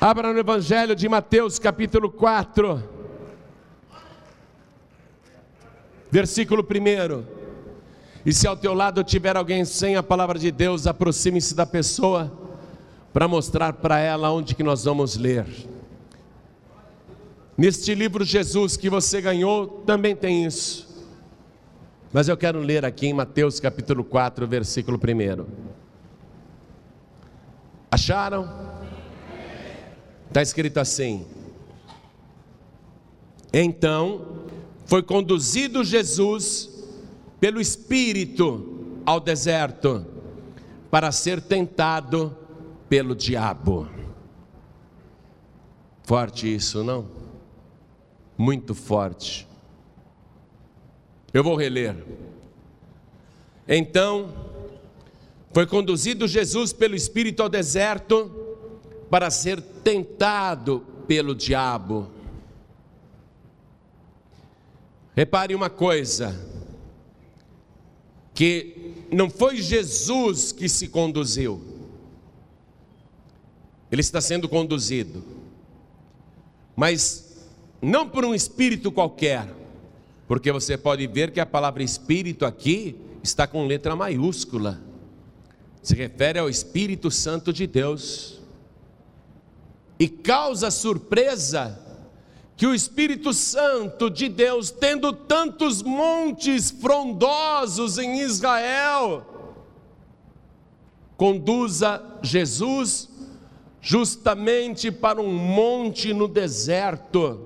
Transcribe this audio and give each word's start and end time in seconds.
Abra 0.00 0.32
no 0.32 0.38
Evangelho 0.38 0.94
de 0.94 1.08
Mateus, 1.08 1.58
capítulo 1.58 2.08
4, 2.08 2.80
versículo 6.08 6.62
1. 6.62 7.24
E 8.24 8.32
se 8.32 8.46
ao 8.46 8.56
teu 8.56 8.74
lado 8.74 9.02
tiver 9.02 9.36
alguém 9.36 9.64
sem 9.64 9.96
a 9.96 10.02
palavra 10.02 10.38
de 10.38 10.52
Deus, 10.52 10.86
aproxime-se 10.86 11.52
da 11.52 11.66
pessoa 11.66 12.32
para 13.12 13.26
mostrar 13.26 13.72
para 13.72 13.98
ela 13.98 14.30
onde 14.30 14.54
que 14.54 14.62
nós 14.62 14.84
vamos 14.84 15.16
ler. 15.16 15.44
Neste 17.56 17.92
livro 17.92 18.24
Jesus 18.24 18.76
que 18.76 18.88
você 18.88 19.20
ganhou, 19.20 19.82
também 19.84 20.14
tem 20.14 20.44
isso. 20.44 20.86
Mas 22.12 22.28
eu 22.28 22.36
quero 22.36 22.60
ler 22.60 22.84
aqui 22.84 23.08
em 23.08 23.12
Mateus 23.12 23.58
capítulo 23.58 24.04
4, 24.04 24.46
versículo 24.46 24.96
1. 24.96 25.44
Acharam? 27.90 28.77
Está 30.28 30.42
escrito 30.42 30.78
assim: 30.78 31.26
Então 33.52 34.46
foi 34.84 35.02
conduzido 35.02 35.82
Jesus 35.82 36.70
pelo 37.40 37.60
Espírito 37.60 39.00
ao 39.04 39.18
deserto 39.20 40.06
para 40.90 41.10
ser 41.12 41.40
tentado 41.40 42.36
pelo 42.88 43.14
diabo. 43.14 43.88
Forte 46.02 46.54
isso, 46.54 46.82
não? 46.82 47.06
Muito 48.36 48.74
forte. 48.74 49.46
Eu 51.32 51.44
vou 51.44 51.54
reler. 51.54 51.94
Então, 53.66 54.32
foi 55.52 55.66
conduzido 55.66 56.26
Jesus 56.26 56.72
pelo 56.72 56.94
Espírito 56.94 57.42
ao 57.42 57.48
deserto 57.48 58.30
para 59.10 59.30
ser 59.30 59.62
tentado 59.88 60.84
pelo 61.06 61.34
diabo. 61.34 62.10
Repare 65.16 65.54
uma 65.54 65.70
coisa, 65.70 66.38
que 68.34 69.06
não 69.10 69.30
foi 69.30 69.56
Jesus 69.56 70.52
que 70.52 70.68
se 70.68 70.88
conduziu, 70.88 71.64
ele 73.90 74.02
está 74.02 74.20
sendo 74.20 74.46
conduzido, 74.46 75.24
mas 76.76 77.48
não 77.80 78.06
por 78.06 78.26
um 78.26 78.34
espírito 78.34 78.92
qualquer, 78.92 79.48
porque 80.26 80.52
você 80.52 80.76
pode 80.76 81.06
ver 81.06 81.32
que 81.32 81.40
a 81.40 81.46
palavra 81.46 81.82
espírito 81.82 82.44
aqui 82.44 82.94
está 83.22 83.46
com 83.46 83.66
letra 83.66 83.96
maiúscula, 83.96 84.82
se 85.82 85.94
refere 85.94 86.38
ao 86.38 86.50
Espírito 86.50 87.10
Santo 87.10 87.54
de 87.54 87.66
Deus. 87.66 88.37
E 89.98 90.08
causa 90.08 90.70
surpresa 90.70 91.78
que 92.56 92.66
o 92.66 92.74
Espírito 92.74 93.32
Santo 93.32 94.10
de 94.10 94.28
Deus, 94.28 94.70
tendo 94.70 95.12
tantos 95.12 95.82
montes 95.82 96.70
frondosos 96.70 97.98
em 97.98 98.20
Israel, 98.20 99.24
conduza 101.16 102.02
Jesus 102.22 103.08
justamente 103.80 104.90
para 104.90 105.20
um 105.20 105.32
monte 105.32 106.12
no 106.12 106.26
deserto. 106.26 107.40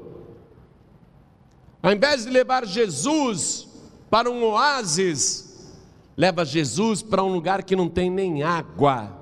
Ao 1.83 1.93
invés 1.93 2.25
de 2.25 2.31
levar 2.31 2.67
Jesus 2.67 3.69
para 4.09 4.31
um 4.31 4.45
oásis, 4.45 5.73
leva 6.17 6.45
Jesus 6.45 7.03
para 7.03 7.23
um 7.23 7.33
lugar 7.33 7.63
que 7.65 7.77
não 7.77 7.89
tem 7.89 8.11
nem 8.11 8.43
água. 8.43 9.22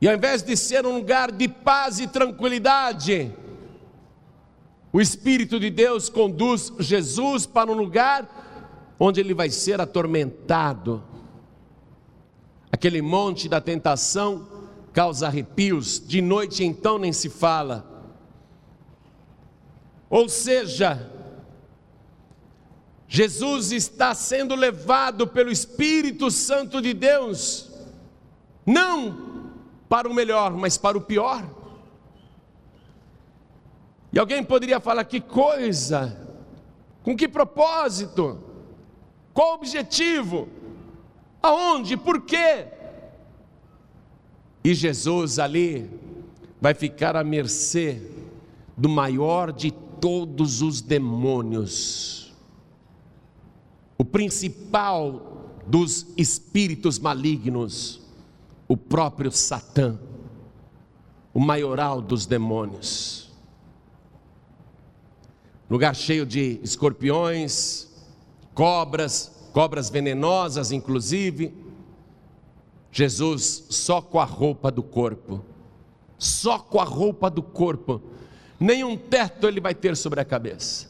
E 0.00 0.08
ao 0.08 0.14
invés 0.14 0.42
de 0.42 0.56
ser 0.56 0.86
um 0.86 0.94
lugar 0.94 1.30
de 1.30 1.46
paz 1.46 2.00
e 2.00 2.06
tranquilidade, 2.06 3.34
o 4.92 5.00
Espírito 5.00 5.60
de 5.60 5.68
Deus 5.68 6.08
conduz 6.08 6.72
Jesus 6.78 7.44
para 7.44 7.70
um 7.70 7.74
lugar 7.74 8.94
onde 8.98 9.20
ele 9.20 9.34
vai 9.34 9.50
ser 9.50 9.80
atormentado. 9.80 11.04
Aquele 12.72 13.02
monte 13.02 13.48
da 13.48 13.60
tentação 13.60 14.48
causa 14.92 15.26
arrepios, 15.26 16.02
de 16.04 16.22
noite 16.22 16.64
então 16.64 16.98
nem 16.98 17.12
se 17.12 17.28
fala. 17.28 17.86
Ou 20.08 20.28
seja, 20.28 21.08
Jesus 23.06 23.70
está 23.70 24.14
sendo 24.14 24.54
levado 24.54 25.26
pelo 25.26 25.50
Espírito 25.50 26.30
Santo 26.30 26.80
de 26.80 26.94
Deus, 26.94 27.70
não 28.64 29.29
para 29.90 30.08
o 30.08 30.14
melhor, 30.14 30.56
mas 30.56 30.78
para 30.78 30.96
o 30.96 31.00
pior. 31.00 31.44
E 34.12 34.18
alguém 34.20 34.44
poderia 34.44 34.78
falar: 34.78 35.02
que 35.02 35.20
coisa, 35.20 36.16
com 37.02 37.16
que 37.16 37.26
propósito, 37.26 38.38
qual 39.34 39.54
objetivo, 39.54 40.48
aonde, 41.42 41.96
por 41.96 42.22
quê? 42.22 42.68
E 44.62 44.74
Jesus 44.74 45.40
ali 45.40 45.90
vai 46.60 46.72
ficar 46.72 47.16
à 47.16 47.24
mercê 47.24 48.00
do 48.76 48.88
maior 48.88 49.50
de 49.52 49.72
todos 49.72 50.62
os 50.62 50.80
demônios, 50.80 52.32
o 53.98 54.04
principal 54.04 55.48
dos 55.66 56.06
espíritos 56.16 56.98
malignos, 56.98 58.00
o 58.70 58.76
próprio 58.76 59.32
Satã, 59.32 59.98
o 61.34 61.40
maioral 61.40 62.00
dos 62.00 62.24
demônios. 62.24 63.28
Lugar 65.68 65.92
cheio 65.92 66.24
de 66.24 66.60
escorpiões, 66.62 67.88
cobras, 68.54 69.50
cobras 69.52 69.90
venenosas, 69.90 70.70
inclusive. 70.70 71.52
Jesus 72.92 73.66
só 73.70 74.00
com 74.00 74.20
a 74.20 74.24
roupa 74.24 74.70
do 74.70 74.84
corpo, 74.84 75.44
só 76.16 76.56
com 76.56 76.78
a 76.78 76.84
roupa 76.84 77.28
do 77.28 77.42
corpo, 77.42 78.00
nenhum 78.60 78.96
teto 78.96 79.48
ele 79.48 79.60
vai 79.60 79.74
ter 79.74 79.96
sobre 79.96 80.20
a 80.20 80.24
cabeça, 80.24 80.86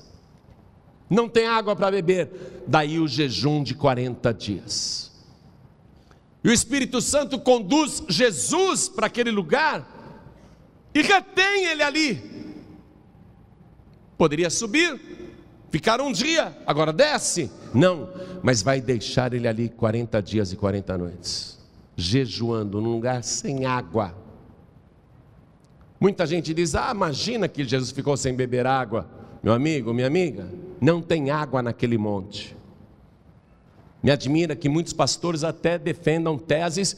não 1.08 1.30
tem 1.30 1.46
água 1.46 1.74
para 1.74 1.90
beber, 1.90 2.62
daí 2.66 2.98
o 2.98 3.08
jejum 3.08 3.62
de 3.62 3.74
40 3.74 4.34
dias. 4.34 5.09
E 6.42 6.48
o 6.48 6.52
Espírito 6.52 7.00
Santo 7.00 7.38
conduz 7.38 8.02
Jesus 8.08 8.88
para 8.88 9.06
aquele 9.06 9.30
lugar 9.30 9.86
e 10.94 11.02
retém 11.02 11.66
ele 11.66 11.82
ali. 11.82 12.30
Poderia 14.16 14.50
subir, 14.50 15.00
ficar 15.70 16.00
um 16.00 16.12
dia, 16.12 16.56
agora 16.66 16.92
desce. 16.92 17.50
Não, 17.74 18.08
mas 18.42 18.62
vai 18.62 18.80
deixar 18.80 19.32
ele 19.32 19.46
ali 19.46 19.68
40 19.68 20.20
dias 20.22 20.52
e 20.52 20.56
40 20.56 20.98
noites, 20.98 21.58
jejuando 21.96 22.80
num 22.80 22.92
lugar 22.92 23.22
sem 23.22 23.66
água. 23.66 24.14
Muita 26.00 26.26
gente 26.26 26.54
diz: 26.54 26.74
Ah, 26.74 26.90
imagina 26.94 27.46
que 27.46 27.64
Jesus 27.64 27.90
ficou 27.90 28.16
sem 28.16 28.34
beber 28.34 28.66
água. 28.66 29.06
Meu 29.42 29.52
amigo, 29.52 29.92
minha 29.92 30.06
amiga, 30.06 30.50
não 30.80 31.02
tem 31.02 31.30
água 31.30 31.62
naquele 31.62 31.98
monte. 31.98 32.56
Me 34.02 34.10
admira 34.10 34.56
que 34.56 34.68
muitos 34.68 34.92
pastores 34.92 35.44
até 35.44 35.78
defendam 35.78 36.38
teses 36.38 36.96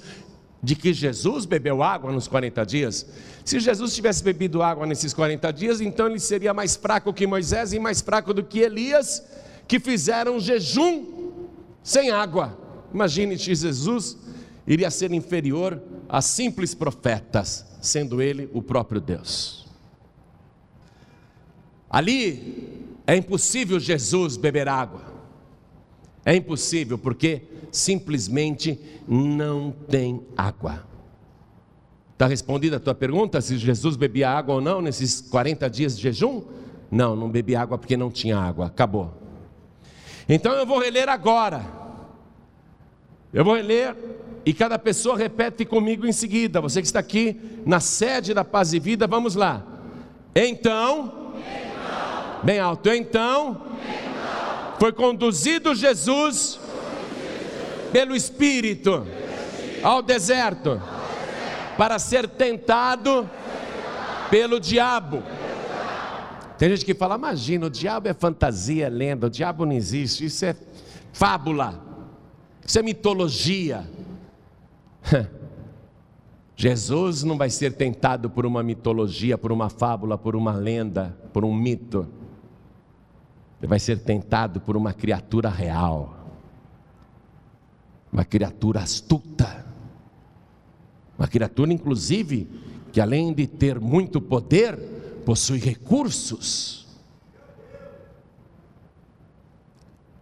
de 0.62 0.76
que 0.76 0.94
Jesus 0.94 1.44
bebeu 1.44 1.82
água 1.82 2.12
nos 2.12 2.28
40 2.28 2.64
dias. 2.64 3.06
Se 3.44 3.58
Jesus 3.58 3.94
tivesse 3.94 4.22
bebido 4.22 4.62
água 4.62 4.86
nesses 4.86 5.12
40 5.12 5.52
dias, 5.52 5.80
então 5.80 6.06
ele 6.06 6.20
seria 6.20 6.54
mais 6.54 6.76
fraco 6.76 7.12
que 7.12 7.26
Moisés 7.26 7.72
e 7.72 7.78
mais 7.80 8.00
fraco 8.00 8.32
do 8.32 8.44
que 8.44 8.60
Elias, 8.60 9.22
que 9.66 9.80
fizeram 9.80 10.38
jejum 10.38 11.40
sem 11.82 12.10
água. 12.10 12.56
Imagine 12.94 13.36
se 13.36 13.54
Jesus 13.54 14.16
iria 14.64 14.90
ser 14.90 15.10
inferior 15.12 15.82
a 16.08 16.22
simples 16.22 16.74
profetas, 16.74 17.66
sendo 17.80 18.22
ele 18.22 18.48
o 18.52 18.62
próprio 18.62 19.00
Deus. 19.00 19.66
Ali 21.90 22.86
é 23.04 23.16
impossível 23.16 23.80
Jesus 23.80 24.36
beber 24.36 24.68
água. 24.68 25.11
É 26.24 26.34
impossível 26.34 26.96
porque 26.96 27.42
simplesmente 27.70 28.78
não 29.08 29.72
tem 29.88 30.22
água. 30.36 30.84
Está 32.12 32.26
respondida 32.26 32.76
a 32.76 32.80
tua 32.80 32.94
pergunta 32.94 33.40
se 33.40 33.56
Jesus 33.58 33.96
bebia 33.96 34.30
água 34.30 34.56
ou 34.56 34.60
não 34.60 34.80
nesses 34.80 35.20
40 35.20 35.68
dias 35.68 35.96
de 35.96 36.02
jejum? 36.02 36.42
Não, 36.90 37.16
não 37.16 37.28
bebi 37.28 37.56
água 37.56 37.78
porque 37.78 37.96
não 37.96 38.10
tinha 38.10 38.38
água, 38.38 38.66
acabou. 38.66 39.12
Então 40.28 40.52
eu 40.52 40.64
vou 40.64 40.78
reler 40.78 41.08
agora. 41.08 41.64
Eu 43.32 43.44
vou 43.44 43.56
reler 43.56 43.96
e 44.44 44.52
cada 44.52 44.78
pessoa 44.78 45.16
repete 45.16 45.64
comigo 45.64 46.06
em 46.06 46.12
seguida. 46.12 46.60
Você 46.60 46.80
que 46.80 46.86
está 46.86 46.98
aqui 46.98 47.40
na 47.64 47.80
sede 47.80 48.34
da 48.34 48.44
Paz 48.44 48.72
e 48.72 48.78
Vida, 48.78 49.06
vamos 49.06 49.34
lá. 49.34 49.64
Então, 50.34 51.32
então. 51.36 52.40
bem 52.42 52.58
alto, 52.58 52.88
então, 52.90 53.62
foi 54.82 54.90
conduzido 54.90 55.76
Jesus 55.76 56.58
pelo 57.92 58.16
Espírito 58.16 59.06
ao 59.80 60.02
deserto 60.02 60.82
para 61.78 62.00
ser 62.00 62.28
tentado 62.28 63.30
pelo 64.28 64.58
diabo. 64.58 65.22
Tem 66.58 66.68
gente 66.70 66.84
que 66.84 66.94
fala, 66.94 67.14
imagina, 67.14 67.66
o 67.66 67.70
diabo 67.70 68.08
é 68.08 68.12
fantasia, 68.12 68.86
é 68.86 68.90
lenda, 68.90 69.28
o 69.28 69.30
diabo 69.30 69.64
não 69.64 69.72
existe, 69.72 70.24
isso 70.24 70.44
é 70.44 70.56
fábula, 71.12 71.80
isso 72.66 72.76
é 72.76 72.82
mitologia. 72.82 73.88
Jesus 76.56 77.22
não 77.22 77.38
vai 77.38 77.50
ser 77.50 77.74
tentado 77.74 78.28
por 78.28 78.44
uma 78.44 78.64
mitologia, 78.64 79.38
por 79.38 79.52
uma 79.52 79.70
fábula, 79.70 80.18
por 80.18 80.34
uma 80.34 80.54
lenda, 80.54 81.16
por 81.32 81.44
um 81.44 81.54
mito. 81.54 82.20
Ele 83.62 83.68
vai 83.68 83.78
ser 83.78 84.00
tentado 84.00 84.60
por 84.60 84.76
uma 84.76 84.92
criatura 84.92 85.48
real, 85.48 86.16
uma 88.12 88.24
criatura 88.24 88.80
astuta, 88.80 89.64
uma 91.16 91.28
criatura, 91.28 91.72
inclusive, 91.72 92.50
que 92.90 93.00
além 93.00 93.32
de 93.32 93.46
ter 93.46 93.78
muito 93.78 94.20
poder, 94.20 94.76
possui 95.24 95.60
recursos. 95.60 96.88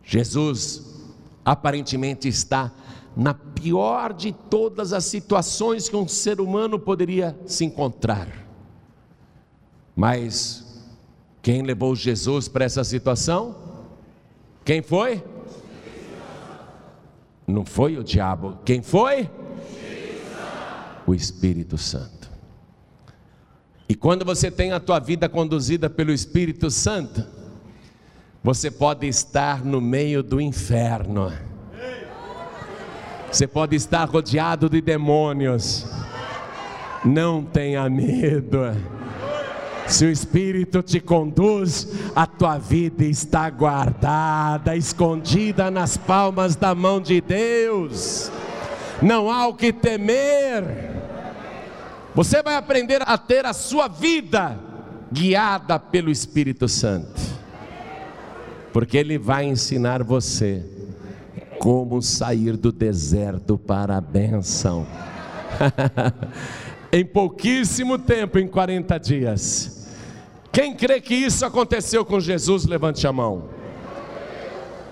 Jesus 0.04 1.00
aparentemente 1.42 2.28
está 2.28 2.70
na 3.16 3.32
pior 3.32 4.12
de 4.12 4.32
todas 4.32 4.92
as 4.92 5.06
situações 5.06 5.88
que 5.88 5.96
um 5.96 6.06
ser 6.06 6.42
humano 6.42 6.78
poderia 6.78 7.34
se 7.46 7.64
encontrar. 7.64 8.28
Mas 9.96 10.69
quem 11.42 11.62
levou 11.62 11.94
Jesus 11.94 12.48
para 12.48 12.64
essa 12.64 12.84
situação? 12.84 13.56
Quem 14.64 14.82
foi? 14.82 15.22
Não 17.46 17.64
foi 17.64 17.96
o 17.96 18.04
diabo. 18.04 18.58
Quem 18.64 18.82
foi? 18.82 19.28
O 21.06 21.14
Espírito 21.14 21.76
Santo. 21.78 22.30
E 23.88 23.94
quando 23.94 24.24
você 24.24 24.50
tem 24.50 24.72
a 24.72 24.78
tua 24.78 25.00
vida 25.00 25.28
conduzida 25.28 25.90
pelo 25.90 26.12
Espírito 26.12 26.70
Santo, 26.70 27.26
você 28.42 28.70
pode 28.70 29.06
estar 29.08 29.64
no 29.64 29.80
meio 29.80 30.22
do 30.22 30.40
inferno 30.40 31.32
você 33.30 33.46
pode 33.46 33.76
estar 33.76 34.04
rodeado 34.06 34.68
de 34.68 34.80
demônios. 34.80 35.86
Não 37.04 37.44
tenha 37.44 37.88
medo. 37.88 38.58
Se 39.90 40.04
o 40.04 40.10
Espírito 40.10 40.84
te 40.84 41.00
conduz, 41.00 41.88
a 42.14 42.24
tua 42.24 42.58
vida 42.58 43.04
está 43.04 43.50
guardada, 43.50 44.76
escondida 44.76 45.68
nas 45.68 45.96
palmas 45.96 46.54
da 46.54 46.76
mão 46.76 47.00
de 47.00 47.20
Deus. 47.20 48.30
Não 49.02 49.28
há 49.28 49.48
o 49.48 49.54
que 49.54 49.72
temer. 49.72 50.62
Você 52.14 52.40
vai 52.40 52.54
aprender 52.54 53.02
a 53.04 53.18
ter 53.18 53.44
a 53.44 53.52
sua 53.52 53.88
vida 53.88 54.56
guiada 55.12 55.76
pelo 55.76 56.08
Espírito 56.08 56.68
Santo, 56.68 57.20
porque 58.72 58.96
Ele 58.96 59.18
vai 59.18 59.44
ensinar 59.46 60.04
você 60.04 60.64
como 61.58 62.00
sair 62.00 62.56
do 62.56 62.70
deserto 62.70 63.58
para 63.58 63.96
a 63.96 64.00
bênção. 64.00 64.86
em 66.92 67.04
pouquíssimo 67.04 67.98
tempo, 67.98 68.38
em 68.38 68.46
40 68.46 68.96
dias. 68.98 69.79
Quem 70.52 70.74
crê 70.74 71.00
que 71.00 71.14
isso 71.14 71.44
aconteceu 71.46 72.04
com 72.04 72.18
Jesus, 72.18 72.66
levante 72.66 73.06
a 73.06 73.12
mão. 73.12 73.44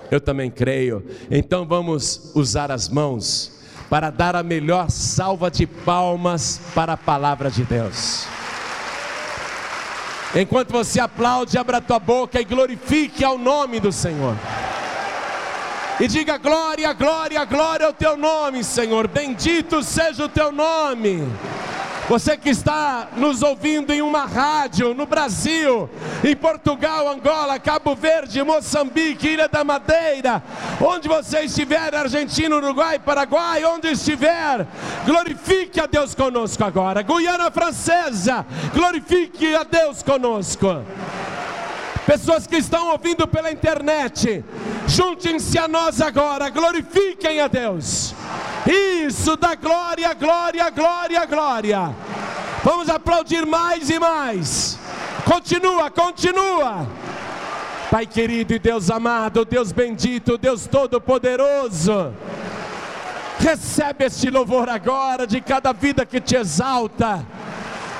Eu 0.09 0.21
também 0.21 0.49
creio. 0.49 1.05
Então 1.29 1.65
vamos 1.65 2.31
usar 2.33 2.71
as 2.71 2.89
mãos 2.89 3.59
para 3.89 4.09
dar 4.09 4.35
a 4.35 4.43
melhor 4.43 4.89
salva 4.89 5.51
de 5.51 5.65
palmas 5.67 6.61
para 6.73 6.93
a 6.93 6.97
palavra 6.97 7.51
de 7.51 7.63
Deus. 7.63 8.27
Enquanto 10.35 10.71
você 10.71 10.99
aplaude, 10.99 11.57
abra 11.57 11.81
tua 11.81 11.99
boca 11.99 12.39
e 12.39 12.45
glorifique 12.45 13.23
ao 13.23 13.37
nome 13.37 13.79
do 13.79 13.91
Senhor 13.91 14.35
e 15.99 16.07
diga 16.07 16.37
glória, 16.37 16.93
glória, 16.93 17.43
glória 17.43 17.85
ao 17.85 17.93
teu 17.93 18.15
nome, 18.15 18.63
Senhor. 18.63 19.07
Bendito 19.07 19.83
seja 19.83 20.25
o 20.25 20.29
teu 20.29 20.51
nome. 20.51 21.27
Você 22.07 22.35
que 22.35 22.49
está 22.49 23.09
nos 23.17 23.43
ouvindo 23.43 23.93
em 23.93 24.01
uma 24.01 24.25
rádio 24.25 24.95
no 24.95 25.05
Brasil, 25.05 25.87
em 26.23 26.35
Portugal, 26.35 27.07
Angola, 27.07 27.59
Cabo 27.59 27.95
Verde, 27.95 28.41
Moçambique, 28.41 29.27
Ilha 29.27 29.47
da 29.47 29.63
Madeira, 29.63 30.41
onde 30.81 31.07
você 31.07 31.41
estiver, 31.41 31.93
Argentina, 31.93 32.55
Uruguai, 32.55 32.97
Paraguai, 32.97 33.63
onde 33.65 33.89
estiver, 33.89 34.65
glorifique 35.05 35.79
a 35.79 35.85
Deus 35.85 36.15
conosco 36.15 36.63
agora. 36.63 37.03
Guiana 37.03 37.51
Francesa, 37.51 38.43
glorifique 38.73 39.53
a 39.53 39.63
Deus 39.63 40.01
conosco 40.01 40.83
pessoas 42.09 42.47
que 42.47 42.57
estão 42.57 42.89
ouvindo 42.89 43.27
pela 43.27 43.51
internet, 43.51 44.43
juntem-se 44.87 45.59
a 45.59 45.67
nós 45.67 46.01
agora, 46.01 46.49
glorifiquem 46.49 47.39
a 47.39 47.47
Deus. 47.47 48.15
Isso, 48.65 49.37
dá 49.37 49.53
glória, 49.53 50.11
glória, 50.15 50.71
glória, 50.71 51.23
glória. 51.27 51.95
Vamos 52.63 52.89
aplaudir 52.89 53.45
mais 53.45 53.91
e 53.91 53.99
mais. 53.99 54.79
Continua, 55.23 55.91
continua. 55.91 56.87
Pai 57.91 58.07
querido 58.07 58.55
e 58.55 58.59
Deus 58.59 58.89
amado, 58.89 59.45
Deus 59.45 59.71
bendito, 59.71 60.35
Deus 60.35 60.65
todo-poderoso. 60.65 62.11
Recebe 63.37 64.05
este 64.05 64.31
louvor 64.31 64.67
agora 64.67 65.27
de 65.27 65.39
cada 65.41 65.71
vida 65.73 66.03
que 66.07 66.19
te 66.19 66.35
exalta 66.35 67.23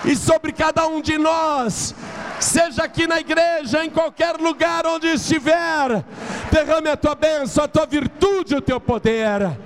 e 0.03 0.15
sobre 0.15 0.51
cada 0.51 0.87
um 0.87 0.99
de 0.99 1.15
nós 1.19 1.93
seja 2.39 2.83
aqui 2.83 3.07
na 3.07 3.19
igreja, 3.19 3.83
em 3.83 3.89
qualquer 3.89 4.35
lugar 4.37 4.85
onde 4.85 5.07
estiver, 5.07 6.03
derrame 6.51 6.89
a 6.89 6.97
tua 6.97 7.15
bênção, 7.15 7.63
a 7.63 7.67
tua 7.67 7.85
virtude, 7.85 8.55
o 8.55 8.61
teu 8.61 8.79
poder. 8.79 9.57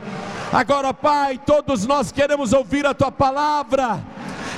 Agora, 0.51 0.93
Pai, 0.93 1.39
todos 1.45 1.85
nós 1.85 2.11
queremos 2.11 2.53
ouvir 2.53 2.85
a 2.85 2.93
tua 2.93 3.11
palavra 3.11 3.99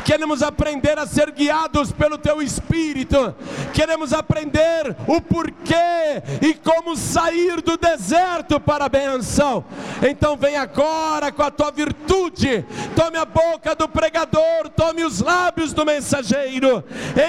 queremos 0.05 0.43
aprender 0.43 0.99
a 0.99 1.07
ser 1.07 1.31
guiados 1.31 1.91
pelo 1.91 2.15
Teu 2.15 2.39
Espírito, 2.39 3.35
queremos 3.73 4.13
aprender 4.13 4.95
o 5.07 5.19
porquê 5.19 6.21
e 6.43 6.53
como 6.53 6.95
sair 6.95 7.59
do 7.59 7.75
deserto 7.75 8.59
para 8.59 8.85
a 8.85 8.89
benção. 8.89 9.65
Então, 10.07 10.37
vem 10.37 10.55
agora 10.55 11.31
com 11.31 11.41
a 11.41 11.49
Tua 11.49 11.71
virtude, 11.71 12.63
tome 12.95 13.17
a 13.17 13.25
boca 13.25 13.73
do 13.73 13.89
pregador, 13.89 14.69
tome 14.75 15.03
os 15.03 15.21
lábios 15.21 15.73
do 15.73 15.83
mensageiro, 15.83 16.83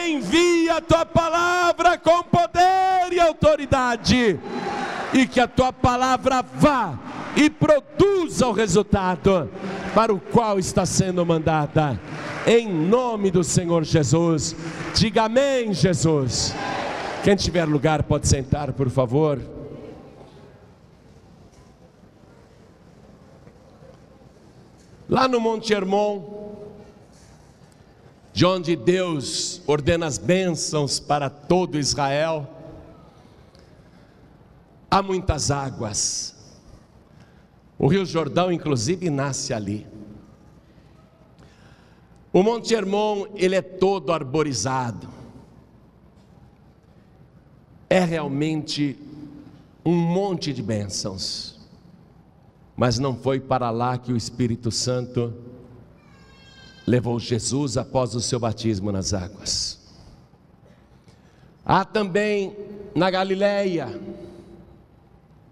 envia 0.07 0.77
a 0.77 0.81
Tua 0.83 1.07
palavra 1.07 1.97
com 1.97 2.23
poder 2.25 3.11
e 3.11 3.19
autoridade, 3.19 4.39
e 5.15 5.27
que 5.27 5.41
a 5.41 5.49
Tua 5.49 5.73
palavra 5.73 6.45
vá 6.55 6.99
e 7.35 7.49
produza 7.49 8.47
o 8.47 8.53
resultado 8.53 9.51
para 9.95 10.13
o 10.13 10.21
qual 10.21 10.59
está 10.59 10.85
sendo 10.85 11.25
mandada 11.25 11.99
em 12.47 12.69
nome 12.69 13.31
do 13.31 13.43
Senhor 13.43 13.83
Jesus. 13.83 14.55
Diga 14.95 15.25
amém, 15.25 15.75
Jesus. 15.75 16.55
Quem 17.25 17.35
tiver 17.35 17.65
lugar 17.65 18.05
pode 18.05 18.29
sentar, 18.29 18.73
por 18.73 18.89
favor. 18.89 19.41
Lá 25.09 25.27
no 25.27 25.41
Monte 25.41 25.73
Hermon, 25.73 26.55
de 28.33 28.47
onde 28.47 28.77
Deus 28.77 29.61
ordena 29.67 30.07
as 30.07 30.19
bênçãos 30.19 31.01
para 31.01 31.29
todo 31.29 31.79
Israel, 31.79 32.49
há 34.89 35.03
muitas 35.03 35.51
águas. 35.51 36.35
O 37.79 37.89
Rio 37.89 38.07
Jordão, 38.07 38.53
inclusive, 38.53 39.11
nasce 39.11 39.53
ali. 39.53 39.96
O 42.37 42.43
Monte 42.43 42.75
Hermon, 42.75 43.29
ele 43.35 43.55
é 43.55 43.63
todo 43.63 44.13
arborizado. 44.13 45.09
É 47.89 48.01
realmente 48.01 48.95
um 49.83 49.95
monte 49.95 50.53
de 50.53 50.63
bênçãos. 50.63 51.59
Mas 52.77 52.99
não 52.99 53.17
foi 53.17 53.41
para 53.41 53.71
lá 53.71 53.97
que 53.97 54.13
o 54.13 54.17
Espírito 54.19 54.71
Santo 54.71 55.33
levou 56.87 57.19
Jesus 57.19 57.79
após 57.79 58.15
o 58.15 58.21
seu 58.21 58.39
batismo 58.39 58.93
nas 58.93 59.15
águas. 59.15 59.81
Há 61.65 61.87
também 61.87 62.55
na 62.95 63.11
Galileia, 63.11 63.99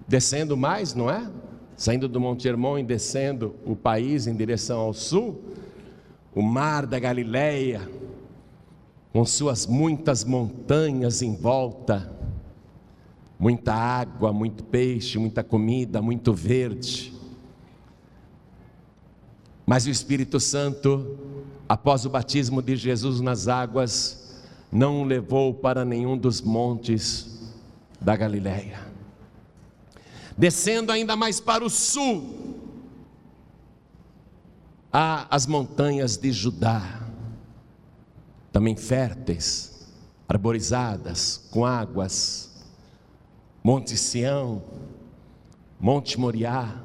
descendo 0.07 0.55
mais, 0.55 0.93
não 0.93 1.11
é? 1.11 1.31
Saindo 1.79 2.07
do 2.09 2.21
Monte 2.21 2.47
Hermon 2.47 2.81
e 2.81 2.83
descendo 2.85 3.55
o 3.64 3.75
país 3.75 4.26
em 4.26 4.37
direção 4.37 4.81
ao 4.81 4.93
sul, 4.93 5.55
o 6.35 6.43
mar 6.43 6.87
da 6.87 6.99
Galileia, 6.99 7.88
com 9.12 9.25
suas 9.25 9.67
muitas 9.67 10.25
montanhas 10.25 11.23
em 11.23 11.37
volta, 11.37 12.12
muita 13.38 13.73
água, 13.73 14.33
muito 14.33 14.64
peixe, 14.64 15.19
muita 15.19 15.45
comida, 15.45 16.03
muito 16.03 16.33
verde. 16.33 17.12
Mas 19.67 19.87
o 19.87 19.91
Espírito 19.91 20.41
Santo 20.41 21.19
após 21.69 22.05
o 22.05 22.11
batismo 22.11 22.62
de 22.62 22.76
Jesus 22.76 23.21
nas 23.21 23.49
águas, 23.49 24.43
não 24.71 25.03
o 25.03 25.05
levou 25.05 25.55
para 25.55 25.85
nenhum 25.85 26.17
dos 26.17 26.41
montes 26.41 27.53
da 28.00 28.17
Galileia. 28.17 28.81
Descendo 30.37 30.93
ainda 30.93 31.17
mais 31.17 31.41
para 31.41 31.64
o 31.64 31.71
sul, 31.71 32.54
há 34.97 35.27
as 35.29 35.45
montanhas 35.45 36.17
de 36.17 36.31
Judá, 36.31 37.01
também 38.53 38.77
férteis, 38.77 39.89
arborizadas, 40.29 41.49
com 41.51 41.67
águas, 41.67 42.49
Monte 43.61 43.97
Sião, 43.97 44.63
Monte 45.81 46.19
Moriá, 46.21 46.81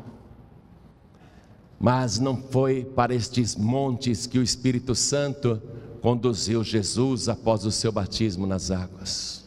mas 1.79 2.17
não 2.17 2.35
foi 2.35 2.83
para 2.83 3.13
estes 3.13 3.55
montes 3.55 4.25
que 4.25 4.39
o 4.39 4.43
Espírito 4.43 4.95
Santo 4.95 5.61
conduziu 6.01 6.63
Jesus 6.63 7.29
após 7.29 7.63
o 7.63 7.71
seu 7.71 7.91
batismo 7.91 8.47
nas 8.47 8.71
águas. 8.71 9.45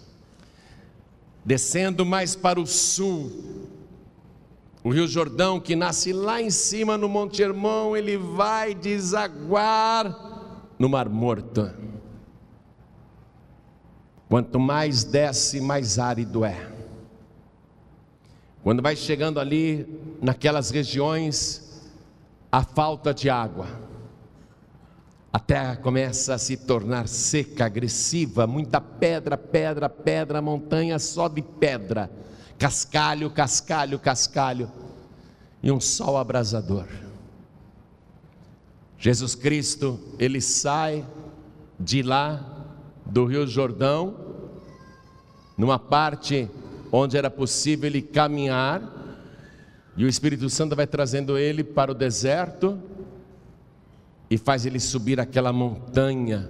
Descendo 1.45 2.07
mais 2.07 2.37
para 2.37 2.61
o 2.61 2.67
sul, 2.67 3.69
o 4.85 4.91
Rio 4.91 5.07
Jordão, 5.07 5.61
que 5.61 5.77
nasce 5.77 6.13
lá 6.13 6.43
em 6.43 6.51
cima 6.51 6.99
no 6.99 7.09
Monte 7.09 7.43
Hermão, 7.43 7.97
ele 7.97 8.17
vai 8.17 8.75
desaguar 8.75 10.73
no 10.79 10.89
Mar 10.89 11.09
Morto. 11.09 11.71
Quanto 14.29 14.59
mais 14.59 15.05
desce, 15.05 15.61
mais 15.61 15.99
árido 15.99 16.45
é. 16.45 16.69
Quando 18.63 18.83
vai 18.83 18.97
chegando 18.97 19.39
ali 19.39 19.87
naquelas 20.21 20.71
regiões 20.71 21.91
a 22.51 22.63
falta 22.63 23.15
de 23.15 23.31
água. 23.31 23.67
A 25.33 25.39
terra 25.39 25.77
começa 25.77 26.35
a 26.35 26.39
se 26.39 26.57
tornar 26.57 27.09
seca, 27.09 27.65
agressiva, 27.65 28.47
muita 28.47 28.81
pedra, 28.81 29.39
pedra, 29.39 29.89
pedra, 29.89 30.43
montanha 30.43 30.99
só 30.99 31.29
de 31.29 31.41
pedra, 31.41 32.11
cascalho, 32.63 33.29
cascalho, 33.29 33.99
cascalho, 33.99 34.71
e 35.61 35.73
um 35.73 35.81
sol 35.81 36.17
abrasador. 36.17 36.87
Jesus 38.97 39.35
Cristo, 39.35 39.99
ele 40.17 40.41
sai 40.41 41.05
de 41.79 42.05
lá 42.05 42.41
do 43.05 43.25
Rio 43.25 43.49
Jordão, 43.49 44.15
numa 45.59 45.77
parte 45.77 46.49
onde 46.93 47.17
era 47.17 47.29
possível 47.29 47.89
ele 47.89 48.01
caminhar, 48.01 48.81
e 49.97 50.05
o 50.05 50.09
Espírito 50.09 50.49
Santo 50.49 50.77
vai 50.77 50.87
trazendo 50.87 51.37
ele 51.37 51.65
para 51.65 51.91
o 51.91 51.95
deserto 51.97 52.81
e 54.31 54.39
faz 54.39 54.65
ele 54.65 54.79
subir 54.79 55.19
aquela 55.19 55.53
montanha, 55.53 56.49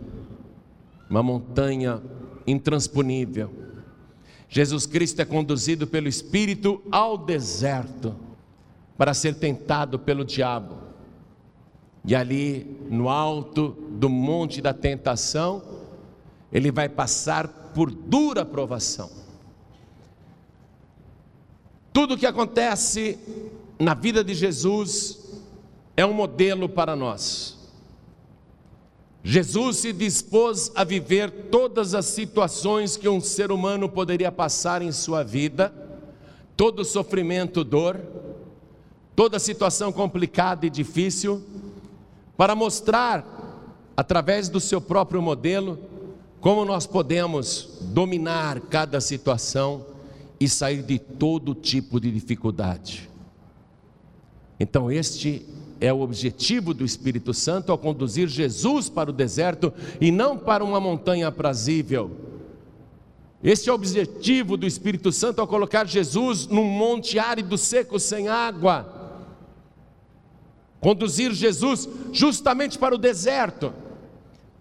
uma 1.09 1.23
montanha 1.23 2.02
intransponível. 2.47 3.62
Jesus 4.52 4.85
Cristo 4.85 5.18
é 5.18 5.25
conduzido 5.25 5.87
pelo 5.87 6.09
Espírito 6.09 6.82
ao 6.92 7.16
deserto 7.16 8.14
para 8.99 9.14
ser 9.14 9.37
tentado 9.37 9.99
pelo 9.99 10.26
diabo. 10.26 10.76
E 12.04 12.14
ali, 12.14 12.78
no 12.90 13.09
alto 13.09 13.71
do 13.92 14.11
monte 14.11 14.61
da 14.61 14.75
tentação, 14.75 15.62
ele 16.52 16.71
vai 16.71 16.87
passar 16.87 17.49
por 17.49 17.90
dura 17.90 18.44
provação. 18.44 19.11
Tudo 21.90 22.12
o 22.12 22.18
que 22.18 22.26
acontece 22.26 23.18
na 23.78 23.94
vida 23.94 24.23
de 24.23 24.35
Jesus 24.35 25.32
é 25.97 26.04
um 26.04 26.12
modelo 26.12 26.68
para 26.68 26.94
nós. 26.94 27.62
Jesus 29.25 29.76
se 29.76 29.93
dispôs 29.93 30.73
a 30.75 30.83
viver 30.83 31.31
todas 31.50 31.95
as 31.95 32.07
situações 32.07 32.97
que 32.97 33.09
um 33.09 33.21
ser 33.21 33.52
humano 33.52 33.88
poderia 33.88 34.33
passar 34.33 34.83
em 34.83 34.91
sua 34.91 35.23
vida, 35.23 35.73
todo 36.57 36.85
sofrimento, 36.85 37.62
dor, 37.62 38.00
toda 39.14 39.38
situação 39.38 39.93
complicada 39.93 40.67
e 40.67 40.71
difícil, 40.71 41.41
para 42.37 42.57
mostrar, 42.57 43.25
através 43.97 44.49
do 44.49 44.59
seu 44.59 44.81
próprio 44.81 45.23
modelo, 45.23 45.79
como 46.41 46.64
nós 46.64 46.85
podemos 46.85 47.79
dominar 47.83 48.59
cada 48.62 49.00
situação 49.00 49.87
e 50.41 50.49
sair 50.49 50.83
de 50.83 50.99
todo 50.99 51.55
tipo 51.55 52.00
de 52.00 52.11
dificuldade. 52.11 53.09
Então, 54.59 54.91
este 54.91 55.47
é 55.82 55.92
o 55.92 56.00
objetivo 56.00 56.72
do 56.72 56.84
Espírito 56.84 57.34
Santo 57.34 57.72
ao 57.72 57.76
conduzir 57.76 58.28
Jesus 58.28 58.88
para 58.88 59.10
o 59.10 59.12
deserto 59.12 59.74
e 60.00 60.12
não 60.12 60.38
para 60.38 60.62
uma 60.62 60.78
montanha 60.78 61.26
aprazível. 61.26 62.08
Este 63.42 63.68
é 63.68 63.72
o 63.72 63.74
objetivo 63.74 64.56
do 64.56 64.64
Espírito 64.64 65.10
Santo 65.10 65.40
ao 65.40 65.48
colocar 65.48 65.84
Jesus 65.84 66.46
num 66.46 66.62
monte 66.62 67.18
árido, 67.18 67.58
seco, 67.58 67.98
sem 67.98 68.28
água. 68.28 68.86
Conduzir 70.80 71.32
Jesus 71.32 71.88
justamente 72.12 72.78
para 72.78 72.94
o 72.94 72.98
deserto, 72.98 73.74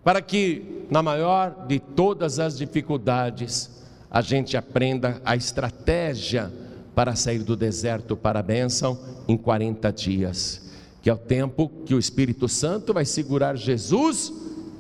para 0.03 0.23
que, 0.23 0.87
na 0.89 1.03
maior 1.03 1.67
de 1.67 1.79
todas 1.79 2.39
as 2.39 2.57
dificuldades, 2.57 3.69
a 4.09 4.21
gente 4.21 4.57
aprenda 4.57 5.21
a 5.23 5.35
estratégia 5.35 6.51
para 6.95 7.15
sair 7.15 7.43
do 7.43 7.55
deserto 7.55 8.17
para 8.17 8.39
a 8.39 8.43
bênção 8.43 8.97
em 9.27 9.37
40 9.37 9.91
dias, 9.93 10.70
que 11.01 11.10
é 11.10 11.13
o 11.13 11.17
tempo 11.17 11.70
que 11.86 11.96
o 11.96 12.00
Espírito 12.00 12.48
Santo 12.48 12.93
vai 12.93 13.05
segurar 13.05 13.55
Jesus 13.55 14.31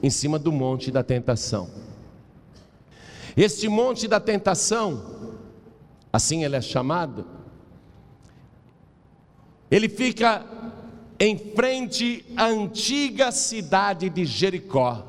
em 0.03 0.09
cima 0.09 0.37
do 0.37 0.51
monte 0.51 0.91
da 0.91 1.03
tentação. 1.03 1.69
Este 3.35 3.67
monte 3.67 4.07
da 4.07 4.19
tentação, 4.19 5.39
assim 6.11 6.43
ele 6.43 6.55
é 6.55 6.61
chamado, 6.61 7.25
ele 9.69 9.87
fica 9.87 10.45
em 11.19 11.37
frente 11.37 12.25
à 12.35 12.45
antiga 12.45 13.31
cidade 13.31 14.09
de 14.09 14.25
Jericó, 14.25 15.07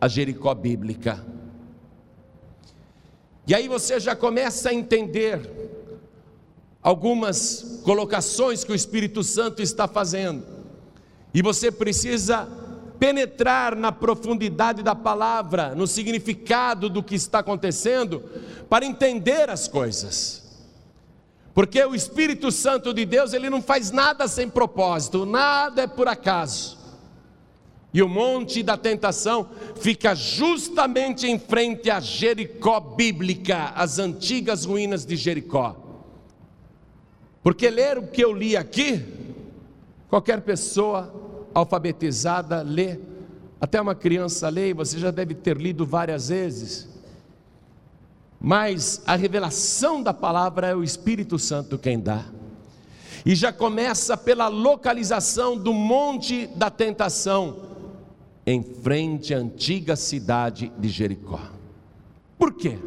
a 0.00 0.06
Jericó 0.06 0.54
bíblica. 0.54 1.24
E 3.46 3.54
aí 3.54 3.66
você 3.68 3.98
já 3.98 4.14
começa 4.14 4.68
a 4.68 4.74
entender 4.74 5.61
algumas 6.82 7.80
colocações 7.84 8.64
que 8.64 8.72
o 8.72 8.74
Espírito 8.74 9.22
Santo 9.22 9.62
está 9.62 9.86
fazendo. 9.86 10.44
E 11.32 11.40
você 11.40 11.70
precisa 11.70 12.48
penetrar 12.98 13.74
na 13.76 13.90
profundidade 13.90 14.82
da 14.82 14.94
palavra, 14.94 15.74
no 15.74 15.86
significado 15.86 16.88
do 16.88 17.02
que 17.02 17.14
está 17.14 17.38
acontecendo, 17.38 18.22
para 18.68 18.84
entender 18.84 19.48
as 19.48 19.68
coisas. 19.68 20.42
Porque 21.54 21.82
o 21.84 21.94
Espírito 21.94 22.50
Santo 22.50 22.94
de 22.94 23.04
Deus, 23.04 23.32
ele 23.32 23.50
não 23.50 23.60
faz 23.60 23.90
nada 23.90 24.26
sem 24.26 24.48
propósito, 24.48 25.26
nada 25.26 25.82
é 25.82 25.86
por 25.86 26.08
acaso. 26.08 26.78
E 27.94 28.02
o 28.02 28.08
monte 28.08 28.62
da 28.62 28.76
tentação 28.76 29.48
fica 29.76 30.14
justamente 30.14 31.26
em 31.26 31.38
frente 31.38 31.90
a 31.90 32.00
Jericó 32.00 32.80
bíblica, 32.80 33.72
as 33.74 33.98
antigas 33.98 34.64
ruínas 34.64 35.04
de 35.04 35.14
Jericó. 35.14 35.91
Porque 37.42 37.68
ler 37.68 37.98
o 37.98 38.06
que 38.06 38.22
eu 38.22 38.32
li 38.32 38.56
aqui, 38.56 39.04
qualquer 40.08 40.42
pessoa 40.42 41.12
alfabetizada 41.52 42.62
lê, 42.62 42.98
até 43.60 43.80
uma 43.80 43.94
criança 43.94 44.48
lê, 44.48 44.70
e 44.70 44.74
você 44.74 44.98
já 44.98 45.10
deve 45.10 45.34
ter 45.34 45.56
lido 45.56 45.84
várias 45.84 46.28
vezes. 46.28 46.88
Mas 48.40 49.02
a 49.06 49.14
revelação 49.14 50.02
da 50.02 50.12
palavra 50.12 50.68
é 50.68 50.74
o 50.74 50.82
Espírito 50.82 51.38
Santo 51.38 51.78
quem 51.78 51.98
dá. 51.98 52.24
E 53.24 53.34
já 53.34 53.52
começa 53.52 54.16
pela 54.16 54.48
localização 54.48 55.56
do 55.56 55.72
monte 55.72 56.48
da 56.48 56.68
tentação 56.70 57.70
em 58.44 58.62
frente 58.62 59.32
à 59.32 59.38
antiga 59.38 59.94
cidade 59.94 60.72
de 60.76 60.88
Jericó. 60.88 61.40
Por 62.36 62.54
quê? 62.54 62.78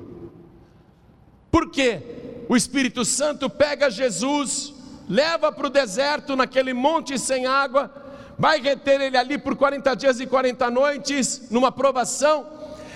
Porque 1.50 2.02
o 2.48 2.56
Espírito 2.56 3.04
Santo 3.04 3.50
pega 3.50 3.90
Jesus, 3.90 4.74
leva 5.08 5.52
para 5.52 5.68
o 5.68 5.70
deserto, 5.70 6.36
naquele 6.36 6.74
monte 6.74 7.18
sem 7.18 7.46
água, 7.46 7.92
vai 8.38 8.60
reter 8.60 9.02
ele 9.02 9.18
ali 9.18 9.38
por 9.38 9.56
40 9.56 9.96
dias 9.96 10.20
e 10.20 10.26
40 10.26 10.70
noites, 10.70 11.48
numa 11.50 11.72
provação, 11.72 12.46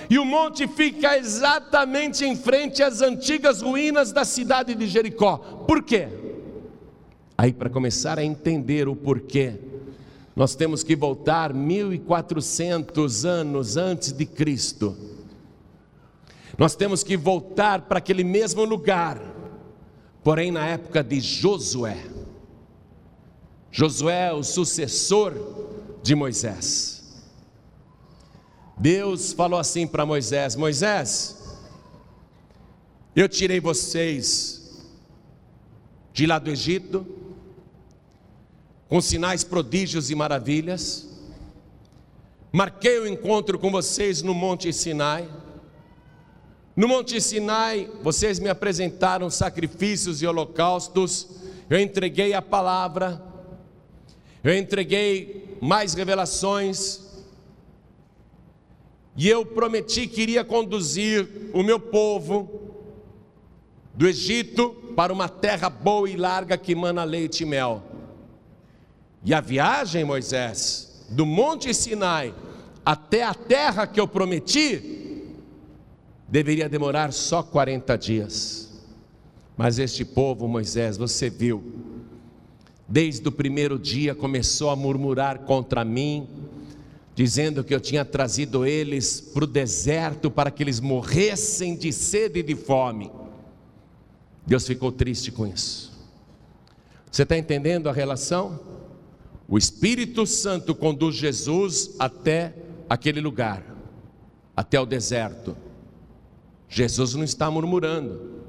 e 0.10 0.18
o 0.18 0.26
monte 0.26 0.68
fica 0.68 1.18
exatamente 1.18 2.26
em 2.26 2.36
frente 2.36 2.82
às 2.82 3.02
antigas 3.02 3.62
ruínas 3.62 4.12
da 4.12 4.26
cidade 4.26 4.74
de 4.74 4.88
Jericó. 4.88 5.38
Por 5.38 5.84
quê? 5.84 6.08
Aí, 7.38 7.54
para 7.54 7.70
começar 7.70 8.18
a 8.18 8.24
entender 8.24 8.88
o 8.88 8.96
porquê, 8.96 9.54
nós 10.36 10.56
temos 10.56 10.84
que 10.84 10.96
voltar 10.96 11.54
1400 11.54 13.26
anos 13.26 13.78
antes 13.78 14.12
de 14.12 14.26
Cristo. 14.26 14.98
Nós 16.58 16.76
temos 16.76 17.04
que 17.04 17.16
voltar 17.16 17.84
para 17.84 18.00
aquele 18.00 18.24
mesmo 18.24 18.66
lugar, 18.66 19.22
porém 20.24 20.52
na 20.52 20.66
época 20.66 21.04
de 21.04 21.20
Josué. 21.20 21.98
Josué, 23.72 24.34
o 24.34 24.44
sucessor 24.44 25.34
de 26.02 26.16
Moisés. 26.16 27.00
Deus 28.78 29.34
falou 29.34 29.60
assim 29.60 29.86
para 29.86 30.06
Moisés: 30.06 30.56
Moisés, 30.56 31.58
eu 33.16 33.28
tirei 33.28 33.60
vocês 33.60 34.88
de 36.14 36.26
lá 36.26 36.40
do 36.40 36.50
Egito, 36.50 37.06
com 38.88 39.00
sinais, 39.00 39.44
prodígios 39.44 40.10
e 40.10 40.16
maravilhas, 40.16 41.08
marquei 42.52 43.00
o 43.00 43.08
encontro 43.08 43.60
com 43.60 43.70
vocês 43.70 44.22
no 44.22 44.34
Monte 44.34 44.74
Sinai. 44.74 45.30
No 46.80 46.88
Monte 46.88 47.20
Sinai, 47.20 47.90
vocês 48.02 48.40
me 48.40 48.48
apresentaram 48.48 49.30
sacrifícios 49.30 50.22
e 50.22 50.26
holocaustos, 50.26 51.28
eu 51.70 51.78
entreguei 51.78 52.34
a 52.34 52.42
palavra, 52.42 53.22
eu 54.42 54.58
entreguei 54.58 55.58
mais 55.60 55.94
revelações, 55.94 57.02
e 59.14 59.28
eu 59.28 59.46
prometi 59.46 60.08
que 60.08 60.22
iria 60.22 60.42
conduzir 60.46 61.28
o 61.54 61.62
meu 61.62 61.82
povo 61.82 62.72
do 63.94 64.08
Egito 64.08 64.70
para 64.96 65.12
uma 65.12 65.28
terra 65.28 65.70
boa 65.70 66.10
e 66.10 66.16
larga 66.16 66.58
que 66.58 66.74
mana 66.74 67.04
leite 67.04 67.44
e 67.44 67.46
mel. 67.46 67.84
E 69.26 69.34
a 69.34 69.42
viagem, 69.42 70.06
Moisés, 70.06 71.06
do 71.10 71.26
Monte 71.26 71.74
Sinai 71.74 72.34
até 72.86 73.24
a 73.24 73.34
terra 73.34 73.86
que 73.86 74.00
eu 74.00 74.08
prometi, 74.08 75.09
deveria 76.32 76.70
demorar 76.70 77.12
só 77.12 77.42
40 77.42 77.98
dias. 77.98 78.70
Mas 79.58 79.80
este 79.80 80.06
povo, 80.06 80.48
Moisés, 80.48 80.96
você 80.96 81.30
viu, 81.30 81.64
desde 82.88 83.28
o 83.28 83.32
primeiro 83.32 83.78
dia 83.78 84.16
começou 84.16 84.70
a 84.70 84.76
murmurar 84.76 85.40
contra 85.40 85.84
mim, 85.84 86.28
dizendo 87.16 87.64
que 87.64 87.76
eu 87.76 87.80
tinha 87.82 88.06
trazido 88.06 88.66
eles 88.66 89.20
para 89.20 89.44
o 89.44 89.48
deserto 89.48 90.32
para 90.32 90.50
que 90.50 90.64
eles 90.64 90.80
morressem 90.80 91.76
de 91.76 91.92
sede 91.92 92.40
e 92.40 92.44
de 92.44 92.56
fome. 92.56 93.12
Deus 94.48 94.66
ficou 94.66 94.92
triste 94.92 95.32
com 95.32 95.46
isso. 95.46 95.92
Você 97.12 97.24
está 97.24 97.38
entendendo 97.38 97.90
a 97.90 97.92
relação? 97.92 98.60
O 99.48 99.58
Espírito 99.58 100.26
Santo 100.26 100.74
conduz 100.74 101.16
Jesus 101.16 101.96
até 102.00 102.54
aquele 102.88 103.20
lugar, 103.20 103.64
até 104.56 104.80
o 104.80 104.86
deserto. 104.86 105.58
Jesus 106.70 107.16
não 107.16 107.24
está 107.24 107.50
murmurando, 107.50 108.44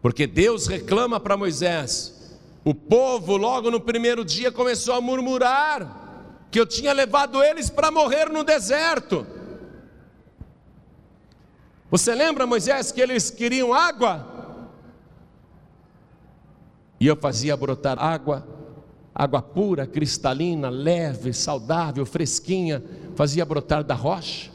porque 0.00 0.26
Deus 0.26 0.66
reclama 0.66 1.20
para 1.20 1.36
Moisés. 1.36 2.38
O 2.64 2.74
povo, 2.74 3.36
logo 3.36 3.70
no 3.70 3.80
primeiro 3.80 4.24
dia, 4.24 4.50
começou 4.50 4.94
a 4.94 5.00
murmurar 5.00 6.08
que 6.50 6.58
eu 6.58 6.66
tinha 6.66 6.92
levado 6.92 7.42
eles 7.42 7.68
para 7.68 7.90
morrer 7.90 8.30
no 8.30 8.42
deserto. 8.42 9.26
Você 11.90 12.14
lembra, 12.14 12.46
Moisés, 12.46 12.90
que 12.90 13.00
eles 13.00 13.30
queriam 13.30 13.72
água? 13.72 14.26
E 17.00 17.06
eu 17.06 17.16
fazia 17.16 17.56
brotar 17.56 17.98
água, 17.98 18.46
água 19.14 19.40
pura, 19.40 19.86
cristalina, 19.86 20.68
leve, 20.68 21.32
saudável, 21.32 22.04
fresquinha, 22.04 22.82
fazia 23.14 23.44
brotar 23.44 23.84
da 23.84 23.94
rocha, 23.94 24.50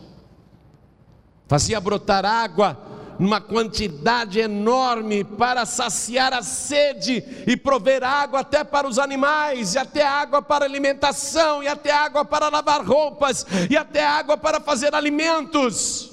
fazia 1.47 1.79
brotar 1.79 2.25
água 2.25 2.77
numa 3.19 3.39
quantidade 3.39 4.39
enorme 4.39 5.23
para 5.23 5.65
saciar 5.65 6.33
a 6.33 6.41
sede 6.41 7.23
e 7.47 7.55
prover 7.55 8.03
água 8.03 8.39
até 8.39 8.63
para 8.63 8.87
os 8.87 8.97
animais, 8.99 9.75
e 9.75 9.77
até 9.77 10.05
água 10.05 10.41
para 10.41 10.65
alimentação, 10.65 11.61
e 11.61 11.67
até 11.67 11.91
água 11.91 12.25
para 12.25 12.49
lavar 12.49 12.83
roupas, 12.83 13.45
e 13.69 13.77
até 13.77 14.05
água 14.05 14.37
para 14.37 14.59
fazer 14.59 14.93
alimentos. 14.95 16.11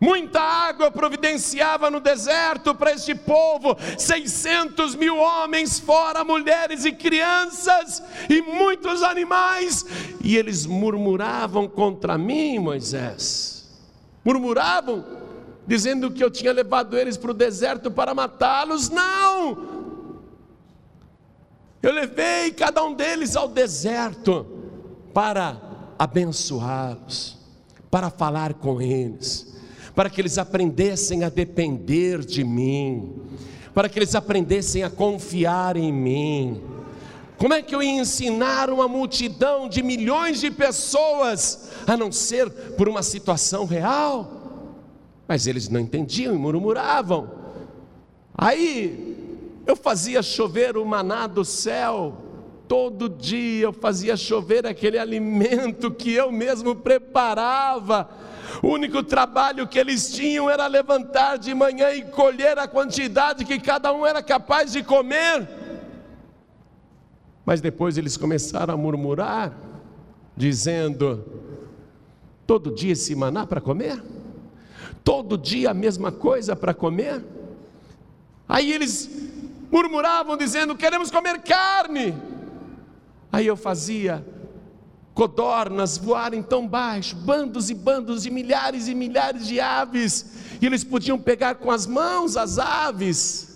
Muita 0.00 0.40
água 0.40 0.90
providenciava 0.90 1.88
no 1.88 2.00
deserto 2.00 2.74
para 2.74 2.92
este 2.92 3.14
povo, 3.14 3.76
600 3.96 4.96
mil 4.96 5.16
homens, 5.16 5.78
fora 5.78 6.24
mulheres 6.24 6.84
e 6.84 6.90
crianças, 6.90 8.02
e 8.28 8.42
muitos 8.42 9.00
animais, 9.04 9.86
e 10.20 10.36
eles 10.36 10.66
murmuravam 10.66 11.68
contra 11.68 12.18
mim, 12.18 12.58
Moisés, 12.58 13.61
murmuravam, 14.24 15.04
dizendo 15.66 16.10
que 16.10 16.22
eu 16.22 16.30
tinha 16.30 16.52
levado 16.52 16.96
eles 16.96 17.16
para 17.16 17.30
o 17.30 17.34
deserto 17.34 17.90
para 17.90 18.14
matá-los. 18.14 18.88
Não! 18.88 19.72
Eu 21.82 21.92
levei 21.92 22.52
cada 22.52 22.84
um 22.84 22.94
deles 22.94 23.34
ao 23.34 23.48
deserto 23.48 24.46
para 25.12 25.60
abençoá-los, 25.98 27.38
para 27.90 28.08
falar 28.08 28.54
com 28.54 28.80
eles, 28.80 29.56
para 29.94 30.08
que 30.08 30.20
eles 30.20 30.38
aprendessem 30.38 31.24
a 31.24 31.28
depender 31.28 32.24
de 32.24 32.44
mim, 32.44 33.20
para 33.74 33.88
que 33.88 33.98
eles 33.98 34.14
aprendessem 34.14 34.84
a 34.84 34.90
confiar 34.90 35.76
em 35.76 35.92
mim. 35.92 36.62
Como 37.38 37.54
é 37.54 37.62
que 37.62 37.74
eu 37.74 37.82
ia 37.82 38.00
ensinar 38.00 38.70
uma 38.70 38.86
multidão 38.86 39.68
de 39.68 39.82
milhões 39.82 40.40
de 40.40 40.50
pessoas 40.50 41.70
a 41.86 41.96
não 41.96 42.12
ser 42.12 42.48
por 42.76 42.88
uma 42.88 43.02
situação 43.02 43.64
real? 43.64 44.42
Mas 45.26 45.46
eles 45.46 45.68
não 45.68 45.80
entendiam 45.80 46.34
e 46.34 46.38
murmuravam. 46.38 47.30
Aí 48.36 49.16
eu 49.66 49.76
fazia 49.76 50.22
chover 50.22 50.76
o 50.76 50.84
maná 50.84 51.26
do 51.26 51.44
céu, 51.44 52.16
todo 52.68 53.08
dia 53.08 53.64
eu 53.64 53.72
fazia 53.72 54.16
chover 54.16 54.66
aquele 54.66 54.98
alimento 54.98 55.90
que 55.90 56.12
eu 56.12 56.32
mesmo 56.32 56.74
preparava. 56.74 58.08
O 58.62 58.68
único 58.68 59.02
trabalho 59.02 59.66
que 59.66 59.78
eles 59.78 60.12
tinham 60.12 60.50
era 60.50 60.66
levantar 60.66 61.38
de 61.38 61.54
manhã 61.54 61.90
e 61.92 62.02
colher 62.02 62.58
a 62.58 62.68
quantidade 62.68 63.44
que 63.44 63.58
cada 63.58 63.92
um 63.92 64.06
era 64.06 64.22
capaz 64.22 64.72
de 64.72 64.82
comer. 64.82 65.61
Mas 67.44 67.60
depois 67.60 67.98
eles 67.98 68.16
começaram 68.16 68.74
a 68.74 68.76
murmurar, 68.76 69.56
dizendo: 70.36 71.24
todo 72.46 72.74
dia 72.74 72.92
esse 72.92 73.14
maná 73.14 73.46
para 73.46 73.60
comer? 73.60 74.02
todo 75.04 75.36
dia 75.36 75.70
a 75.70 75.74
mesma 75.74 76.10
coisa 76.10 76.54
para 76.54 76.74
comer. 76.74 77.22
Aí 78.48 78.72
eles 78.72 79.08
murmuravam, 79.70 80.36
dizendo: 80.36 80.76
Queremos 80.76 81.10
comer 81.10 81.40
carne. 81.40 82.14
Aí 83.30 83.46
eu 83.46 83.56
fazia 83.56 84.24
codornas 85.14 85.98
voarem 85.98 86.42
tão 86.42 86.66
baixo, 86.66 87.14
bandos 87.16 87.68
e 87.68 87.74
bandos 87.74 88.22
de 88.22 88.30
milhares 88.30 88.88
e 88.88 88.94
milhares 88.94 89.46
de 89.46 89.60
aves, 89.60 90.58
e 90.60 90.64
eles 90.64 90.82
podiam 90.82 91.18
pegar 91.18 91.56
com 91.56 91.70
as 91.70 91.86
mãos 91.86 92.36
as 92.36 92.58
aves 92.58 93.51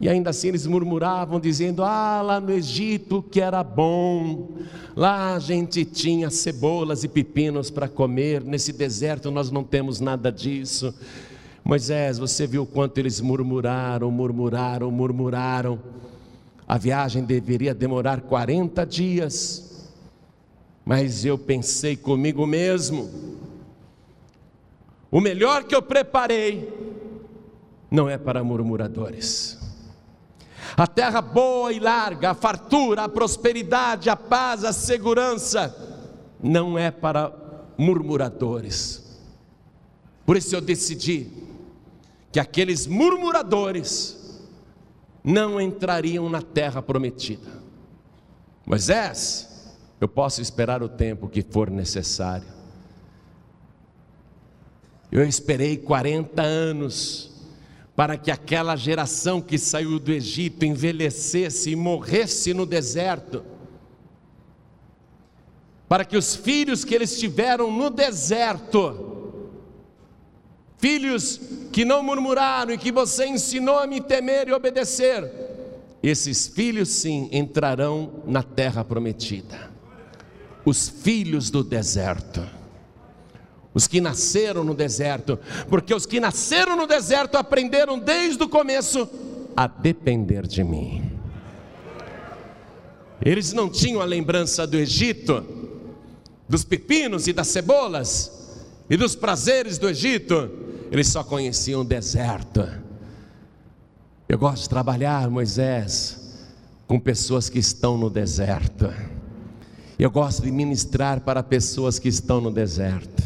e 0.00 0.08
ainda 0.08 0.30
assim 0.30 0.48
eles 0.48 0.66
murmuravam, 0.66 1.38
dizendo: 1.38 1.84
Ah, 1.84 2.22
lá 2.22 2.40
no 2.40 2.50
Egito 2.50 3.22
que 3.22 3.38
era 3.38 3.62
bom, 3.62 4.48
lá 4.96 5.34
a 5.34 5.38
gente 5.38 5.84
tinha 5.84 6.30
cebolas 6.30 7.04
e 7.04 7.08
pepinos 7.08 7.70
para 7.70 7.86
comer, 7.86 8.42
nesse 8.42 8.72
deserto 8.72 9.30
nós 9.30 9.50
não 9.50 9.62
temos 9.62 10.00
nada 10.00 10.32
disso. 10.32 10.94
Moisés, 11.62 12.16
você 12.16 12.46
viu 12.46 12.64
quanto 12.64 12.96
eles 12.96 13.20
murmuraram, 13.20 14.10
murmuraram, 14.10 14.90
murmuraram. 14.90 15.78
A 16.66 16.78
viagem 16.78 17.22
deveria 17.22 17.74
demorar 17.74 18.22
40 18.22 18.86
dias, 18.86 19.90
mas 20.82 21.26
eu 21.26 21.36
pensei 21.36 21.94
comigo 21.94 22.46
mesmo: 22.46 23.10
o 25.10 25.20
melhor 25.20 25.64
que 25.64 25.74
eu 25.74 25.82
preparei 25.82 26.72
não 27.90 28.08
é 28.08 28.16
para 28.16 28.42
murmuradores 28.42 29.59
a 30.76 30.86
terra 30.86 31.20
boa 31.20 31.72
e 31.72 31.78
larga, 31.78 32.30
a 32.30 32.34
fartura, 32.34 33.04
a 33.04 33.08
prosperidade, 33.08 34.08
a 34.08 34.16
paz, 34.16 34.64
a 34.64 34.72
segurança, 34.72 35.74
não 36.42 36.78
é 36.78 36.90
para 36.90 37.32
murmuradores. 37.76 39.20
Por 40.24 40.36
isso 40.36 40.54
eu 40.54 40.60
decidi 40.60 41.28
que 42.30 42.38
aqueles 42.38 42.86
murmuradores 42.86 44.38
não 45.24 45.60
entrariam 45.60 46.28
na 46.28 46.40
terra 46.40 46.80
prometida. 46.80 47.60
Moisés, 48.64 49.76
eu 50.00 50.08
posso 50.08 50.40
esperar 50.40 50.82
o 50.82 50.88
tempo 50.88 51.28
que 51.28 51.42
for 51.42 51.70
necessário. 51.70 52.48
Eu 55.10 55.26
esperei 55.26 55.76
40 55.76 56.40
anos 56.40 57.29
para 58.00 58.16
que 58.16 58.30
aquela 58.30 58.76
geração 58.76 59.42
que 59.42 59.58
saiu 59.58 59.98
do 59.98 60.10
Egito 60.10 60.64
envelhecesse 60.64 61.68
e 61.68 61.76
morresse 61.76 62.54
no 62.54 62.64
deserto, 62.64 63.44
para 65.86 66.02
que 66.02 66.16
os 66.16 66.34
filhos 66.34 66.82
que 66.82 66.94
eles 66.94 67.20
tiveram 67.20 67.70
no 67.70 67.90
deserto, 67.90 69.42
filhos 70.78 71.38
que 71.70 71.84
não 71.84 72.02
murmuraram 72.02 72.72
e 72.72 72.78
que 72.78 72.90
você 72.90 73.26
ensinou 73.26 73.78
a 73.78 73.86
me 73.86 74.00
temer 74.00 74.48
e 74.48 74.52
obedecer, 74.52 75.30
esses 76.02 76.46
filhos 76.46 76.88
sim 76.88 77.28
entrarão 77.30 78.22
na 78.24 78.42
terra 78.42 78.82
prometida. 78.82 79.70
os 80.64 80.88
filhos 80.88 81.50
do 81.50 81.62
deserto. 81.62 82.59
Os 83.72 83.86
que 83.86 84.00
nasceram 84.00 84.64
no 84.64 84.74
deserto, 84.74 85.38
porque 85.68 85.94
os 85.94 86.04
que 86.04 86.18
nasceram 86.18 86.76
no 86.76 86.86
deserto 86.86 87.36
aprenderam 87.36 87.98
desde 87.98 88.42
o 88.42 88.48
começo 88.48 89.08
a 89.56 89.66
depender 89.66 90.46
de 90.46 90.64
mim. 90.64 91.12
Eles 93.24 93.52
não 93.52 93.68
tinham 93.68 94.00
a 94.00 94.04
lembrança 94.04 94.66
do 94.66 94.76
Egito, 94.76 95.44
dos 96.48 96.64
pepinos 96.64 97.28
e 97.28 97.32
das 97.32 97.48
cebolas 97.48 98.58
e 98.88 98.96
dos 98.96 99.14
prazeres 99.14 99.78
do 99.78 99.88
Egito, 99.88 100.50
eles 100.90 101.06
só 101.06 101.22
conheciam 101.22 101.82
o 101.82 101.84
deserto. 101.84 102.68
Eu 104.28 104.36
gosto 104.36 104.62
de 104.62 104.68
trabalhar, 104.68 105.30
Moisés, 105.30 106.46
com 106.88 106.98
pessoas 106.98 107.48
que 107.48 107.60
estão 107.60 107.96
no 107.96 108.10
deserto. 108.10 108.92
Eu 109.96 110.10
gosto 110.10 110.42
de 110.42 110.50
ministrar 110.50 111.20
para 111.20 111.42
pessoas 111.42 112.00
que 112.00 112.08
estão 112.08 112.40
no 112.40 112.50
deserto. 112.50 113.22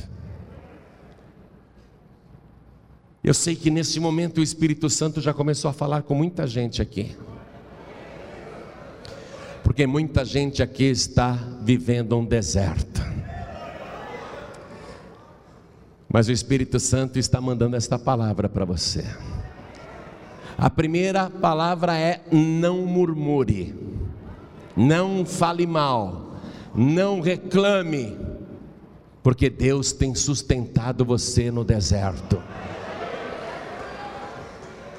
Eu 3.25 3.33
sei 3.33 3.57
que 3.57 3.71
nesse 3.71 3.99
momento 3.99 4.39
o 4.39 4.43
Espírito 4.43 4.91
Santo 4.91 5.19
já 5.19 5.33
começou 5.33 5.71
a 5.71 5.73
falar 5.73 6.03
com 6.03 6.15
muita 6.15 6.47
gente 6.47 6.83
aqui. 6.83 7.17
Porque 9.63 9.87
muita 9.87 10.27
gente 10.27 10.63
aqui 10.63 10.85
está 10.85 11.33
vivendo 11.63 12.19
um 12.19 12.25
deserto. 12.27 13.03
Mas 16.07 16.29
o 16.29 16.33
Espírito 16.33 16.79
Santo 16.79 17.19
está 17.19 17.41
mandando 17.41 17.77
esta 17.77 17.99
palavra 17.99 18.47
para 18.47 18.67
você. 18.67 19.03
A 20.59 20.69
primeira 20.69 21.31
palavra 21.31 21.97
é: 21.97 22.23
não 22.31 22.85
murmure, 22.85 23.75
não 24.77 25.25
fale 25.25 25.67
mal, 25.67 26.37
não 26.75 27.23
reclame, 27.23 28.19
porque 29.23 29.49
Deus 29.49 29.93
tem 29.93 30.15
sustentado 30.15 31.07
você 31.07 31.51
no 31.51 31.65
deserto. 31.65 32.39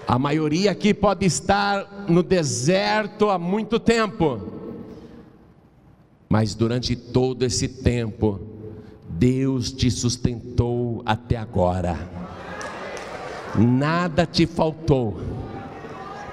A 0.08 0.20
maioria 0.20 0.72
aqui 0.72 0.94
pode 0.94 1.26
estar 1.26 2.06
no 2.08 2.22
deserto 2.22 3.30
há 3.30 3.40
muito 3.40 3.80
tempo, 3.80 4.40
mas 6.30 6.54
durante 6.54 6.96
todo 6.96 7.44
esse 7.44 7.68
tempo, 7.68 8.40
Deus 9.10 9.72
te 9.72 9.90
sustentou 9.90 11.02
até 11.06 11.38
agora, 11.38 11.98
nada 13.58 14.28
te 14.28 14.46
faltou, 14.46 15.20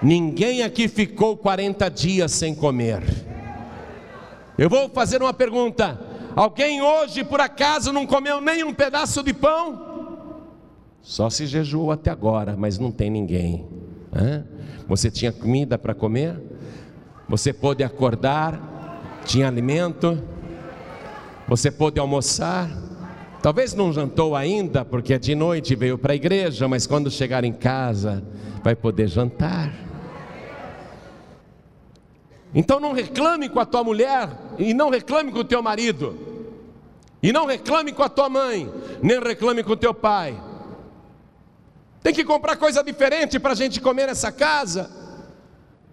ninguém 0.02 0.62
aqui 0.62 0.86
ficou 0.86 1.34
40 1.36 1.88
dias 1.88 2.32
sem 2.32 2.54
comer. 2.54 3.02
Eu 4.58 4.68
vou 4.68 4.90
fazer 4.90 5.22
uma 5.22 5.32
pergunta: 5.32 5.98
alguém 6.36 6.82
hoje 6.82 7.24
por 7.24 7.40
acaso 7.40 7.90
não 7.90 8.06
comeu 8.06 8.38
nem 8.38 8.64
um 8.64 8.74
pedaço 8.74 9.22
de 9.22 9.32
pão? 9.32 9.91
Só 11.02 11.28
se 11.28 11.46
jejuou 11.46 11.90
até 11.90 12.10
agora, 12.10 12.56
mas 12.56 12.78
não 12.78 12.92
tem 12.92 13.10
ninguém. 13.10 13.66
Hã? 14.14 14.44
Você 14.86 15.10
tinha 15.10 15.32
comida 15.32 15.76
para 15.76 15.94
comer? 15.94 16.40
Você 17.28 17.52
pôde 17.52 17.82
acordar? 17.82 19.20
Tinha 19.24 19.48
alimento? 19.48 20.22
Você 21.48 21.72
pôde 21.72 21.98
almoçar? 21.98 22.70
Talvez 23.42 23.74
não 23.74 23.92
jantou 23.92 24.36
ainda, 24.36 24.84
porque 24.84 25.18
de 25.18 25.34
noite 25.34 25.74
veio 25.74 25.98
para 25.98 26.12
a 26.12 26.16
igreja, 26.16 26.68
mas 26.68 26.86
quando 26.86 27.10
chegar 27.10 27.42
em 27.42 27.52
casa, 27.52 28.22
vai 28.62 28.76
poder 28.76 29.08
jantar. 29.08 29.74
Então 32.54 32.78
não 32.78 32.92
reclame 32.92 33.48
com 33.48 33.58
a 33.58 33.66
tua 33.66 33.82
mulher, 33.82 34.28
e 34.56 34.72
não 34.72 34.88
reclame 34.88 35.32
com 35.32 35.40
o 35.40 35.44
teu 35.44 35.60
marido, 35.60 36.16
e 37.20 37.32
não 37.32 37.46
reclame 37.46 37.92
com 37.92 38.04
a 38.04 38.08
tua 38.08 38.28
mãe, 38.28 38.70
nem 39.02 39.18
reclame 39.18 39.64
com 39.64 39.72
o 39.72 39.76
teu 39.76 39.92
pai 39.92 40.51
tem 42.02 42.12
que 42.12 42.24
comprar 42.24 42.56
coisa 42.56 42.82
diferente 42.82 43.38
para 43.38 43.52
a 43.52 43.56
gente 43.56 43.80
comer 43.80 44.06
nessa 44.06 44.32
casa. 44.32 44.90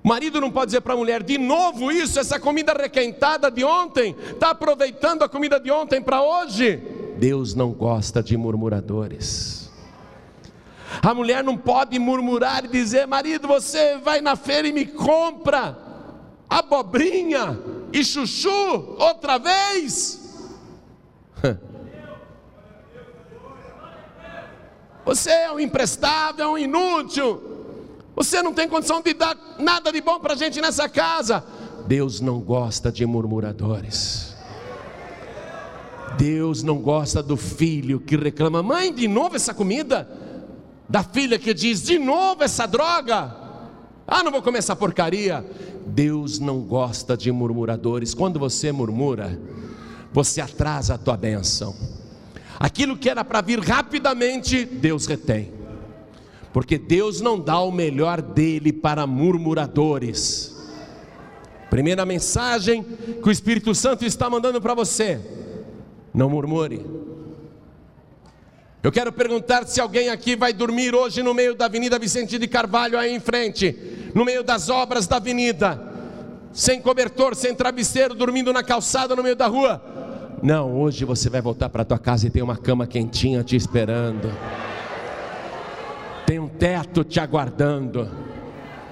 O 0.03 0.07
marido 0.07 0.41
não 0.41 0.49
pode 0.49 0.67
dizer 0.67 0.81
para 0.81 0.93
a 0.93 0.97
mulher, 0.97 1.21
de 1.21 1.37
novo 1.37 1.91
isso, 1.91 2.19
essa 2.19 2.39
comida 2.39 2.73
requentada 2.73 3.51
de 3.51 3.63
ontem, 3.63 4.15
está 4.31 4.51
aproveitando 4.51 5.23
a 5.23 5.29
comida 5.29 5.59
de 5.59 5.69
ontem 5.69 6.01
para 6.01 6.21
hoje. 6.21 6.77
Deus 7.17 7.53
não 7.53 7.71
gosta 7.71 8.23
de 8.23 8.35
murmuradores. 8.37 9.69
A 11.01 11.13
mulher 11.13 11.43
não 11.43 11.55
pode 11.55 11.99
murmurar 11.99 12.65
e 12.65 12.69
dizer, 12.69 13.05
marido, 13.05 13.47
você 13.47 13.97
vai 13.97 14.21
na 14.21 14.35
feira 14.35 14.67
e 14.67 14.73
me 14.73 14.85
compra 14.85 15.77
abobrinha 16.49 17.59
e 17.93 18.03
chuchu 18.03 18.49
outra 18.97 19.37
vez. 19.37 20.17
Você 25.09 25.31
é 25.31 25.51
um 25.51 25.59
imprestável, 25.59 26.45
é 26.45 26.47
um 26.47 26.55
inútil. 26.55 27.41
Você 28.15 28.43
não 28.43 28.53
tem 28.53 28.69
condição 28.69 29.01
de 29.01 29.11
dar 29.15 29.35
nada 29.57 29.91
de 29.91 29.99
bom 30.01 30.19
para 30.19 30.33
a 30.33 30.37
gente 30.37 30.61
nessa 30.61 30.87
casa. 30.87 31.43
Deus 31.87 32.21
não 32.21 32.39
gosta 32.39 32.91
de 32.91 33.03
murmuradores. 33.07 34.35
Deus 36.15 36.61
não 36.61 36.77
gosta 36.77 37.23
do 37.23 37.35
filho 37.35 37.99
que 37.99 38.15
reclama: 38.15 38.61
mãe, 38.61 38.93
de 38.93 39.07
novo 39.07 39.35
essa 39.35 39.51
comida? 39.51 40.07
Da 40.87 41.01
filha 41.01 41.39
que 41.39 41.55
diz: 41.55 41.81
de 41.81 41.97
novo 41.97 42.43
essa 42.43 42.67
droga? 42.67 43.35
Ah, 44.07 44.21
não 44.21 44.31
vou 44.31 44.43
comer 44.43 44.59
essa 44.59 44.75
porcaria. 44.75 45.43
Deus 45.87 46.37
não 46.37 46.59
gosta 46.59 47.17
de 47.17 47.31
murmuradores. 47.31 48.13
Quando 48.13 48.37
você 48.37 48.71
murmura, 48.71 49.41
você 50.13 50.39
atrasa 50.39 50.93
a 50.93 50.97
tua 50.99 51.17
bênção. 51.17 51.98
Aquilo 52.59 52.97
que 52.97 53.09
era 53.09 53.23
para 53.23 53.39
vir 53.39 53.59
rapidamente, 53.59 54.65
Deus 54.65 55.05
retém. 55.05 55.53
Porque 56.51 56.77
Deus 56.77 57.21
não 57.21 57.39
dá 57.39 57.59
o 57.59 57.71
melhor 57.71 58.21
dele 58.21 58.73
para 58.73 59.07
murmuradores. 59.07 60.57
Primeira 61.69 62.05
mensagem 62.05 62.83
que 62.83 63.29
o 63.29 63.31
Espírito 63.31 63.73
Santo 63.73 64.03
está 64.03 64.29
mandando 64.29 64.59
para 64.59 64.73
você: 64.73 65.21
não 66.13 66.29
murmure. 66.29 66.85
Eu 68.81 68.91
quero 68.91 69.11
perguntar 69.11 69.65
se 69.67 69.79
alguém 69.79 70.09
aqui 70.09 70.35
vai 70.35 70.51
dormir 70.51 70.95
hoje 70.95 71.21
no 71.21 71.33
meio 71.33 71.53
da 71.53 71.65
Avenida 71.65 71.99
Vicente 71.99 72.37
de 72.37 72.47
Carvalho, 72.47 72.97
aí 72.97 73.13
em 73.13 73.19
frente, 73.19 73.77
no 74.15 74.25
meio 74.25 74.43
das 74.43 74.69
obras 74.69 75.05
da 75.05 75.17
avenida, 75.17 75.81
sem 76.53 76.81
cobertor, 76.81 77.35
sem 77.35 77.53
travesseiro, 77.53 78.15
dormindo 78.15 78.51
na 78.51 78.63
calçada 78.63 79.15
no 79.15 79.23
meio 79.23 79.35
da 79.35 79.47
rua. 79.47 79.98
Não, 80.41 80.79
hoje 80.79 81.03
você 81.03 81.29
vai 81.29 81.41
voltar 81.41 81.69
para 81.69 81.83
tua 81.83 81.99
casa 81.99 82.27
e 82.27 82.29
tem 82.29 82.41
uma 82.41 82.55
cama 82.55 82.87
quentinha 82.87 83.43
te 83.43 83.55
esperando. 83.55 84.31
Tem 86.25 86.39
um 86.39 86.47
teto 86.47 87.03
te 87.03 87.19
aguardando. 87.19 88.09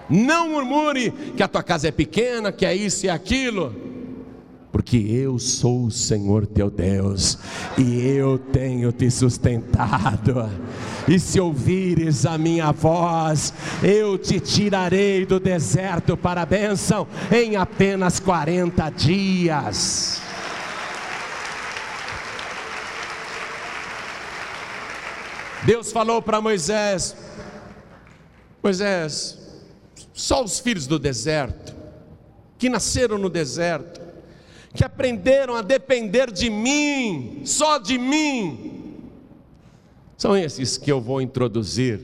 Não 0.10 0.50
murmure 0.50 1.12
que 1.36 1.44
a 1.44 1.48
tua 1.48 1.64
casa 1.64 1.88
é 1.88 1.92
pequena, 1.92 2.52
que 2.52 2.66
é 2.66 2.76
isso 2.76 3.06
e 3.06 3.10
aquilo. 3.10 3.74
Porque 4.72 4.98
eu 4.98 5.40
sou 5.40 5.86
o 5.86 5.92
Senhor 5.92 6.46
teu 6.46 6.70
Deus 6.70 7.38
e 7.78 8.06
eu 8.06 8.38
tenho 8.38 8.92
te 8.92 9.10
sustentado. 9.10 10.50
E 11.08 11.18
se 11.20 11.40
ouvires 11.40 12.26
a 12.26 12.38
minha 12.38 12.72
voz, 12.74 13.54
eu 13.82 14.18
te 14.18 14.40
tirarei 14.40 15.26
do 15.26 15.40
deserto 15.40 16.18
para 16.18 16.42
a 16.42 16.46
bênção 16.46 17.08
em 17.32 17.56
apenas 17.56 18.20
40 18.20 18.90
dias. 18.90 20.27
Deus 25.68 25.92
falou 25.92 26.22
para 26.22 26.40
Moisés: 26.40 27.14
Moisés, 28.64 29.38
só 30.14 30.42
os 30.42 30.62
filhos 30.62 30.88
do 30.88 30.98
deserto, 30.98 31.76
que 32.58 32.70
nasceram 32.70 33.18
no 33.18 33.30
deserto, 33.30 34.00
que 34.74 34.86
aprenderam 34.86 35.58
a 35.58 35.62
depender 35.62 36.32
de 36.32 36.50
mim, 36.50 37.42
só 37.44 37.80
de 37.80 37.98
mim, 37.98 38.96
são 40.16 40.38
esses 40.38 40.78
que 40.78 40.90
eu 40.90 41.02
vou 41.02 41.22
introduzir 41.22 42.00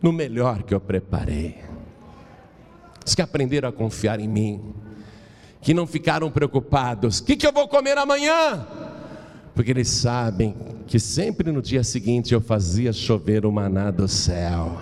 no 0.00 0.12
melhor 0.12 0.62
que 0.62 0.72
eu 0.72 0.80
preparei. 0.80 1.58
Os 3.04 3.16
que 3.16 3.22
aprenderam 3.22 3.68
a 3.68 3.72
confiar 3.72 4.20
em 4.20 4.28
mim, 4.28 4.76
que 5.60 5.74
não 5.74 5.88
ficaram 5.88 6.30
preocupados: 6.30 7.18
o 7.18 7.24
que, 7.24 7.34
que 7.34 7.48
eu 7.48 7.52
vou 7.52 7.66
comer 7.66 7.98
amanhã? 7.98 8.64
Porque 9.54 9.70
eles 9.70 9.88
sabem 9.88 10.54
que 10.86 10.98
sempre 10.98 11.52
no 11.52 11.60
dia 11.60 11.84
seguinte 11.84 12.32
eu 12.32 12.40
fazia 12.40 12.92
chover 12.92 13.44
o 13.44 13.52
maná 13.52 13.90
do 13.90 14.08
céu. 14.08 14.78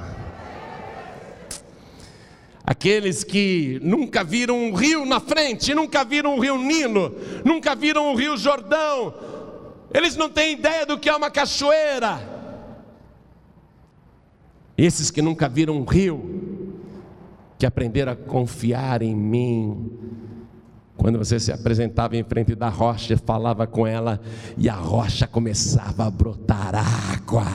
Aqueles 2.65 3.25
que 3.25 3.81
nunca 3.83 4.23
viram 4.23 4.57
um 4.57 4.73
rio 4.73 5.05
na 5.05 5.19
frente, 5.19 5.75
nunca 5.75 6.05
viram 6.05 6.37
um 6.37 6.39
rio 6.39 6.57
Nilo, 6.57 7.17
nunca 7.45 7.75
viram 7.75 8.13
um 8.13 8.15
rio 8.15 8.37
Jordão, 8.37 9.13
eles 9.93 10.17
não 10.17 10.31
têm 10.31 10.53
ideia 10.53 10.87
do 10.87 10.97
que 10.97 11.09
é 11.09 11.17
uma 11.17 11.31
cachoeira. 11.31 12.21
Esses 14.79 15.11
que 15.11 15.21
nunca 15.21 15.49
viram 15.49 15.77
um 15.77 15.85
rio, 15.85 16.77
que 17.59 17.67
aprenderam 17.67 18.13
a 18.13 18.17
confiar 18.17 19.03
em 19.03 19.15
mim, 19.17 19.91
Quando 21.01 21.19
você 21.19 21.41
se 21.41 21.51
apresentava 21.51 22.15
em 22.15 22.23
frente 22.23 22.55
da 22.55 22.69
rocha, 22.69 23.17
falava 23.17 23.67
com 23.67 23.87
ela 23.87 24.21
e 24.59 24.69
a 24.69 24.75
rocha 24.75 25.27
começava 25.27 26.05
a 26.05 26.11
brotar 26.11 26.75
água. 26.75 27.47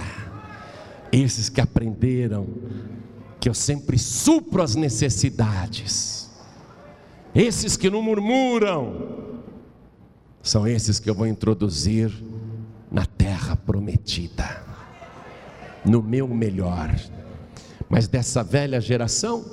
Esses 1.11 1.47
que 1.47 1.61
aprenderam 1.61 2.47
que 3.39 3.47
eu 3.47 3.53
sempre 3.53 3.99
supro 3.99 4.63
as 4.63 4.73
necessidades, 4.73 6.27
esses 7.35 7.77
que 7.77 7.87
não 7.87 8.01
murmuram, 8.01 9.43
são 10.41 10.67
esses 10.67 10.99
que 10.99 11.07
eu 11.07 11.13
vou 11.13 11.27
introduzir 11.27 12.11
na 12.91 13.05
terra 13.05 13.55
prometida, 13.55 14.63
no 15.85 16.01
meu 16.01 16.27
melhor. 16.27 16.95
Mas 17.87 18.07
dessa 18.07 18.43
velha 18.43 18.81
geração, 18.81 19.45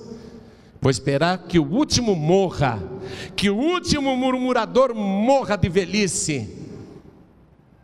Vou 0.83 0.91
esperar 0.91 1.39
que 1.39 1.61
o 1.61 1.65
último 1.65 2.17
morra, 2.17 2.83
que 3.37 3.49
o 3.49 3.57
último 3.57 4.17
murmurador 4.17 4.93
morra 4.93 5.55
de 5.55 5.69
velhice. 5.69 6.59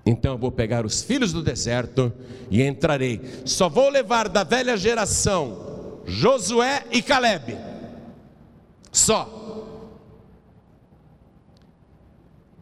Então 0.05 0.33
eu 0.33 0.39
vou 0.39 0.51
pegar 0.51 0.85
os 0.85 1.01
filhos 1.01 1.33
do 1.33 1.41
deserto 1.41 2.13
e 2.51 2.61
entrarei. 2.61 3.21
Só 3.45 3.69
vou 3.69 3.89
levar 3.89 4.29
da 4.29 4.43
velha 4.43 4.77
geração 4.77 6.01
Josué 6.07 6.87
e 6.91 7.01
Caleb. 7.01 7.57
Só. 8.91 9.37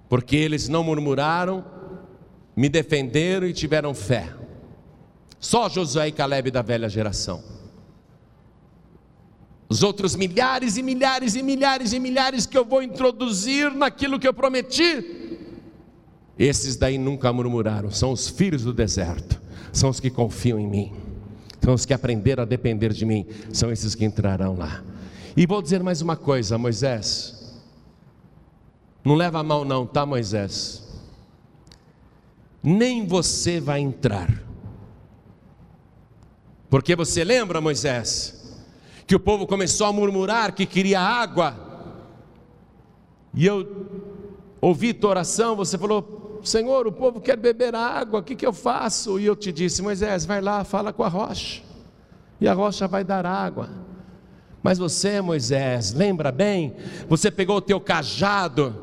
Porque 0.06 0.36
eles 0.36 0.68
não 0.68 0.84
murmuraram, 0.84 1.64
me 2.54 2.68
defenderam 2.68 3.46
e 3.46 3.54
tiveram 3.54 3.94
fé. 3.94 4.28
Só 5.40 5.66
Josué 5.70 6.08
e 6.08 6.12
Caleb 6.12 6.50
da 6.50 6.60
velha 6.60 6.90
geração. 6.90 7.55
Os 9.68 9.82
outros 9.82 10.14
milhares 10.14 10.76
e 10.76 10.82
milhares 10.82 11.34
e 11.34 11.42
milhares 11.42 11.92
e 11.92 11.98
milhares 11.98 12.46
que 12.46 12.56
eu 12.56 12.64
vou 12.64 12.82
introduzir 12.82 13.72
naquilo 13.72 14.18
que 14.18 14.28
eu 14.28 14.32
prometi, 14.32 15.26
esses 16.38 16.76
daí 16.76 16.98
nunca 16.98 17.32
murmuraram, 17.32 17.90
são 17.90 18.12
os 18.12 18.28
filhos 18.28 18.62
do 18.62 18.72
deserto, 18.72 19.40
são 19.72 19.90
os 19.90 19.98
que 19.98 20.10
confiam 20.10 20.60
em 20.60 20.66
mim, 20.66 20.92
são 21.60 21.74
os 21.74 21.84
que 21.84 21.92
aprenderam 21.92 22.42
a 22.42 22.46
depender 22.46 22.92
de 22.92 23.04
mim, 23.04 23.26
são 23.52 23.72
esses 23.72 23.94
que 23.94 24.04
entrarão 24.04 24.56
lá. 24.56 24.84
E 25.36 25.46
vou 25.46 25.60
dizer 25.60 25.82
mais 25.82 26.00
uma 26.00 26.16
coisa, 26.16 26.56
Moisés, 26.56 27.60
não 29.04 29.14
leva 29.14 29.40
a 29.40 29.42
mal 29.42 29.64
não, 29.64 29.86
tá, 29.86 30.06
Moisés? 30.06 30.84
Nem 32.62 33.06
você 33.06 33.58
vai 33.58 33.80
entrar, 33.80 34.42
porque 36.70 36.94
você 36.94 37.24
lembra, 37.24 37.60
Moisés? 37.60 38.45
Que 39.06 39.14
o 39.14 39.20
povo 39.20 39.46
começou 39.46 39.86
a 39.86 39.92
murmurar 39.92 40.52
que 40.52 40.66
queria 40.66 41.00
água. 41.00 41.56
E 43.32 43.46
eu 43.46 43.86
ouvi 44.60 44.92
tua 44.92 45.10
oração, 45.10 45.54
você 45.54 45.78
falou: 45.78 46.40
Senhor, 46.42 46.86
o 46.86 46.92
povo 46.92 47.20
quer 47.20 47.36
beber 47.36 47.74
água, 47.74 48.20
o 48.20 48.22
que, 48.22 48.34
que 48.34 48.46
eu 48.46 48.52
faço? 48.52 49.20
E 49.20 49.26
eu 49.26 49.36
te 49.36 49.52
disse: 49.52 49.80
Moisés, 49.82 50.24
vai 50.24 50.40
lá, 50.40 50.64
fala 50.64 50.92
com 50.92 51.04
a 51.04 51.08
rocha, 51.08 51.62
e 52.40 52.48
a 52.48 52.54
rocha 52.54 52.88
vai 52.88 53.04
dar 53.04 53.24
água. 53.24 53.70
Mas 54.62 54.78
você, 54.78 55.20
Moisés, 55.20 55.92
lembra 55.92 56.32
bem? 56.32 56.74
Você 57.08 57.30
pegou 57.30 57.58
o 57.58 57.60
teu 57.60 57.78
cajado, 57.78 58.74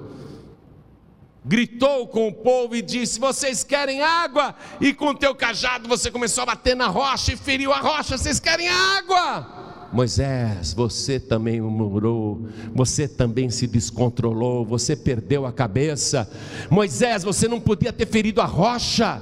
gritou 1.43 2.07
com 2.07 2.29
o 2.29 2.33
povo 2.33 2.75
e 2.75 2.81
disse: 2.81 3.19
Vocês 3.19 3.63
querem 3.63 4.01
água? 4.01 4.55
E 4.79 4.93
com 4.93 5.07
o 5.07 5.15
teu 5.15 5.35
cajado 5.35 5.89
você 5.89 6.09
começou 6.09 6.43
a 6.43 6.45
bater 6.45 6.75
na 6.75 6.87
rocha 6.87 7.33
e 7.33 7.35
feriu 7.35 7.73
a 7.73 7.79
rocha: 7.79 8.17
Vocês 8.17 8.39
querem 8.39 8.69
água? 8.69 9.62
Moisés, 9.93 10.73
você 10.73 11.19
também 11.19 11.61
murmurou, 11.61 12.47
você 12.73 13.07
também 13.07 13.51
se 13.51 13.67
descontrolou, 13.67 14.65
você 14.65 14.95
perdeu 14.95 15.45
a 15.45 15.53
cabeça. 15.53 16.27
Moisés, 16.67 17.23
você 17.23 17.47
não 17.47 17.59
podia 17.59 17.93
ter 17.93 18.07
ferido 18.07 18.41
a 18.41 18.45
rocha. 18.45 19.21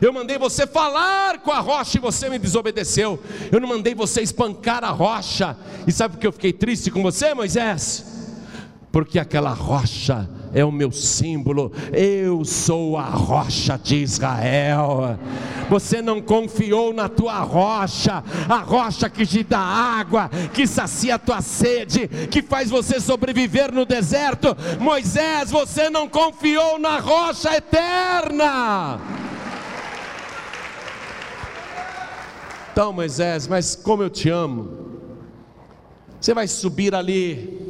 Eu 0.00 0.12
mandei 0.12 0.38
você 0.38 0.64
falar 0.64 1.40
com 1.40 1.50
a 1.50 1.58
rocha 1.58 1.98
e 1.98 2.00
você 2.00 2.30
me 2.30 2.38
desobedeceu. 2.38 3.20
Eu 3.50 3.60
não 3.60 3.68
mandei 3.68 3.94
você 3.96 4.22
espancar 4.22 4.84
a 4.84 4.90
rocha. 4.90 5.56
E 5.86 5.92
sabe 5.92 6.14
por 6.14 6.20
que 6.20 6.26
eu 6.26 6.32
fiquei 6.32 6.52
triste 6.52 6.90
com 6.90 7.02
você, 7.02 7.34
Moisés? 7.34 8.04
Porque 8.92 9.18
aquela 9.18 9.52
rocha 9.52 10.28
é 10.54 10.64
o 10.64 10.70
meu 10.72 10.92
símbolo, 10.92 11.72
eu 11.92 12.44
sou 12.44 12.96
a 12.96 13.04
rocha 13.04 13.78
de 13.82 13.96
Israel. 13.96 15.18
Você 15.70 16.02
não 16.02 16.20
confiou 16.20 16.92
na 16.92 17.08
tua 17.08 17.40
rocha, 17.40 18.22
a 18.48 18.58
rocha 18.58 19.08
que 19.08 19.24
te 19.24 19.42
dá 19.42 19.58
água, 19.58 20.30
que 20.52 20.66
sacia 20.66 21.14
a 21.14 21.18
tua 21.18 21.40
sede, 21.40 22.08
que 22.30 22.42
faz 22.42 22.68
você 22.68 23.00
sobreviver 23.00 23.72
no 23.72 23.86
deserto. 23.86 24.54
Moisés, 24.78 25.50
você 25.50 25.88
não 25.88 26.08
confiou 26.08 26.78
na 26.78 26.98
rocha 26.98 27.56
eterna. 27.56 29.00
Então, 32.72 32.92
Moisés, 32.92 33.46
mas 33.46 33.76
como 33.76 34.02
eu 34.02 34.10
te 34.10 34.28
amo, 34.28 34.82
você 36.20 36.32
vai 36.32 36.46
subir 36.46 36.94
ali 36.94 37.61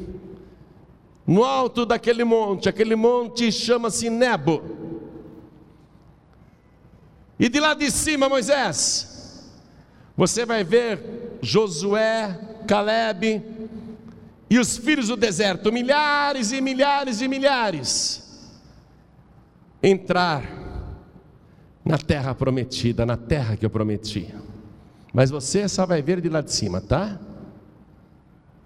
no 1.26 1.44
alto 1.44 1.86
daquele 1.86 2.24
monte, 2.24 2.68
aquele 2.68 2.96
monte 2.96 3.50
chama-se 3.52 4.10
Nebo. 4.10 4.62
E 7.38 7.48
de 7.48 7.58
lá 7.60 7.74
de 7.74 7.90
cima, 7.90 8.28
Moisés, 8.28 9.50
você 10.16 10.44
vai 10.44 10.62
ver 10.62 11.38
Josué, 11.40 12.38
Caleb 12.66 13.42
e 14.48 14.58
os 14.58 14.76
filhos 14.76 15.08
do 15.08 15.16
deserto, 15.16 15.72
milhares 15.72 16.52
e 16.52 16.60
milhares 16.60 17.20
e 17.20 17.28
milhares, 17.28 18.50
entrar 19.82 20.62
na 21.84 21.98
terra 21.98 22.34
prometida, 22.34 23.04
na 23.04 23.16
terra 23.16 23.56
que 23.56 23.66
eu 23.66 23.70
prometi. 23.70 24.32
Mas 25.12 25.30
você 25.30 25.68
só 25.68 25.84
vai 25.84 26.00
ver 26.00 26.20
de 26.20 26.28
lá 26.28 26.40
de 26.40 26.52
cima, 26.52 26.80
tá? 26.80 27.18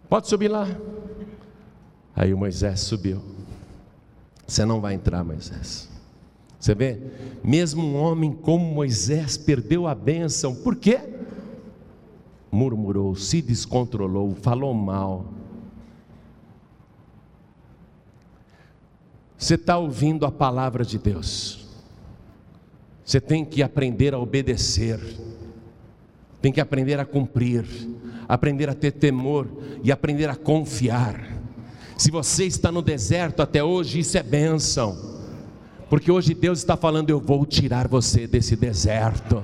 Pode 0.09 0.29
subir 0.29 0.49
lá. 0.49 0.69
Aí 2.17 2.35
Moisés 2.35 2.81
subiu. 2.81 3.23
Você 4.47 4.65
não 4.65 4.81
vai 4.81 4.95
entrar, 4.95 5.23
Moisés. 5.23 5.91
Você 6.59 6.75
vê? 6.75 6.99
Mesmo 7.45 7.85
um 7.85 7.97
homem 7.97 8.33
como 8.33 8.65
Moisés 8.65 9.37
perdeu 9.37 9.87
a 9.87 9.95
bênção, 9.95 10.55
por 10.55 10.77
quê? 10.77 10.99
Murmurou, 12.51 13.15
se 13.15 13.43
descontrolou, 13.43 14.35
falou 14.35 14.73
mal. 14.73 15.27
Você 19.37 19.55
está 19.55 19.77
ouvindo 19.77 20.25
a 20.25 20.33
palavra 20.33 20.83
de 20.83 20.99
Deus, 20.99 21.69
você 23.05 23.21
tem 23.21 23.45
que 23.45 23.63
aprender 23.63 24.15
a 24.15 24.19
obedecer, 24.19 24.99
tem 26.41 26.51
que 26.51 26.61
aprender 26.61 26.99
a 26.99 27.05
cumprir, 27.05 27.65
aprender 28.27 28.71
a 28.71 28.75
ter 28.75 28.93
temor 28.93 29.47
e 29.85 29.93
aprender 29.93 30.31
a 30.31 30.35
confiar. 30.35 31.36
Se 31.97 32.11
você 32.11 32.45
está 32.45 32.71
no 32.71 32.83
deserto 32.83 33.41
até 33.41 33.65
hoje, 33.65 34.01
isso 34.01 34.19
é 34.19 34.23
bênção. 34.23 35.17
Porque 35.89 36.13
hoje 36.13 36.35
Deus 36.35 36.59
está 36.59 36.77
falando: 36.77 37.09
Eu 37.09 37.19
vou 37.19 37.47
tirar 37.47 37.89
você 37.89 38.27
desse 38.27 38.55
deserto. 38.55 39.43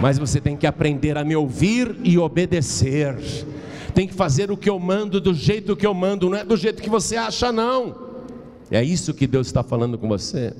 Mas 0.00 0.18
você 0.18 0.40
tem 0.40 0.56
que 0.56 0.66
aprender 0.66 1.18
a 1.18 1.24
me 1.24 1.36
ouvir 1.36 1.94
e 2.02 2.18
obedecer. 2.18 3.16
Tem 3.94 4.08
que 4.08 4.14
fazer 4.14 4.50
o 4.50 4.56
que 4.56 4.70
eu 4.70 4.78
mando 4.78 5.20
do 5.20 5.34
jeito 5.34 5.76
que 5.76 5.86
eu 5.86 5.92
mando, 5.92 6.30
não 6.30 6.38
é 6.38 6.44
do 6.44 6.56
jeito 6.56 6.82
que 6.82 6.88
você 6.88 7.16
acha, 7.16 7.52
não. 7.52 7.94
É 8.70 8.82
isso 8.82 9.12
que 9.12 9.26
Deus 9.26 9.48
está 9.48 9.62
falando 9.62 9.98
com 9.98 10.08
você. 10.08 10.54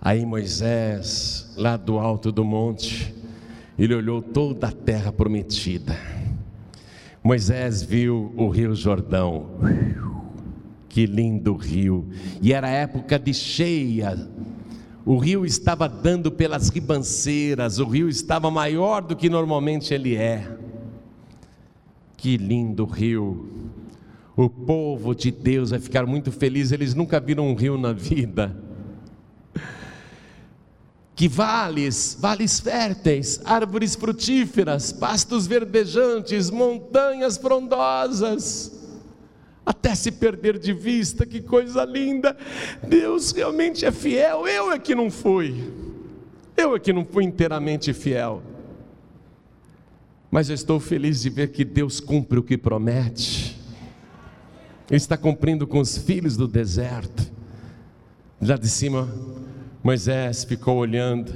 Aí 0.00 0.24
Moisés, 0.24 1.52
lá 1.56 1.76
do 1.76 1.98
alto 1.98 2.30
do 2.30 2.44
monte, 2.44 3.12
ele 3.76 3.94
olhou 3.94 4.22
toda 4.22 4.68
a 4.68 4.72
terra 4.72 5.10
prometida 5.10 6.19
Moisés 7.22 7.82
viu 7.82 8.32
o 8.36 8.48
rio 8.48 8.74
Jordão, 8.74 9.50
que 10.88 11.04
lindo 11.04 11.54
rio, 11.54 12.08
e 12.40 12.52
era 12.52 12.68
época 12.68 13.18
de 13.18 13.34
cheia, 13.34 14.28
o 15.04 15.18
rio 15.18 15.44
estava 15.44 15.88
dando 15.88 16.32
pelas 16.32 16.70
ribanceiras, 16.70 17.78
o 17.78 17.84
rio 17.84 18.08
estava 18.08 18.50
maior 18.50 19.02
do 19.02 19.14
que 19.14 19.28
normalmente 19.28 19.92
ele 19.92 20.16
é. 20.16 20.56
Que 22.16 22.36
lindo 22.36 22.84
rio! 22.84 23.48
O 24.36 24.48
povo 24.48 25.14
de 25.14 25.30
Deus 25.30 25.70
vai 25.70 25.78
ficar 25.78 26.06
muito 26.06 26.32
feliz, 26.32 26.72
eles 26.72 26.94
nunca 26.94 27.20
viram 27.20 27.48
um 27.48 27.54
rio 27.54 27.76
na 27.76 27.92
vida 27.92 28.69
que 31.20 31.28
vales, 31.28 32.16
vales 32.18 32.60
férteis, 32.60 33.42
árvores 33.44 33.94
frutíferas, 33.94 34.90
pastos 34.90 35.46
verdejantes, 35.46 36.48
montanhas 36.48 37.36
frondosas, 37.36 38.72
até 39.66 39.94
se 39.94 40.10
perder 40.12 40.58
de 40.58 40.72
vista, 40.72 41.26
que 41.26 41.42
coisa 41.42 41.84
linda. 41.84 42.34
Deus 42.82 43.32
realmente 43.32 43.84
é 43.84 43.92
fiel, 43.92 44.48
eu 44.48 44.72
é 44.72 44.78
que 44.78 44.94
não 44.94 45.10
fui. 45.10 45.70
Eu 46.56 46.74
é 46.74 46.80
que 46.80 46.90
não 46.90 47.04
fui 47.04 47.24
inteiramente 47.24 47.92
fiel. 47.92 48.42
Mas 50.30 50.48
eu 50.48 50.54
estou 50.54 50.80
feliz 50.80 51.20
de 51.20 51.28
ver 51.28 51.48
que 51.48 51.66
Deus 51.66 52.00
cumpre 52.00 52.38
o 52.38 52.42
que 52.42 52.56
promete. 52.56 53.60
Ele 54.88 54.96
está 54.96 55.18
cumprindo 55.18 55.66
com 55.66 55.80
os 55.80 55.98
filhos 55.98 56.34
do 56.34 56.48
deserto. 56.48 57.30
Lá 58.40 58.56
de 58.56 58.70
cima, 58.70 59.06
Moisés 59.82 60.44
ficou 60.44 60.76
olhando, 60.76 61.32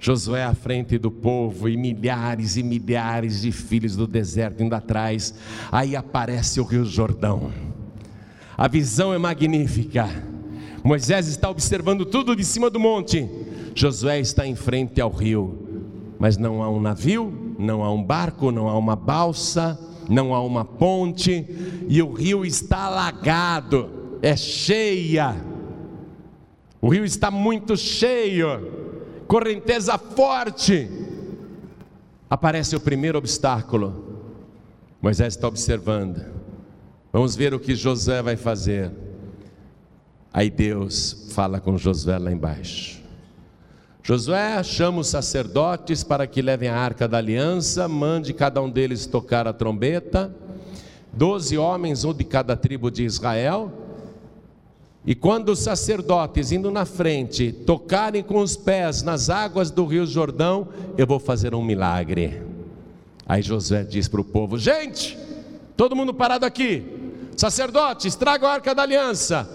Josué 0.00 0.42
à 0.42 0.52
frente 0.52 0.98
do 0.98 1.12
povo 1.12 1.68
e 1.68 1.76
milhares 1.76 2.56
e 2.56 2.62
milhares 2.62 3.42
de 3.42 3.52
filhos 3.52 3.94
do 3.94 4.04
deserto 4.04 4.64
indo 4.64 4.74
atrás. 4.74 5.32
Aí 5.70 5.94
aparece 5.94 6.60
o 6.60 6.64
Rio 6.64 6.84
Jordão. 6.84 7.52
A 8.56 8.66
visão 8.66 9.14
é 9.14 9.18
magnífica. 9.18 10.08
Moisés 10.82 11.28
está 11.28 11.48
observando 11.48 12.04
tudo 12.04 12.34
de 12.34 12.44
cima 12.44 12.68
do 12.68 12.80
monte. 12.80 13.28
Josué 13.76 14.18
está 14.18 14.44
em 14.44 14.56
frente 14.56 15.00
ao 15.00 15.10
rio. 15.10 15.66
Mas 16.18 16.36
não 16.36 16.64
há 16.64 16.68
um 16.68 16.80
navio, 16.80 17.54
não 17.56 17.84
há 17.84 17.92
um 17.92 18.02
barco, 18.02 18.50
não 18.50 18.68
há 18.68 18.76
uma 18.76 18.96
balsa, 18.96 19.78
não 20.08 20.34
há 20.34 20.42
uma 20.42 20.64
ponte, 20.64 21.46
e 21.88 22.02
o 22.02 22.12
rio 22.12 22.44
está 22.44 22.86
alagado, 22.86 24.18
é 24.20 24.34
cheia 24.34 25.36
o 26.80 26.88
rio 26.88 27.04
está 27.04 27.30
muito 27.30 27.76
cheio, 27.76 29.22
correnteza 29.26 29.98
forte. 29.98 30.88
Aparece 32.30 32.76
o 32.76 32.80
primeiro 32.80 33.18
obstáculo. 33.18 34.22
Moisés 35.00 35.34
está 35.34 35.48
observando. 35.48 36.24
Vamos 37.12 37.34
ver 37.34 37.54
o 37.54 37.60
que 37.60 37.74
Josué 37.74 38.20
vai 38.22 38.36
fazer. 38.36 38.92
Aí 40.32 40.50
Deus 40.50 41.26
fala 41.30 41.60
com 41.60 41.76
Josué 41.76 42.18
lá 42.18 42.30
embaixo. 42.30 43.00
Josué 44.02 44.62
chama 44.62 45.00
os 45.00 45.08
sacerdotes 45.08 46.02
para 46.02 46.26
que 46.26 46.40
levem 46.40 46.68
a 46.68 46.76
arca 46.76 47.06
da 47.06 47.18
aliança, 47.18 47.88
mande 47.88 48.32
cada 48.32 48.60
um 48.62 48.70
deles 48.70 49.06
tocar 49.06 49.46
a 49.46 49.52
trombeta, 49.52 50.34
doze 51.12 51.58
homens, 51.58 52.04
um 52.04 52.14
de 52.14 52.24
cada 52.24 52.56
tribo 52.56 52.90
de 52.90 53.04
Israel, 53.04 53.70
e 55.08 55.14
quando 55.14 55.48
os 55.48 55.60
sacerdotes 55.60 56.52
indo 56.52 56.70
na 56.70 56.84
frente 56.84 57.50
tocarem 57.50 58.22
com 58.22 58.40
os 58.40 58.58
pés 58.58 59.02
nas 59.02 59.30
águas 59.30 59.70
do 59.70 59.86
Rio 59.86 60.04
Jordão, 60.04 60.68
eu 60.98 61.06
vou 61.06 61.18
fazer 61.18 61.54
um 61.54 61.64
milagre. 61.64 62.42
Aí 63.26 63.40
Josué 63.40 63.84
diz 63.84 64.06
para 64.06 64.20
o 64.20 64.24
povo: 64.24 64.58
Gente, 64.58 65.18
todo 65.78 65.96
mundo 65.96 66.12
parado 66.12 66.44
aqui, 66.44 66.84
sacerdotes, 67.38 68.16
tragam 68.16 68.50
a 68.50 68.52
arca 68.52 68.74
da 68.74 68.82
aliança. 68.82 69.48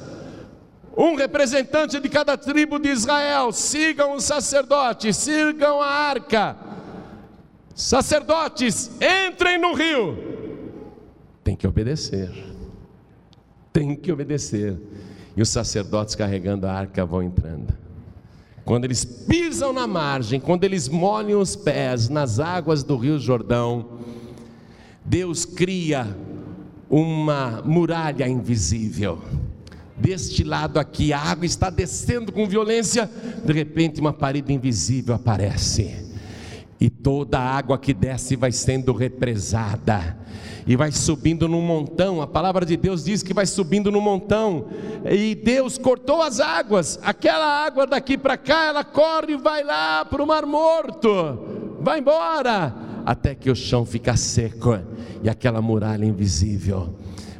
Um 0.98 1.14
representante 1.14 2.00
de 2.00 2.10
cada 2.10 2.36
tribo 2.36 2.80
de 2.80 2.90
Israel, 2.90 3.52
sigam 3.52 4.16
os 4.16 4.24
sacerdotes, 4.24 5.16
sigam 5.18 5.80
a 5.80 5.88
arca. 5.88 6.58
Sacerdotes, 7.76 8.90
entrem 9.00 9.60
no 9.60 9.76
rio. 9.76 10.18
Tem 11.44 11.56
que 11.56 11.68
obedecer. 11.68 12.32
Tem 13.72 13.96
que 13.96 14.12
obedecer 14.12 14.80
e 15.36 15.42
os 15.42 15.50
sacerdotes 15.50 16.16
carregando 16.16 16.68
a 16.68 16.74
arca 16.74 17.06
vão 17.06 17.24
entrando. 17.24 17.74
Quando 18.66 18.86
eles 18.86 19.04
pisam 19.04 19.74
na 19.74 19.86
margem, 19.86 20.40
quando 20.40 20.64
eles 20.64 20.88
molham 20.88 21.42
os 21.42 21.56
pés 21.56 22.08
nas 22.08 22.40
águas 22.40 22.84
do 22.84 22.96
Rio 22.96 23.20
Jordão, 23.20 24.00
Deus 25.04 25.44
cria 25.44 26.16
uma 26.90 27.62
muralha 27.66 28.28
invisível. 28.28 29.20
Deste 29.98 30.44
lado 30.44 30.80
aqui, 30.80 31.12
a 31.12 31.20
água 31.20 31.46
está 31.46 31.70
descendo 31.70 32.32
com 32.32 32.48
violência, 32.48 33.10
de 33.44 33.54
repente, 33.54 34.00
uma 34.00 34.14
parede 34.14 34.54
invisível 34.54 35.14
aparece, 35.14 36.03
e 36.84 36.90
toda 36.90 37.40
a 37.40 37.50
água 37.50 37.78
que 37.78 37.94
desce 37.94 38.36
vai 38.36 38.52
sendo 38.52 38.92
represada 38.92 40.18
e 40.68 40.76
vai 40.76 40.92
subindo 40.92 41.48
num 41.48 41.62
montão. 41.62 42.22
A 42.22 42.28
palavra 42.28 42.66
de 42.66 42.76
Deus 42.76 43.06
diz 43.06 43.24
que 43.24 43.34
vai 43.34 43.46
subindo 43.46 43.90
num 43.90 44.02
montão. 44.02 44.66
E 45.10 45.34
Deus 45.34 45.78
cortou 45.78 46.22
as 46.22 46.42
águas. 46.42 47.00
Aquela 47.02 47.66
água 47.66 47.88
daqui 47.88 48.18
para 48.18 48.36
cá, 48.36 48.66
ela 48.66 48.84
corre 48.84 49.32
e 49.32 49.38
vai 49.38 49.64
lá 49.64 50.04
para 50.04 50.22
o 50.22 50.28
Mar 50.28 50.46
Morto. 50.46 51.80
Vai 51.80 52.00
embora 52.00 52.76
até 53.06 53.34
que 53.34 53.50
o 53.50 53.56
chão 53.56 53.86
fica 53.86 54.18
seco 54.18 54.78
e 55.24 55.30
aquela 55.30 55.62
muralha 55.62 56.04
invisível 56.04 56.94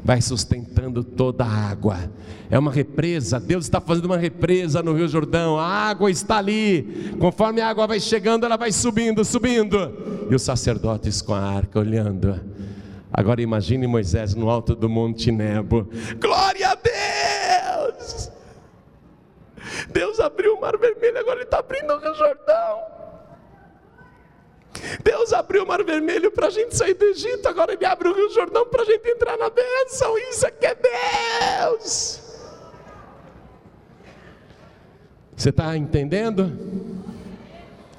vai 0.04 0.22
sustentando 0.22 1.04
toda 1.04 1.44
a 1.44 1.70
água. 1.70 2.12
É 2.50 2.60
uma 2.60 2.72
represa, 2.72 3.40
Deus 3.40 3.66
está 3.66 3.80
fazendo 3.80 4.06
uma 4.06 4.18
represa 4.18 4.84
no 4.84 4.94
Rio 4.94 5.08
Jordão, 5.08 5.58
a 5.58 5.66
água 5.66 6.12
está 6.12 6.38
ali, 6.38 7.16
conforme 7.20 7.62
a 7.62 7.70
água 7.70 7.88
vai 7.88 8.00
chegando, 8.00 8.46
ela 8.46 8.58
vai 8.58 8.72
subindo, 8.72 9.24
subindo, 9.24 10.28
e 10.30 10.36
os 10.36 10.42
sacerdotes 10.42 11.22
com 11.22 11.34
a 11.34 11.42
arca 11.42 11.80
olhando, 11.80 12.40
Agora 13.16 13.44
imagine 13.44 13.86
Moisés 13.86 14.34
no 14.34 14.50
alto 14.50 14.74
do 14.74 14.90
Monte 14.90 15.32
Nebo. 15.32 15.88
Glória 16.20 16.70
a 16.72 16.76
Deus! 16.76 18.32
Deus 19.90 20.20
abriu 20.20 20.56
o 20.56 20.62
mar 20.62 20.76
vermelho, 20.80 21.20
agora 21.20 21.36
Ele 21.36 21.44
está 21.44 21.60
abrindo 21.60 21.94
o 21.94 22.00
Rio 22.00 22.16
Jordão. 22.16 23.03
Deus 25.04 25.34
abriu 25.34 25.64
o 25.64 25.68
mar 25.68 25.84
vermelho 25.84 26.32
para 26.32 26.48
a 26.48 26.50
gente 26.50 26.76
sair 26.76 26.94
do 26.94 27.06
Egito, 27.06 27.48
agora 27.48 27.74
Ele 27.74 27.86
abre 27.86 28.08
o 28.10 28.14
Rio 28.14 28.30
Jordão 28.32 28.66
para 28.68 28.84
a 28.84 28.86
gente 28.86 29.08
entrar 29.08 29.38
na 29.38 29.50
bênção. 29.50 30.18
Isso 30.18 30.46
aqui 30.46 30.66
é 30.66 30.76
Deus. 30.76 32.22
Você 35.36 35.50
está 35.50 35.76
entendendo? 35.76 37.03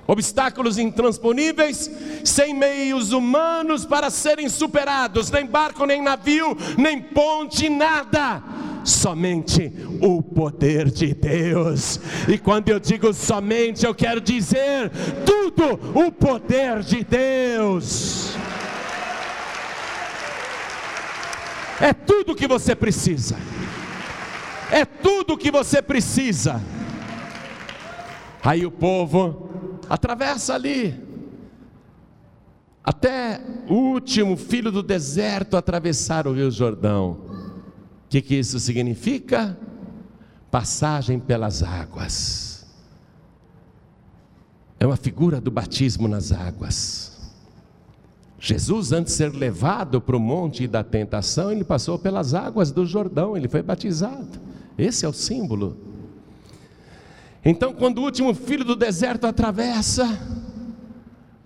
Obstáculos 0.07 0.79
intransponíveis, 0.79 1.91
sem 2.25 2.55
meios 2.55 3.13
humanos 3.13 3.85
para 3.85 4.11
serem 4.11 4.49
superados, 4.49 5.31
nem 5.31 5.47
barco, 5.47 5.87
nem 5.87 6.03
navio, 6.03 6.57
nem 6.77 7.01
ponte, 7.01 7.69
nada. 7.69 8.43
Somente 8.85 9.73
o 10.03 10.23
poder 10.23 10.91
de 10.91 11.15
Deus, 11.15 11.99
e 12.29 12.37
quando 12.37 12.69
eu 12.69 12.79
digo 12.79 13.15
somente, 13.15 13.87
eu 13.87 13.95
quero 13.95 14.21
dizer 14.21 14.91
tudo 15.25 15.81
o 15.99 16.13
poder 16.13 16.81
de 16.81 17.03
Deus. 17.03 18.35
É 21.81 21.95
tudo 21.95 22.35
que 22.35 22.47
você 22.47 22.75
precisa, 22.77 23.37
é 24.71 24.85
tudo 24.85 25.39
que 25.39 25.51
você 25.51 25.81
precisa. 25.81 26.61
Aí 28.43 28.67
o 28.67 28.71
povo 28.71 29.44
atravessa 29.89 30.55
ali, 30.55 31.01
até 32.85 33.41
o 33.69 33.75
último 33.75 34.37
filho 34.37 34.71
do 34.71 34.83
deserto 34.83 35.57
atravessar 35.57 36.27
o 36.27 36.35
Rio 36.35 36.51
Jordão. 36.51 37.13
O 38.05 38.09
que, 38.11 38.21
que 38.21 38.35
isso 38.35 38.61
significa? 38.61 39.59
Passagem 40.51 41.19
pelas 41.19 41.63
águas. 41.63 42.67
É 44.79 44.87
uma 44.87 44.97
figura 44.97 45.41
do 45.41 45.51
batismo 45.51 46.07
nas 46.07 46.31
águas. 46.31 47.33
Jesus, 48.39 48.93
antes 48.93 49.15
de 49.15 49.17
ser 49.17 49.33
levado 49.33 49.99
para 50.01 50.17
o 50.17 50.21
monte 50.21 50.69
da 50.69 50.85
tentação, 50.85 51.51
ele 51.51 51.65
passou 51.65 51.99
pelas 51.99 52.35
águas 52.35 52.71
do 52.71 52.85
Jordão, 52.85 53.35
ele 53.35 53.49
foi 53.49 53.63
batizado. 53.63 54.39
Esse 54.77 55.07
é 55.07 55.09
o 55.09 55.13
símbolo 55.15 55.94
então, 57.45 57.73
quando 57.73 57.99
o 57.99 58.03
último 58.03 58.35
filho 58.35 58.65
do 58.65 58.75
deserto 58.75 59.27
atravessa, 59.27 60.19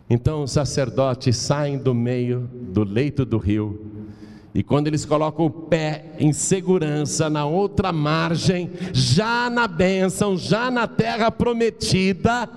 então 0.08 0.44
os 0.44 0.52
sacerdotes 0.52 1.37
saem 1.37 1.76
do 1.76 1.94
meio 1.94 2.48
do 2.52 2.84
leito 2.84 3.24
do 3.24 3.37
rio, 3.37 3.87
e 4.54 4.62
quando 4.62 4.87
eles 4.87 5.04
colocam 5.04 5.46
o 5.46 5.50
pé 5.50 6.12
em 6.18 6.32
segurança 6.32 7.28
na 7.28 7.44
outra 7.44 7.92
margem, 7.92 8.70
já 8.92 9.50
na 9.50 9.68
bênção, 9.68 10.37
já 10.37 10.70
na 10.70 10.87
terra 10.87 11.30
prometida, 11.30 12.48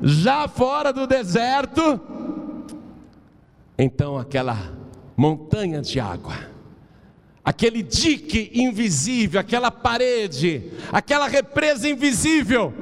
já 0.00 0.46
fora 0.46 0.92
do 0.92 1.06
deserto, 1.06 2.00
então 3.78 4.16
aquela 4.18 4.56
montanha 5.16 5.80
de 5.80 5.98
água 5.98 6.53
aquele 7.44 7.82
dique 7.82 8.50
invisível, 8.54 9.38
aquela 9.38 9.70
parede, 9.70 10.70
aquela 10.90 11.28
represa 11.28 11.88
invisível. 11.88 12.72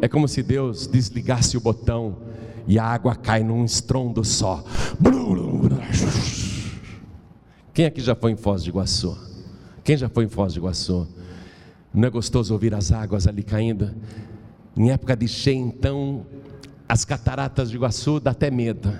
É 0.00 0.06
como 0.06 0.28
se 0.28 0.42
Deus 0.42 0.86
desligasse 0.86 1.56
o 1.56 1.60
botão 1.60 2.18
e 2.66 2.78
a 2.78 2.84
água 2.84 3.16
cai 3.16 3.42
num 3.42 3.64
estrondo 3.64 4.24
só. 4.24 4.62
Quem 7.72 7.86
aqui 7.86 8.00
já 8.00 8.14
foi 8.14 8.32
em 8.32 8.36
Foz 8.36 8.62
de 8.62 8.70
Iguaçu? 8.70 9.18
Quem 9.82 9.96
já 9.96 10.08
foi 10.08 10.24
em 10.24 10.28
Foz 10.28 10.52
de 10.52 10.60
Iguaçu? 10.60 11.08
Não 11.92 12.06
é 12.06 12.10
gostoso 12.10 12.52
ouvir 12.54 12.74
as 12.74 12.92
águas 12.92 13.26
ali 13.26 13.42
caindo? 13.42 13.94
Em 14.76 14.90
época 14.90 15.16
de 15.16 15.26
cheia, 15.26 15.56
então, 15.56 16.24
as 16.88 17.04
cataratas 17.04 17.70
de 17.70 17.76
Iguaçu 17.76 18.20
dá 18.20 18.30
até 18.30 18.50
medo. 18.50 18.92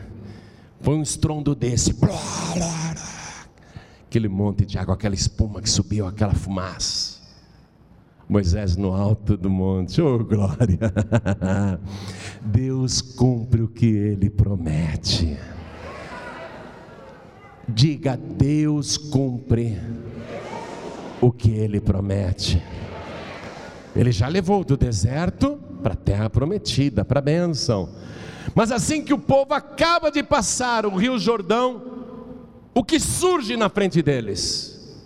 Foi 0.80 0.94
um 0.94 1.02
estrondo 1.02 1.54
desse. 1.54 1.92
Blá, 1.92 2.08
blá, 2.08 2.94
blá 2.94 3.13
aquele 4.14 4.28
monte 4.28 4.64
de 4.64 4.78
água, 4.78 4.94
aquela 4.94 5.16
espuma 5.16 5.60
que 5.60 5.68
subiu, 5.68 6.06
aquela 6.06 6.34
fumaça. 6.34 7.20
Moisés 8.28 8.76
no 8.76 8.94
alto 8.94 9.36
do 9.36 9.50
monte, 9.50 10.00
oh 10.00 10.24
glória! 10.24 10.78
Deus 12.40 13.02
cumpre 13.02 13.62
o 13.62 13.66
que 13.66 13.86
ele 13.86 14.30
promete. 14.30 15.36
Diga, 17.68 18.16
Deus 18.16 18.96
cumpre 18.96 19.80
o 21.20 21.32
que 21.32 21.50
ele 21.50 21.80
promete. 21.80 22.62
Ele 23.96 24.12
já 24.12 24.28
levou 24.28 24.62
do 24.62 24.76
deserto 24.76 25.58
para 25.82 25.94
a 25.94 25.96
terra 25.96 26.30
prometida, 26.30 27.04
para 27.04 27.18
a 27.18 27.22
bênção. 27.22 27.88
Mas 28.54 28.70
assim 28.70 29.02
que 29.02 29.12
o 29.12 29.18
povo 29.18 29.54
acaba 29.54 30.08
de 30.08 30.22
passar 30.22 30.86
o 30.86 30.94
rio 30.94 31.18
Jordão, 31.18 32.03
o 32.74 32.82
que 32.82 32.98
surge 32.98 33.56
na 33.56 33.68
frente 33.68 34.02
deles? 34.02 35.02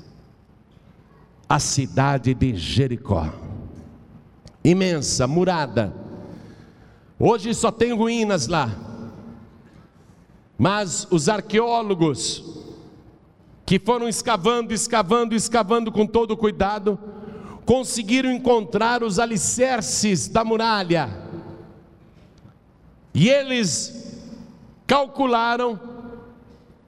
A 1.48 1.58
cidade 1.58 2.34
de 2.34 2.56
Jericó, 2.56 3.32
imensa, 4.64 5.26
murada. 5.26 5.94
Hoje 7.18 7.52
só 7.54 7.70
tem 7.70 7.92
ruínas 7.92 8.46
lá, 8.46 8.70
mas 10.56 11.06
os 11.10 11.28
arqueólogos 11.28 12.44
que 13.66 13.78
foram 13.78 14.08
escavando, 14.08 14.72
escavando, 14.72 15.34
escavando 15.34 15.92
com 15.92 16.06
todo 16.06 16.36
cuidado, 16.36 16.98
conseguiram 17.66 18.32
encontrar 18.32 19.02
os 19.02 19.18
alicerces 19.18 20.26
da 20.26 20.42
muralha. 20.42 21.10
E 23.12 23.28
eles 23.28 24.22
calcularam 24.86 25.87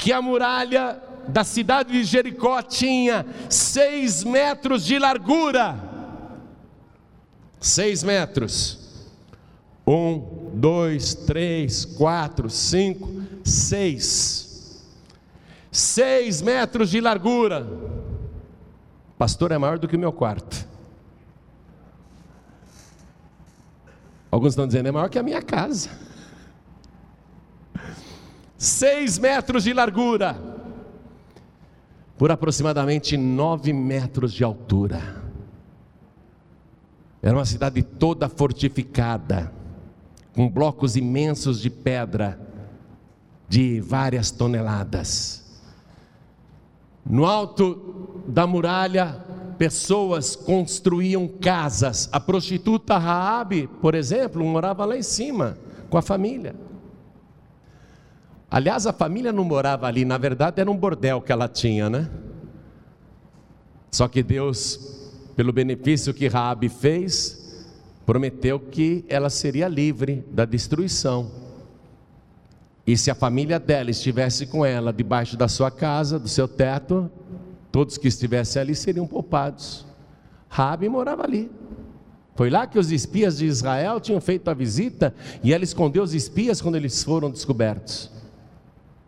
que 0.01 0.15
a 0.15 0.23
muralha 0.23 0.99
da 1.29 1.45
cidade 1.45 1.93
de 1.93 2.03
Jericó 2.05 2.63
tinha 2.63 3.27
seis 3.51 4.25
metros 4.25 4.83
de 4.83 4.99
largura. 4.99 5.77
Seis 7.61 8.03
metros. 8.03 9.05
Um, 9.87 10.53
dois, 10.55 11.15
três, 11.15 11.85
quatro, 11.85 12.49
cinco, 12.49 13.13
seis. 13.45 14.83
Seis 15.71 16.41
metros 16.41 16.89
de 16.89 16.99
largura. 16.99 17.67
Pastor 19.19 19.53
é 19.53 19.59
maior 19.59 19.79
do 19.79 19.87
que 19.87 19.97
o 19.97 20.01
meu 20.01 20.13
quarto. 20.13 20.67
Alguns 24.31 24.53
estão 24.53 24.67
dizendo, 24.67 24.89
é 24.89 24.93
maior 24.93 25.11
que 25.11 25.19
a 25.19 25.23
minha 25.23 25.43
casa. 25.43 25.91
Seis 28.63 29.19
metros 29.19 29.65
de 29.65 29.73
largura, 29.73 30.39
por 32.19 32.31
aproximadamente 32.31 33.17
nove 33.17 33.73
metros 33.73 34.35
de 34.35 34.45
altura. 34.45 35.25
Era 37.23 37.39
uma 37.39 37.47
cidade 37.47 37.83
toda 37.83 38.29
fortificada, 38.29 39.51
com 40.35 40.47
blocos 40.47 40.95
imensos 40.95 41.59
de 41.59 41.71
pedra, 41.71 42.39
de 43.49 43.81
várias 43.81 44.31
toneladas. 44.31 45.43
No 47.03 47.25
alto 47.25 48.23
da 48.27 48.47
muralha, 48.47 49.25
pessoas 49.57 50.37
construíam 50.37 51.27
casas. 51.27 52.11
A 52.13 52.21
prostituta 52.21 52.99
Raabe, 52.99 53.71
por 53.81 53.95
exemplo, 53.95 54.45
morava 54.45 54.85
lá 54.85 54.99
em 54.99 55.03
cima 55.03 55.57
com 55.89 55.97
a 55.97 56.03
família. 56.03 56.69
Aliás, 58.51 58.87
a 58.87 58.93
família 58.93 59.33
não 59.33 59.45
morava 59.45 59.87
ali, 59.87 60.05
na 60.05 60.19
verdade 60.19 60.61
era 60.61 60.71
um 60.71 60.77
bordel 60.77 61.21
que 61.21 61.31
ela 61.31 61.49
tinha, 61.49 61.89
né? 61.89 62.11
Só 63.91 64.09
que 64.09 64.23
Deus, 64.23 65.11
pelo 65.37 65.53
benefício 65.53 66.13
que 66.13 66.27
Raabe 66.27 66.69
fez, 66.69 67.69
prometeu 68.05 68.59
que 68.59 69.05
ela 69.09 69.31
seria 69.31 69.69
livre 69.69 70.25
da 70.31 70.45
destruição. 70.45 71.31
E 72.87 72.97
se 72.97 73.11
a 73.11 73.15
família 73.15 73.61
dela 73.61 73.91
estivesse 73.91 74.47
com 74.47 74.67
ela 74.67 74.93
debaixo 74.93 75.37
da 75.37 75.47
sua 75.47 75.71
casa, 75.71 76.19
do 76.19 76.29
seu 76.29 76.49
teto, 76.49 77.11
Todos 77.73 77.97
que 77.97 78.09
estivessem 78.09 78.61
ali 78.61 78.75
seriam 78.75 79.07
poupados. 79.07 79.87
Rabi 80.49 80.89
morava 80.89 81.23
ali. 81.23 81.51
Foi 82.35 82.51
lá 82.51 82.67
que 82.67 82.79
os 82.79 82.91
espias 82.91 83.39
de 83.39 83.47
Israel 83.47 84.01
tinham 84.01 84.21
feito 84.21 84.49
a 84.49 84.55
visita 84.55 85.15
e 85.43 85.53
ela 85.53 85.63
escondeu 85.63 86.03
os 86.03 86.15
espias 86.15 86.61
quando 86.61 86.77
eles 86.77 87.03
foram 87.03 87.31
descobertos. 87.31 88.11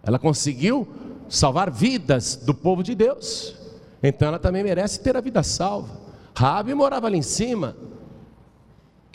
Ela 0.02 0.18
conseguiu 0.18 0.86
salvar 1.28 1.70
vidas 1.70 2.36
do 2.36 2.52
povo 2.52 2.82
de 2.82 2.94
Deus. 2.94 3.56
Então 4.02 4.28
ela 4.28 4.38
também 4.38 4.64
merece 4.64 5.00
ter 5.00 5.16
a 5.16 5.20
vida 5.20 5.42
salva. 5.42 6.00
Rabi 6.34 6.74
morava 6.74 7.06
ali 7.06 7.18
em 7.18 7.22
cima. 7.22 7.76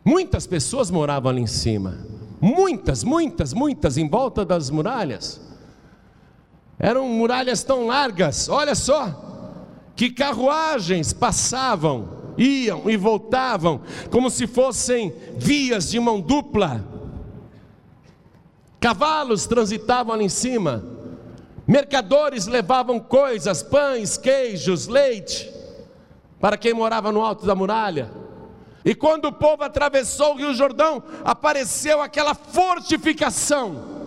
Muitas 0.04 0.48
pessoas 0.48 0.90
moravam 0.90 1.30
ali 1.30 1.42
em 1.42 1.48
cima. 1.48 1.98
Muitas, 2.40 3.04
muitas, 3.04 3.54
muitas 3.54 3.98
em 3.98 4.08
volta 4.08 4.46
das 4.46 4.70
muralhas. 4.70 5.42
Eram 6.80 7.08
muralhas 7.08 7.64
tão 7.64 7.88
largas, 7.88 8.48
olha 8.48 8.76
só, 8.76 9.90
que 9.96 10.12
carruagens 10.12 11.12
passavam, 11.12 12.34
iam 12.38 12.88
e 12.88 12.96
voltavam, 12.96 13.82
como 14.12 14.30
se 14.30 14.46
fossem 14.46 15.12
vias 15.38 15.90
de 15.90 16.00
mão 16.00 16.22
dupla. 16.22 16.97
Cavalos 18.80 19.46
transitavam 19.46 20.14
ali 20.14 20.26
em 20.26 20.30
cima, 20.30 20.84
mercadores 21.68 22.48
levavam 22.48 23.00
coisas, 23.00 23.64
pães, 23.64 24.18
queijos, 24.18 24.88
leite, 24.88 25.52
para 26.40 26.58
quem 26.58 26.74
morava 26.74 27.12
no 27.12 27.22
alto 27.22 27.46
da 27.46 27.56
muralha. 27.56 28.12
E 28.86 28.96
quando 28.96 29.26
o 29.26 29.34
povo 29.34 29.64
atravessou 29.64 30.34
o 30.34 30.38
Rio 30.38 30.54
Jordão, 30.54 31.04
apareceu 31.26 32.02
aquela 32.02 32.34
fortificação 32.34 33.98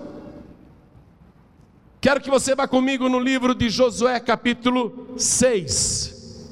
Quero 2.00 2.20
que 2.22 2.30
você 2.30 2.54
vá 2.54 2.66
comigo 2.66 3.10
no 3.10 3.20
livro 3.20 3.54
de 3.54 3.68
Josué, 3.68 4.18
capítulo 4.20 5.14
6. 5.18 6.48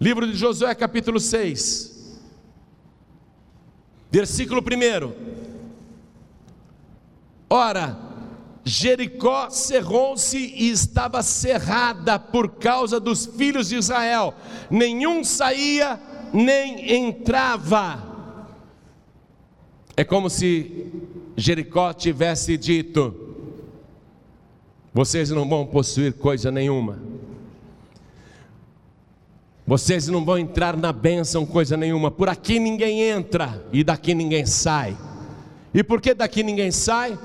Livro 0.00 0.26
de 0.26 0.34
Josué, 0.34 0.74
capítulo 0.74 1.20
6. 1.20 2.18
Versículo 4.10 4.62
1. 4.62 5.51
Ora, 7.54 7.98
Jericó 8.64 9.50
cerrou-se 9.50 10.38
e 10.38 10.70
estava 10.70 11.22
cerrada 11.22 12.18
por 12.18 12.52
causa 12.52 12.98
dos 12.98 13.26
filhos 13.26 13.68
de 13.68 13.76
Israel. 13.76 14.32
Nenhum 14.70 15.22
saía 15.22 16.00
nem 16.32 16.94
entrava. 16.94 18.02
É 19.94 20.02
como 20.02 20.30
se 20.30 20.86
Jericó 21.36 21.92
tivesse 21.92 22.56
dito: 22.56 23.14
vocês 24.94 25.28
não 25.28 25.46
vão 25.46 25.66
possuir 25.66 26.14
coisa 26.14 26.50
nenhuma. 26.50 27.00
Vocês 29.66 30.08
não 30.08 30.24
vão 30.24 30.38
entrar 30.38 30.74
na 30.74 30.90
bênção 30.90 31.44
coisa 31.44 31.76
nenhuma. 31.76 32.10
Por 32.10 32.30
aqui 32.30 32.58
ninguém 32.58 33.02
entra 33.02 33.62
e 33.70 33.84
daqui 33.84 34.14
ninguém 34.14 34.46
sai. 34.46 34.96
E 35.74 35.84
por 35.84 36.00
que 36.00 36.14
daqui 36.14 36.42
ninguém 36.42 36.70
sai? 36.70 37.18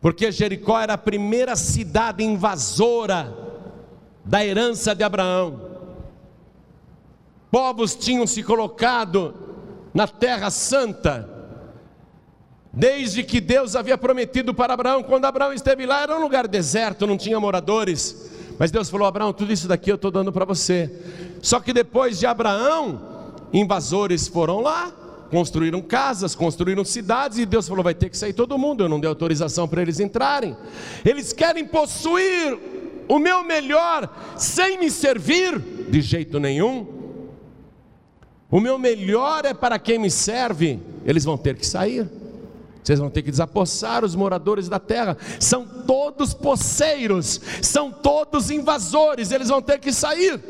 Porque 0.00 0.30
Jericó 0.30 0.78
era 0.80 0.94
a 0.94 0.98
primeira 0.98 1.56
cidade 1.56 2.22
invasora 2.22 3.36
da 4.24 4.44
herança 4.44 4.94
de 4.94 5.02
Abraão. 5.02 5.60
Povos 7.50 7.94
tinham 7.94 8.26
se 8.26 8.42
colocado 8.42 9.34
na 9.94 10.06
terra 10.06 10.50
santa 10.50 11.36
Desde 12.76 13.22
que 13.22 13.40
Deus 13.40 13.74
havia 13.74 13.96
prometido 13.96 14.52
para 14.52 14.74
Abraão, 14.74 15.02
quando 15.02 15.24
Abraão 15.24 15.50
esteve 15.50 15.86
lá, 15.86 16.02
era 16.02 16.14
um 16.14 16.20
lugar 16.20 16.46
deserto, 16.46 17.06
não 17.06 17.16
tinha 17.16 17.40
moradores. 17.40 18.30
Mas 18.58 18.70
Deus 18.70 18.90
falou: 18.90 19.06
Abraão, 19.06 19.32
tudo 19.32 19.50
isso 19.50 19.66
daqui 19.66 19.90
eu 19.90 19.94
estou 19.94 20.10
dando 20.10 20.30
para 20.30 20.44
você. 20.44 20.92
Só 21.40 21.58
que 21.58 21.72
depois 21.72 22.18
de 22.18 22.26
Abraão, 22.26 23.32
invasores 23.50 24.28
foram 24.28 24.60
lá, 24.60 24.92
construíram 25.30 25.80
casas, 25.82 26.34
construíram 26.34 26.84
cidades, 26.84 27.38
e 27.38 27.46
Deus 27.46 27.68
falou: 27.68 27.84
vai 27.84 27.94
ter 27.94 28.10
que 28.10 28.16
sair 28.16 28.32
todo 28.32 28.58
mundo. 28.58 28.84
Eu 28.84 28.88
não 28.88 29.00
dei 29.00 29.08
autorização 29.08 29.66
para 29.68 29.82
eles 29.82 30.00
entrarem. 30.00 30.56
Eles 31.04 31.32
querem 31.32 31.66
possuir 31.66 32.58
o 33.08 33.18
meu 33.18 33.44
melhor 33.44 34.08
sem 34.36 34.78
me 34.78 34.90
servir 34.90 35.58
de 35.88 36.00
jeito 36.00 36.40
nenhum. 36.40 36.86
O 38.50 38.60
meu 38.60 38.78
melhor 38.78 39.44
é 39.44 39.52
para 39.52 39.78
quem 39.78 39.98
me 39.98 40.10
serve, 40.10 40.78
eles 41.04 41.24
vão 41.24 41.36
ter 41.36 41.56
que 41.56 41.66
sair. 41.66 42.08
Vocês 42.82 43.00
vão 43.00 43.10
ter 43.10 43.22
que 43.22 43.32
desapossar 43.32 44.04
os 44.04 44.14
moradores 44.14 44.68
da 44.68 44.78
terra. 44.78 45.16
São 45.40 45.66
todos 45.66 46.32
poceiros, 46.32 47.40
são 47.60 47.90
todos 47.90 48.48
invasores, 48.48 49.32
eles 49.32 49.48
vão 49.48 49.60
ter 49.60 49.80
que 49.80 49.92
sair. 49.92 50.40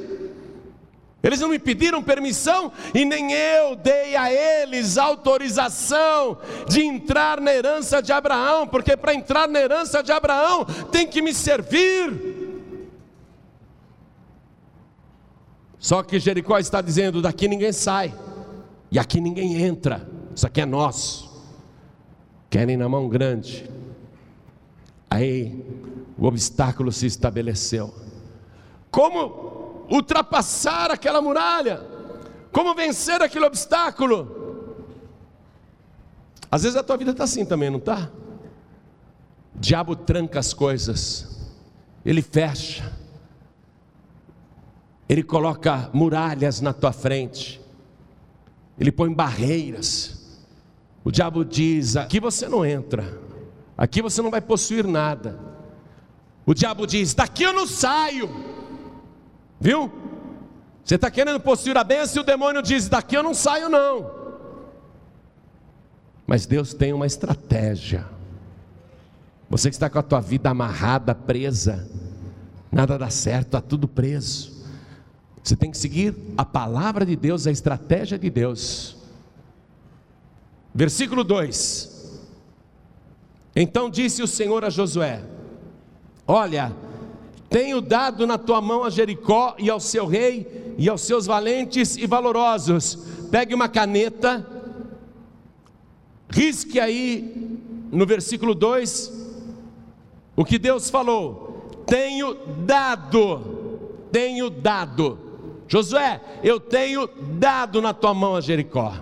Eles 1.23 1.41
não 1.41 1.49
me 1.49 1.59
pediram 1.59 2.03
permissão 2.03 2.71
e 2.95 3.05
nem 3.05 3.33
eu 3.33 3.75
dei 3.75 4.15
a 4.15 4.33
eles 4.33 4.97
autorização 4.97 6.39
de 6.69 6.83
entrar 6.83 7.41
na 7.41 7.53
herança 7.53 8.01
de 8.01 8.13
Abraão, 8.13 8.67
porque 8.67 8.97
para 8.97 9.15
entrar 9.15 9.49
na 9.49 9.61
herança 9.61 10.03
de 10.03 10.13
Abraão 10.13 10.65
tem 10.93 11.07
que 11.07 11.21
me 11.21 11.35
servir. 11.35 12.35
Só 15.79 16.03
que 16.03 16.19
Jericó 16.19 16.59
está 16.59 16.81
dizendo: 16.81 17.21
daqui 17.21 17.49
ninguém 17.49 17.73
sai, 17.73 18.15
e 18.91 18.99
aqui 18.99 19.21
ninguém 19.21 19.61
entra, 19.63 20.09
isso 20.35 20.47
aqui 20.47 20.61
é 20.61 20.67
nosso 20.67 21.27
querem 22.57 22.77
na 22.77 22.89
mão 22.89 23.07
grande. 23.07 23.69
Aí 25.11 25.63
o 26.17 26.25
obstáculo 26.27 26.91
se 26.91 27.07
estabeleceu. 27.07 27.95
Como 28.91 29.66
ultrapassar 29.91 30.91
aquela 30.91 31.21
muralha, 31.21 31.85
como 32.53 32.75
vencer 32.75 33.23
aquele 33.23 33.45
obstáculo. 33.45 34.45
Às 36.51 36.63
vezes 36.63 36.77
a 36.77 36.83
tua 36.83 36.97
vida 36.97 37.11
está 37.11 37.25
assim 37.25 37.45
também, 37.45 37.71
não 37.71 37.79
está? 37.79 38.11
O 39.55 39.59
diabo 39.59 39.97
tranca 39.97 40.39
as 40.39 40.53
coisas, 40.53 41.53
ele 42.05 42.23
fecha, 42.23 42.93
ele 45.09 45.23
coloca 45.23 45.91
muralhas 45.93 46.61
na 46.61 46.73
tua 46.73 46.93
frente, 46.93 47.61
ele 48.79 48.93
põe 48.93 49.13
barreiras. 49.13 50.41
O 51.05 51.11
diabo 51.11 51.45
diz: 51.45 51.97
aqui 51.97 52.21
você 52.21 52.49
não 52.49 52.67
entra, 52.67 53.21
aqui 53.77 54.03
você 54.03 54.21
não 54.21 54.31
vai 54.31 54.41
possuir 54.41 54.87
nada. 54.87 55.39
O 56.45 56.53
diabo 56.53 56.87
diz: 56.87 57.15
daqui 57.15 57.43
eu 57.43 57.53
não 57.53 57.67
saio, 57.67 58.29
viu? 59.61 59.91
Você 60.85 60.95
está 60.95 61.11
querendo 61.11 61.41
possuir 61.41 61.77
a 61.77 61.83
bênção 61.83 62.19
e 62.19 62.21
o 62.21 62.27
demônio 62.27 62.63
diz: 62.63 62.89
daqui 62.89 63.17
eu 63.17 63.23
não 63.23 63.35
saio, 63.35 63.69
não. 63.69 64.11
Mas 66.27 66.47
Deus 66.47 66.75
tem 66.75 66.93
uma 66.93 67.07
estratégia. 67.07 68.07
Você 69.49 69.69
que 69.69 69.77
está 69.77 69.89
com 69.89 69.99
a 69.99 70.03
tua 70.03 70.21
vida 70.21 70.51
amarrada, 70.51 71.15
presa, 71.15 71.89
nada 72.71 72.99
dá 72.99 73.11
certo, 73.11 73.47
está 73.47 73.61
tudo 73.61 73.87
preso. 73.87 74.57
Você 75.43 75.55
tem 75.55 75.71
que 75.71 75.79
seguir 75.79 76.15
a 76.37 76.45
palavra 76.45 77.07
de 77.07 77.15
Deus, 77.15 77.47
a 77.47 77.53
estratégia 77.53 78.19
de 78.19 78.29
Deus. 78.29 78.97
Versículo 80.75 81.23
2: 81.23 82.21
Então 83.55 83.89
disse 83.89 84.23
o 84.23 84.27
Senhor 84.27 84.65
a 84.65 84.71
Josué: 84.71 85.23
Olha, 86.27 86.73
tenho 87.57 87.81
dado 87.81 88.27
na 88.27 88.37
tua 88.37 88.61
mão 88.61 88.85
a 88.85 88.91
Jericó 88.91 89.57
e 89.59 89.71
ao 89.71 89.81
seu 89.81 90.05
rei 90.05 90.75
e 90.77 90.91
aos 90.91 91.01
seus 91.01 91.25
valentes 91.25 91.97
e 91.97 92.07
valorosos. 92.07 92.99
Pegue 93.31 93.55
uma 93.55 93.67
caneta, 93.67 94.47
risque 96.29 96.79
aí 96.79 97.59
no 97.91 98.05
versículo 98.05 98.55
2 98.55 99.11
o 100.37 100.45
que 100.45 100.59
Deus 100.59 100.91
falou: 100.91 101.83
Tenho 101.87 102.35
dado, 102.67 103.79
tenho 104.13 104.51
dado. 104.51 105.19
Josué, 105.67 106.21
eu 106.45 106.61
tenho 106.61 107.09
dado 107.39 107.81
na 107.81 107.95
tua 107.95 108.13
mão 108.13 108.37
a 108.37 108.43
Jericó. 108.43 108.93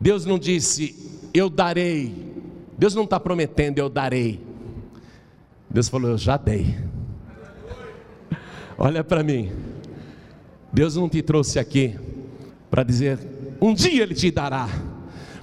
Deus 0.00 0.24
não 0.24 0.38
disse, 0.38 1.28
eu 1.34 1.50
darei. 1.50 2.14
Deus 2.78 2.94
não 2.94 3.04
está 3.04 3.20
prometendo, 3.20 3.78
eu 3.78 3.90
darei. 3.90 4.40
Deus 5.68 5.90
falou, 5.90 6.12
eu 6.12 6.18
já 6.18 6.38
dei. 6.38 6.95
Olha 8.78 9.02
para 9.02 9.22
mim. 9.22 9.50
Deus 10.72 10.96
não 10.96 11.08
te 11.08 11.22
trouxe 11.22 11.58
aqui 11.58 11.94
para 12.70 12.82
dizer, 12.82 13.18
um 13.60 13.72
dia 13.72 14.02
Ele 14.02 14.14
te 14.14 14.30
dará. 14.30 14.68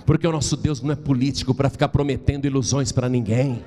Porque 0.06 0.28
o 0.28 0.32
nosso 0.32 0.58
Deus 0.58 0.82
não 0.82 0.92
é 0.92 0.96
político 0.96 1.56
para 1.56 1.70
ficar 1.70 1.88
prometendo 1.88 2.46
ilusões 2.46 2.92
para 2.92 3.08
ninguém. 3.08 3.64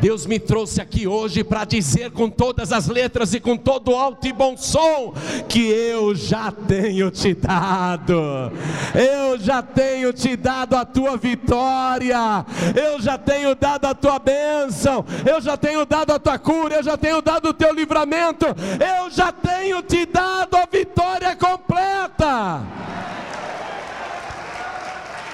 Deus 0.00 0.26
me 0.26 0.38
trouxe 0.38 0.80
aqui 0.80 1.06
hoje 1.06 1.42
para 1.42 1.64
dizer 1.64 2.10
com 2.10 2.28
todas 2.28 2.72
as 2.72 2.88
letras 2.88 3.32
e 3.32 3.40
com 3.40 3.56
todo 3.56 3.94
alto 3.94 4.26
e 4.26 4.32
bom 4.32 4.56
som 4.56 5.14
que 5.48 5.68
eu 5.68 6.14
já 6.14 6.50
tenho 6.50 7.10
te 7.10 7.34
dado, 7.34 8.52
eu 8.94 9.38
já 9.38 9.62
tenho 9.62 10.12
te 10.12 10.36
dado 10.36 10.76
a 10.76 10.84
tua 10.84 11.16
vitória, 11.16 12.44
eu 12.74 13.00
já 13.00 13.16
tenho 13.16 13.54
dado 13.54 13.86
a 13.86 13.94
tua 13.94 14.18
bênção, 14.18 15.04
eu 15.24 15.40
já 15.40 15.56
tenho 15.56 15.86
dado 15.86 16.12
a 16.12 16.18
tua 16.18 16.38
cura, 16.38 16.76
eu 16.76 16.82
já 16.82 16.96
tenho 16.96 17.22
dado 17.22 17.48
o 17.48 17.54
teu 17.54 17.72
livramento, 17.72 18.46
eu 18.46 19.10
já 19.10 19.32
tenho 19.32 19.82
te 19.82 20.06
dado 20.06 20.56
a 20.56 20.66
vitória 20.66 21.34
completa. 21.36 22.62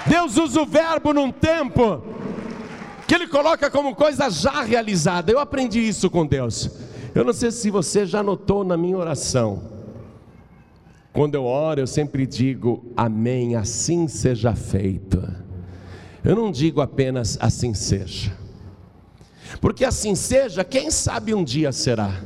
Deus 0.07 0.37
usa 0.37 0.63
o 0.63 0.67
verbo 0.67 1.13
num 1.13 1.31
tempo 1.31 2.03
que 3.11 3.15
Ele 3.17 3.27
coloca 3.27 3.69
como 3.69 3.93
coisa 3.93 4.31
já 4.31 4.63
realizada. 4.63 5.33
Eu 5.33 5.41
aprendi 5.41 5.81
isso 5.81 6.09
com 6.09 6.25
Deus. 6.25 6.71
Eu 7.13 7.25
não 7.25 7.33
sei 7.33 7.51
se 7.51 7.69
você 7.69 8.07
já 8.07 8.23
notou 8.23 8.63
na 8.63 8.77
minha 8.77 8.97
oração. 8.97 9.65
Quando 11.13 11.35
eu 11.35 11.45
oro, 11.45 11.81
eu 11.81 11.89
sempre 11.89 12.25
digo 12.25 12.85
amém, 12.97 13.57
assim 13.57 14.07
seja 14.07 14.55
feito. 14.55 15.21
Eu 16.23 16.37
não 16.37 16.53
digo 16.53 16.81
apenas 16.81 17.37
assim 17.41 17.75
seja. 17.75 18.33
Porque 19.61 19.85
assim 19.85 20.15
seja, 20.15 20.63
quem 20.63 20.89
sabe 20.89 21.35
um 21.35 21.43
dia 21.43 21.73
será. 21.73 22.23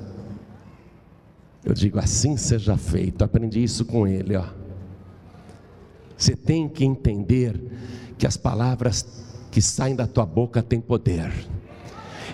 Eu 1.64 1.72
digo 1.72 1.98
assim 1.98 2.36
seja 2.36 2.76
feito. 2.76 3.24
Aprendi 3.24 3.64
isso 3.64 3.86
com 3.86 4.06
ele, 4.06 4.36
ó. 4.36 4.44
Você 6.14 6.36
tem 6.36 6.68
que 6.68 6.84
entender 6.84 7.58
que 8.18 8.26
as 8.26 8.36
palavras 8.36 9.23
que 9.54 9.62
saem 9.62 9.94
da 9.94 10.04
tua 10.04 10.26
boca 10.26 10.60
têm 10.60 10.80
poder. 10.80 11.32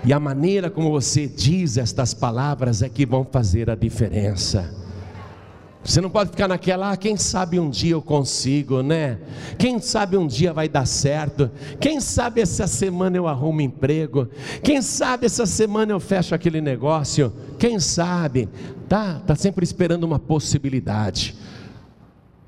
E 0.02 0.10
a 0.10 0.18
maneira 0.18 0.70
como 0.70 0.90
você 0.90 1.26
diz 1.26 1.76
estas 1.76 2.14
palavras 2.14 2.80
é 2.80 2.88
que 2.88 3.04
vão 3.04 3.26
fazer 3.30 3.68
a 3.68 3.74
diferença. 3.74 4.74
Você 5.84 6.00
não 6.00 6.08
pode 6.08 6.30
ficar 6.30 6.48
naquela, 6.48 6.92
ah, 6.92 6.96
quem 6.96 7.18
sabe 7.18 7.60
um 7.60 7.68
dia 7.68 7.92
eu 7.92 8.00
consigo, 8.00 8.82
né? 8.82 9.18
Quem 9.58 9.78
sabe 9.80 10.16
um 10.16 10.26
dia 10.26 10.50
vai 10.50 10.66
dar 10.66 10.86
certo? 10.86 11.50
Quem 11.78 12.00
sabe 12.00 12.40
essa 12.40 12.66
semana 12.66 13.18
eu 13.18 13.28
arrumo 13.28 13.60
emprego? 13.60 14.26
Quem 14.62 14.80
sabe 14.80 15.26
essa 15.26 15.44
semana 15.44 15.92
eu 15.92 16.00
fecho 16.00 16.34
aquele 16.34 16.62
negócio? 16.62 17.30
Quem 17.58 17.78
sabe? 17.78 18.48
Tá, 18.88 19.20
tá 19.26 19.34
sempre 19.34 19.62
esperando 19.62 20.04
uma 20.04 20.18
possibilidade 20.18 21.36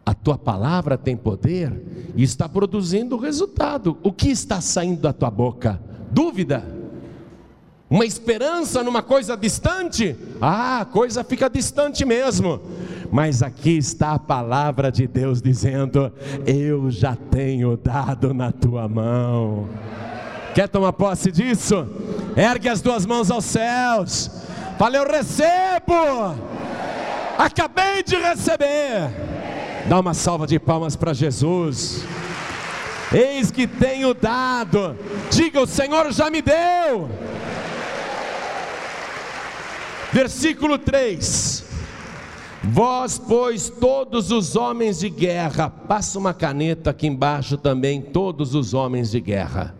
a 0.05 0.14
tua 0.14 0.36
palavra 0.36 0.98
tem 0.98 1.16
poder 1.16 1.72
e 2.16 2.22
está 2.22 2.48
produzindo 2.48 3.16
resultado. 3.16 3.96
O 4.03 4.12
que 4.12 4.30
está 4.30 4.61
saindo 4.61 5.00
da 5.00 5.12
tua 5.12 5.30
boca? 5.30 5.80
Dúvida? 6.11 6.64
Uma 7.88 8.05
esperança 8.05 8.82
numa 8.82 9.03
coisa 9.03 9.36
distante? 9.36 10.16
Ah, 10.40 10.80
a 10.80 10.84
coisa 10.84 11.22
fica 11.22 11.48
distante 11.48 12.05
mesmo. 12.05 12.61
Mas 13.12 13.42
aqui 13.42 13.76
está 13.76 14.12
a 14.12 14.18
palavra 14.18 14.90
de 14.90 15.07
Deus 15.07 15.40
dizendo: 15.40 16.11
Eu 16.46 16.90
já 16.90 17.14
tenho 17.14 17.76
dado 17.76 18.32
na 18.32 18.50
tua 18.50 18.88
mão. 18.88 19.68
Quer 20.55 20.68
tomar 20.68 20.94
posse 20.94 21.30
disso? 21.30 21.86
Ergue 22.36 22.68
as 22.68 22.80
duas 22.80 23.07
mãos 23.07 23.30
aos 23.30 23.44
céus. 23.44 24.30
Fala, 24.78 24.96
eu 24.96 25.07
recebo. 25.07 26.34
Acabei 27.38 28.03
de 28.03 28.16
receber 28.16 29.31
Dá 29.86 29.98
uma 29.98 30.14
salva 30.14 30.46
de 30.46 30.58
palmas 30.58 30.96
para 30.96 31.12
Jesus. 31.12 32.04
Eis 33.12 33.50
que 33.50 33.66
tenho 33.66 34.14
dado. 34.14 34.96
Diga: 35.30 35.60
O 35.60 35.66
Senhor 35.66 36.12
já 36.12 36.30
me 36.30 36.40
deu. 36.40 37.10
Versículo 40.12 40.78
3. 40.78 41.64
Vós, 42.64 43.18
pois, 43.18 43.68
todos 43.68 44.30
os 44.30 44.54
homens 44.54 45.00
de 45.00 45.10
guerra, 45.10 45.68
passa 45.68 46.16
uma 46.16 46.32
caneta 46.32 46.90
aqui 46.90 47.08
embaixo 47.08 47.56
também, 47.56 48.00
todos 48.00 48.54
os 48.54 48.72
homens 48.72 49.10
de 49.10 49.20
guerra. 49.20 49.74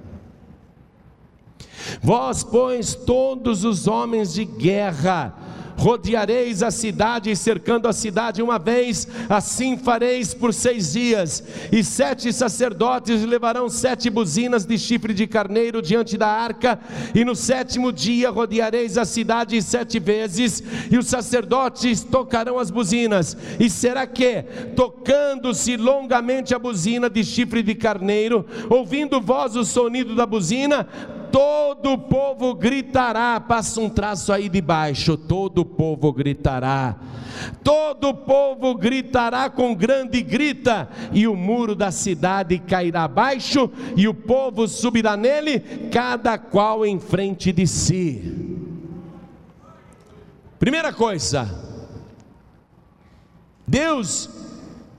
Vós, 2.03 2.42
pois, 2.42 2.94
todos 2.94 3.64
os 3.64 3.86
homens 3.86 4.34
de 4.34 4.44
guerra, 4.44 5.32
rodeareis 5.77 6.62
a 6.62 6.70
cidade, 6.70 7.35
cercando 7.37 7.89
a 7.89 7.93
cidade 7.93 8.43
uma 8.43 8.59
vez, 8.59 9.07
assim 9.29 9.77
fareis 9.77 10.35
por 10.35 10.53
seis 10.53 10.93
dias, 10.93 11.43
e 11.70 11.83
sete 11.83 12.33
sacerdotes 12.33 13.25
levarão 13.25 13.68
sete 13.68 14.09
buzinas 14.11 14.64
de 14.64 14.79
chifre 14.79 15.14
de 15.14 15.27
carneiro 15.27 15.83
diante 15.83 16.16
da 16.16 16.29
arca, 16.29 16.79
e 17.14 17.25
no 17.25 17.35
sétimo 17.35 17.93
dia 17.93 18.31
rodeareis 18.31 18.97
a 18.97 19.05
cidade 19.05 19.61
sete 19.62 19.99
vezes, 19.99 20.62
e 20.91 20.99
os 20.99 21.07
sacerdotes 21.07 22.03
tocarão 22.03 22.59
as 22.59 22.70
buzinas, 22.70 23.37
e 23.59 23.68
será 23.68 24.07
que, 24.07 24.43
tocando-se 24.77 25.77
longamente 25.77 26.55
a 26.55 26.59
buzina 26.59 27.09
de 27.09 27.25
chifre 27.25 27.62
de 27.62 27.75
carneiro, 27.75 28.47
ouvindo 28.68 29.20
vós 29.20 29.57
o 29.57 29.64
sonido 29.64 30.14
da 30.14 30.27
buzina, 30.27 30.87
todo 31.33 31.95
o 31.95 31.99
povo 31.99 32.55
gritará. 32.55 33.41
Passa 33.41 33.80
um 33.80 33.89
traço 33.89 34.33
aí 34.33 34.49
de 34.49 34.61
baixo. 34.61 35.16
Todo 35.16 35.62
o 35.62 35.64
povo 35.64 36.12
gritará. 36.12 36.97
Todo 37.64 38.11
o 38.11 38.14
povo 38.14 38.74
gritará 38.74 39.49
com 39.49 39.74
grande 39.74 40.22
grita, 40.22 40.89
e 41.12 41.26
o 41.26 41.35
muro 41.35 41.74
da 41.74 41.91
cidade 41.91 42.59
cairá 42.59 43.05
abaixo, 43.05 43.70
e 43.97 44.07
o 44.07 44.14
povo 44.14 44.68
subirá 44.68 45.16
nele, 45.16 45.61
cada 45.91 46.37
qual 46.37 46.85
em 46.85 47.01
frente 47.01 47.51
de 47.51 47.66
si. 47.66 48.59
Primeira 50.59 50.93
coisa, 50.93 51.49
Deus 53.66 54.28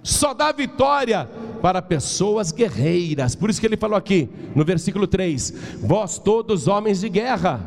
só 0.01 0.33
dá 0.33 0.51
vitória 0.51 1.29
para 1.63 1.81
pessoas 1.81 2.51
guerreiras. 2.51 3.35
Por 3.35 3.49
isso 3.49 3.61
que 3.61 3.65
ele 3.65 3.77
falou 3.77 3.95
aqui 3.95 4.29
no 4.53 4.65
versículo 4.65 5.07
3: 5.07 5.53
Vós 5.79 6.19
todos 6.19 6.67
homens 6.67 6.99
de 6.99 7.07
guerra. 7.07 7.65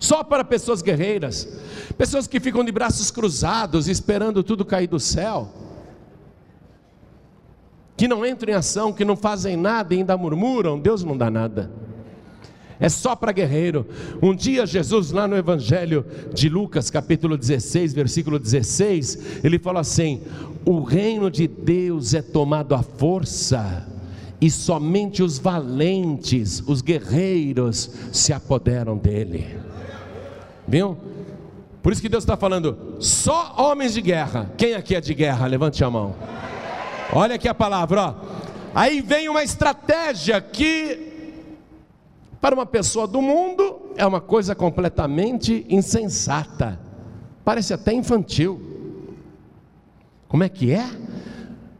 Só 0.00 0.24
para 0.24 0.42
pessoas 0.42 0.80
guerreiras, 0.80 1.46
pessoas 1.98 2.26
que 2.26 2.40
ficam 2.40 2.64
de 2.64 2.72
braços 2.72 3.10
cruzados, 3.10 3.86
esperando 3.86 4.42
tudo 4.42 4.64
cair 4.64 4.86
do 4.86 4.98
céu, 4.98 5.50
que 7.98 8.08
não 8.08 8.24
entram 8.24 8.54
em 8.54 8.56
ação, 8.56 8.94
que 8.94 9.04
não 9.04 9.16
fazem 9.16 9.58
nada 9.58 9.94
e 9.94 9.98
ainda 9.98 10.16
murmuram: 10.16 10.78
Deus 10.78 11.04
não 11.04 11.18
dá 11.18 11.30
nada. 11.30 11.70
É 12.78 12.88
só 12.88 13.16
para 13.16 13.32
guerreiro. 13.32 13.86
Um 14.22 14.34
dia, 14.34 14.66
Jesus, 14.66 15.10
lá 15.10 15.26
no 15.26 15.36
Evangelho 15.36 16.04
de 16.34 16.48
Lucas, 16.48 16.90
capítulo 16.90 17.36
16, 17.36 17.94
versículo 17.94 18.38
16, 18.38 19.42
ele 19.42 19.58
fala 19.58 19.80
assim: 19.80 20.22
O 20.64 20.82
reino 20.82 21.30
de 21.30 21.46
Deus 21.46 22.12
é 22.12 22.20
tomado 22.20 22.74
à 22.74 22.82
força, 22.82 23.86
e 24.40 24.50
somente 24.50 25.22
os 25.22 25.38
valentes, 25.38 26.62
os 26.66 26.82
guerreiros, 26.82 27.90
se 28.12 28.32
apoderam 28.32 28.98
dele. 28.98 29.56
Viu? 30.68 30.98
Por 31.82 31.92
isso 31.92 32.02
que 32.02 32.08
Deus 32.08 32.24
está 32.24 32.36
falando, 32.36 32.96
só 32.98 33.54
homens 33.56 33.94
de 33.94 34.02
guerra. 34.02 34.50
Quem 34.56 34.74
aqui 34.74 34.96
é 34.96 35.00
de 35.00 35.14
guerra? 35.14 35.46
Levante 35.46 35.84
a 35.84 35.88
mão. 35.88 36.16
Olha 37.12 37.36
aqui 37.36 37.46
a 37.46 37.54
palavra, 37.54 38.02
ó. 38.02 38.14
Aí 38.74 39.00
vem 39.00 39.28
uma 39.28 39.42
estratégia 39.42 40.40
que, 40.40 41.05
para 42.46 42.54
uma 42.54 42.64
pessoa 42.64 43.08
do 43.08 43.20
mundo, 43.20 43.90
é 43.96 44.06
uma 44.06 44.20
coisa 44.20 44.54
completamente 44.54 45.66
insensata. 45.68 46.78
Parece 47.44 47.74
até 47.74 47.92
infantil. 47.92 48.60
Como 50.28 50.44
é 50.44 50.48
que 50.48 50.70
é? 50.70 50.88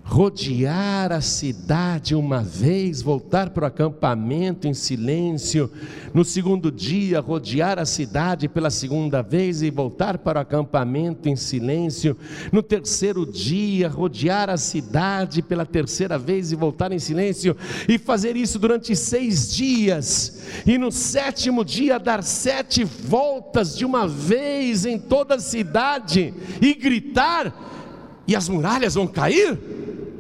Rodear 0.09 1.11
a 1.11 1.21
cidade 1.21 2.15
uma 2.15 2.41
vez, 2.41 3.03
voltar 3.03 3.51
para 3.51 3.65
o 3.65 3.67
acampamento 3.67 4.69
em 4.69 4.73
silêncio, 4.73 5.69
no 6.15 6.25
segundo 6.25 6.71
dia, 6.71 7.19
rodear 7.19 7.77
a 7.81 7.85
cidade 7.85 8.49
pela 8.49 8.71
segunda 8.71 9.21
vez 9.21 9.63
e 9.63 9.71
voltar 9.71 10.19
para 10.19 10.39
o 10.39 10.43
acampamento 10.43 11.29
em 11.29 11.35
silêncio, 11.35 12.17
no 12.53 12.63
terceiro 12.63 13.27
dia, 13.27 13.89
rodear 13.89 14.49
a 14.49 14.57
cidade 14.57 15.43
pela 15.43 15.67
terceira 15.67 16.17
vez 16.17 16.53
e 16.53 16.57
voltar 16.57 16.93
em 16.93 17.01
silêncio, 17.01 17.57
e 17.89 17.99
fazer 17.99 18.37
isso 18.37 18.61
durante 18.61 18.95
seis 18.95 19.53
dias, 19.53 20.41
e 20.65 20.79
no 20.79 20.93
sétimo 20.93 21.65
dia, 21.65 21.99
dar 21.99 22.23
sete 22.23 22.85
voltas 22.85 23.77
de 23.77 23.85
uma 23.85 24.07
vez 24.07 24.87
em 24.87 25.01
toda 25.01 25.35
a 25.35 25.41
cidade 25.41 26.33
e 26.63 26.75
gritar, 26.75 28.23
e 28.25 28.37
as 28.37 28.49
muralhas 28.49 28.95
vão 28.95 29.09
cair? 29.09 29.76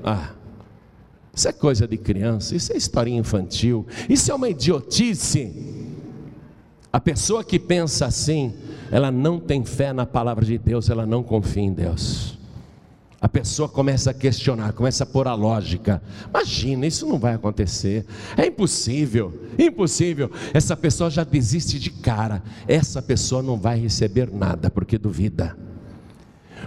Ah, 0.06 0.30
isso 1.34 1.48
é 1.48 1.52
coisa 1.52 1.88
de 1.88 1.98
criança, 1.98 2.54
isso 2.54 2.72
é 2.72 2.76
historinha 2.76 3.18
infantil, 3.18 3.84
isso 4.08 4.30
é 4.30 4.34
uma 4.34 4.48
idiotice. 4.48 5.52
A 6.92 7.00
pessoa 7.00 7.42
que 7.42 7.58
pensa 7.58 8.06
assim, 8.06 8.54
ela 8.92 9.10
não 9.10 9.40
tem 9.40 9.64
fé 9.64 9.92
na 9.92 10.06
palavra 10.06 10.44
de 10.44 10.56
Deus, 10.56 10.88
ela 10.88 11.04
não 11.04 11.24
confia 11.24 11.64
em 11.64 11.72
Deus. 11.72 12.38
A 13.20 13.28
pessoa 13.28 13.68
começa 13.68 14.12
a 14.12 14.14
questionar, 14.14 14.72
começa 14.74 15.02
a 15.02 15.06
pôr 15.06 15.26
a 15.26 15.34
lógica. 15.34 16.00
Imagina, 16.30 16.86
isso 16.86 17.04
não 17.04 17.18
vai 17.18 17.34
acontecer. 17.34 18.06
É 18.36 18.46
impossível, 18.46 19.48
impossível. 19.58 20.30
Essa 20.54 20.76
pessoa 20.76 21.10
já 21.10 21.24
desiste 21.24 21.80
de 21.80 21.90
cara. 21.90 22.42
Essa 22.68 23.02
pessoa 23.02 23.42
não 23.42 23.58
vai 23.58 23.80
receber 23.80 24.30
nada 24.32 24.70
porque 24.70 24.96
duvida. 24.96 25.56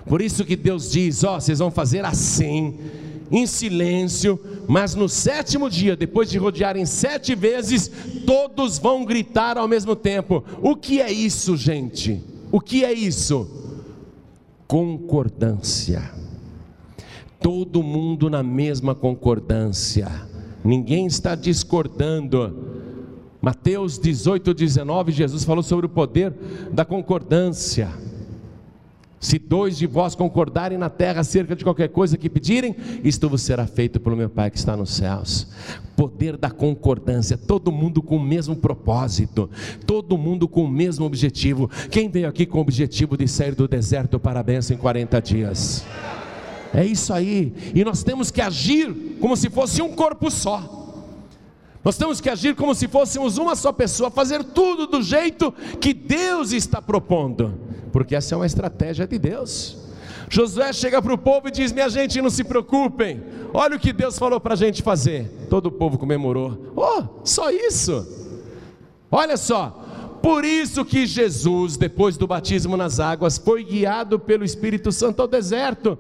Por 0.06 0.22
isso 0.22 0.44
que 0.44 0.56
Deus 0.56 0.92
diz: 0.92 1.24
Ó, 1.24 1.38
oh, 1.38 1.40
vocês 1.40 1.60
vão 1.60 1.72
fazer 1.72 2.04
assim 2.04 2.78
em 3.32 3.46
silêncio, 3.46 4.40
mas 4.68 4.96
no 4.96 5.08
sétimo 5.08 5.70
dia, 5.70 5.96
depois 5.96 6.30
de 6.30 6.38
rodearem 6.38 6.86
sete 6.86 7.36
vezes, 7.36 7.90
todos 8.26 8.78
vão 8.78 9.06
gritar 9.06 9.58
ao 9.58 9.68
mesmo 9.68 9.96
tempo. 9.96 10.44
O 10.62 10.76
que 10.76 11.02
é 11.02 11.12
isso, 11.12 11.56
gente? 11.56 12.22
O 12.52 12.60
que 12.60 12.84
é 12.84 12.92
isso? 12.92 13.48
Concordância. 14.68 16.12
Todo 17.40 17.84
mundo 17.84 18.30
na 18.30 18.44
mesma 18.44 18.94
concordância, 18.94 20.10
ninguém 20.64 21.06
está 21.06 21.36
discordando. 21.36 22.68
Mateus 23.42 23.98
18, 23.98 24.54
19, 24.54 25.12
Jesus 25.14 25.46
falou 25.46 25.64
sobre 25.64 25.86
o 25.86 25.90
poder 25.90 26.34
da 26.72 26.84
concordância. 26.84 27.90
Se 29.20 29.38
dois 29.38 29.78
de 29.78 29.86
vós 29.86 30.16
concordarem 30.16 30.78
na 30.78 30.90
terra 30.90 31.22
acerca 31.22 31.56
de 31.56 31.64
qualquer 31.64 31.90
coisa 31.90 32.18
que 32.18 32.30
pedirem, 32.30 32.76
isto 33.04 33.28
vos 33.28 33.42
será 33.42 33.68
feito 33.68 34.00
pelo 34.00 34.16
meu 34.16 34.30
Pai 34.30 34.50
que 34.50 34.58
está 34.58 34.78
nos 34.78 34.92
céus. 34.92 35.48
Poder 35.96 36.38
da 36.38 36.50
concordância, 36.50 37.38
todo 37.38 37.72
mundo 37.72 38.02
com 38.02 38.16
o 38.16 38.24
mesmo 38.24 38.56
propósito, 38.56 39.50
todo 39.86 40.18
mundo 40.18 40.48
com 40.48 40.64
o 40.64 40.70
mesmo 40.70 41.06
objetivo. 41.06 41.70
Quem 41.92 42.10
veio 42.10 42.30
aqui 42.30 42.46
com 42.46 42.60
o 42.60 42.62
objetivo 42.62 43.18
de 43.18 43.28
sair 43.28 43.54
do 43.54 43.68
deserto 43.68 44.18
para 44.20 44.40
a 44.40 44.44
bênção 44.44 44.76
em 44.76 44.80
40 44.80 45.22
dias? 45.22 45.84
É 46.74 46.86
isso 46.86 47.12
aí, 47.12 47.52
e 47.74 47.84
nós 47.84 48.04
temos 48.04 48.30
que 48.32 48.42
agir 48.42 49.18
como 49.20 49.36
se 49.36 49.50
fosse 49.50 49.82
um 49.82 49.92
corpo 49.94 50.30
só. 50.30 50.79
Nós 51.84 51.98
temos 51.98 52.20
que 52.20 52.30
agir 52.30 52.56
como 52.56 52.76
se 52.76 52.88
fôssemos 52.88 53.38
uma 53.38 53.56
só 53.56 53.72
pessoa, 53.72 54.12
fazer 54.12 54.44
tudo 54.44 54.86
do 54.86 55.02
jeito 55.02 55.54
que 55.80 55.94
Deus 55.94 56.52
está 56.52 56.82
propondo, 56.82 57.58
porque 57.92 58.16
essa 58.16 58.36
é 58.36 58.38
uma 58.38 58.46
estratégia 58.46 59.08
de 59.08 59.18
Deus. 59.18 59.78
Josué 60.30 60.72
chega 60.74 61.02
para 61.02 61.14
o 61.14 61.18
povo 61.18 61.48
e 61.48 61.52
diz: 61.52 61.72
Minha 61.72 61.90
gente, 61.90 62.22
não 62.22 62.30
se 62.30 62.44
preocupem, 62.44 63.24
olha 63.54 63.78
o 63.78 63.80
que 63.80 63.94
Deus 63.94 64.20
falou 64.20 64.40
para 64.40 64.54
a 64.54 64.58
gente 64.58 64.84
fazer. 64.84 65.48
Todo 65.50 65.68
o 65.68 65.72
povo 65.72 65.98
comemorou: 65.98 66.74
Oh, 66.76 67.26
só 67.26 67.50
isso. 67.50 68.06
Olha 69.10 69.38
só, 69.38 70.20
por 70.22 70.46
isso 70.46 70.86
que 70.86 71.08
Jesus, 71.08 71.78
depois 71.78 72.16
do 72.16 72.28
batismo 72.28 72.78
nas 72.78 73.00
águas, 73.00 73.38
foi 73.38 73.64
guiado 73.64 74.20
pelo 74.20 74.44
Espírito 74.44 74.92
Santo 74.92 75.22
ao 75.22 75.28
deserto. 75.28 75.98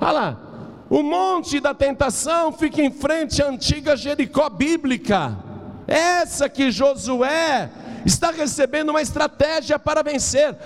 Olha 0.00 0.12
lá, 0.12 0.49
o 0.90 1.04
monte 1.04 1.60
da 1.60 1.72
tentação 1.72 2.52
fica 2.52 2.82
em 2.82 2.90
frente 2.90 3.40
à 3.40 3.48
antiga 3.48 3.96
Jericó 3.96 4.50
bíblica. 4.50 5.38
Essa 5.86 6.48
que 6.48 6.72
Josué 6.72 7.70
está 8.04 8.32
recebendo 8.32 8.90
uma 8.90 9.00
estratégia 9.00 9.78
para 9.78 10.02
vencer. 10.02 10.56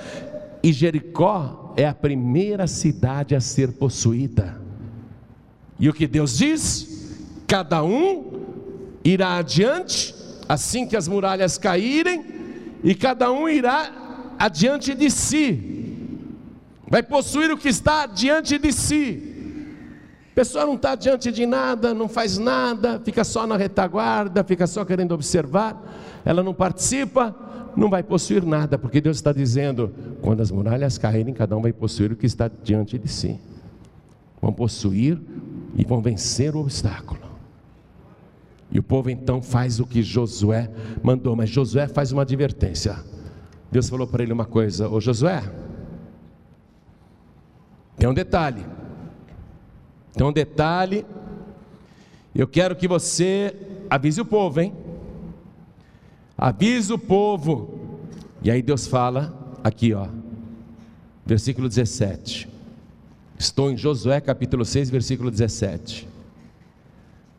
E 0.62 0.72
Jericó 0.72 1.74
é 1.76 1.86
a 1.86 1.94
primeira 1.94 2.66
cidade 2.66 3.34
a 3.34 3.40
ser 3.40 3.72
possuída. 3.72 4.58
E 5.78 5.90
o 5.90 5.92
que 5.92 6.06
Deus 6.06 6.38
diz? 6.38 6.88
Cada 7.46 7.84
um 7.84 8.40
irá 9.04 9.36
adiante, 9.36 10.14
assim 10.48 10.86
que 10.86 10.96
as 10.96 11.06
muralhas 11.06 11.58
caírem, 11.58 12.24
e 12.82 12.94
cada 12.94 13.30
um 13.30 13.46
irá 13.46 13.92
adiante 14.38 14.94
de 14.94 15.10
si. 15.10 16.08
Vai 16.88 17.02
possuir 17.02 17.50
o 17.50 17.58
que 17.58 17.68
está 17.68 18.06
diante 18.06 18.56
de 18.56 18.72
si. 18.72 19.33
Pessoa 20.34 20.66
não 20.66 20.74
está 20.74 20.96
diante 20.96 21.30
de 21.30 21.46
nada, 21.46 21.94
não 21.94 22.08
faz 22.08 22.38
nada, 22.38 23.00
fica 23.04 23.22
só 23.22 23.46
na 23.46 23.56
retaguarda, 23.56 24.42
fica 24.42 24.66
só 24.66 24.84
querendo 24.84 25.12
observar, 25.12 25.80
ela 26.24 26.42
não 26.42 26.52
participa, 26.52 27.34
não 27.76 27.88
vai 27.88 28.02
possuir 28.02 28.44
nada, 28.44 28.76
porque 28.76 29.00
Deus 29.00 29.16
está 29.16 29.32
dizendo: 29.32 29.94
quando 30.20 30.40
as 30.40 30.50
muralhas 30.50 30.98
caírem, 30.98 31.32
cada 31.32 31.56
um 31.56 31.62
vai 31.62 31.72
possuir 31.72 32.10
o 32.10 32.16
que 32.16 32.26
está 32.26 32.50
diante 32.62 32.98
de 32.98 33.06
si. 33.08 33.38
Vão 34.42 34.52
possuir 34.52 35.20
e 35.76 35.84
vão 35.84 36.02
vencer 36.02 36.56
o 36.56 36.60
obstáculo. 36.60 37.20
E 38.70 38.78
o 38.78 38.82
povo 38.82 39.10
então 39.10 39.40
faz 39.40 39.78
o 39.78 39.86
que 39.86 40.02
Josué 40.02 40.68
mandou, 41.00 41.36
mas 41.36 41.48
Josué 41.48 41.86
faz 41.86 42.10
uma 42.10 42.22
advertência. 42.22 42.96
Deus 43.70 43.88
falou 43.88 44.06
para 44.06 44.24
ele 44.24 44.32
uma 44.32 44.44
coisa: 44.44 44.88
Ô 44.88 45.00
Josué, 45.00 45.42
tem 47.96 48.08
um 48.08 48.14
detalhe. 48.14 48.64
Então, 50.14 50.32
detalhe, 50.32 51.04
eu 52.32 52.46
quero 52.46 52.76
que 52.76 52.86
você 52.86 53.52
avise 53.90 54.20
o 54.20 54.24
povo, 54.24 54.60
hein? 54.60 54.72
Avise 56.38 56.92
o 56.92 56.98
povo. 56.98 57.80
E 58.40 58.48
aí 58.48 58.62
Deus 58.62 58.86
fala 58.86 59.56
aqui, 59.64 59.92
ó, 59.92 60.06
versículo 61.26 61.68
17. 61.68 62.48
Estou 63.36 63.72
em 63.72 63.76
Josué 63.76 64.20
capítulo 64.20 64.64
6, 64.64 64.88
versículo 64.88 65.32
17. 65.32 66.06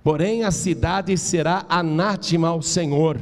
Porém 0.04 0.44
a 0.44 0.52
cidade 0.52 1.18
será 1.18 1.66
anátema 1.70 2.50
ao 2.50 2.62
Senhor, 2.62 3.18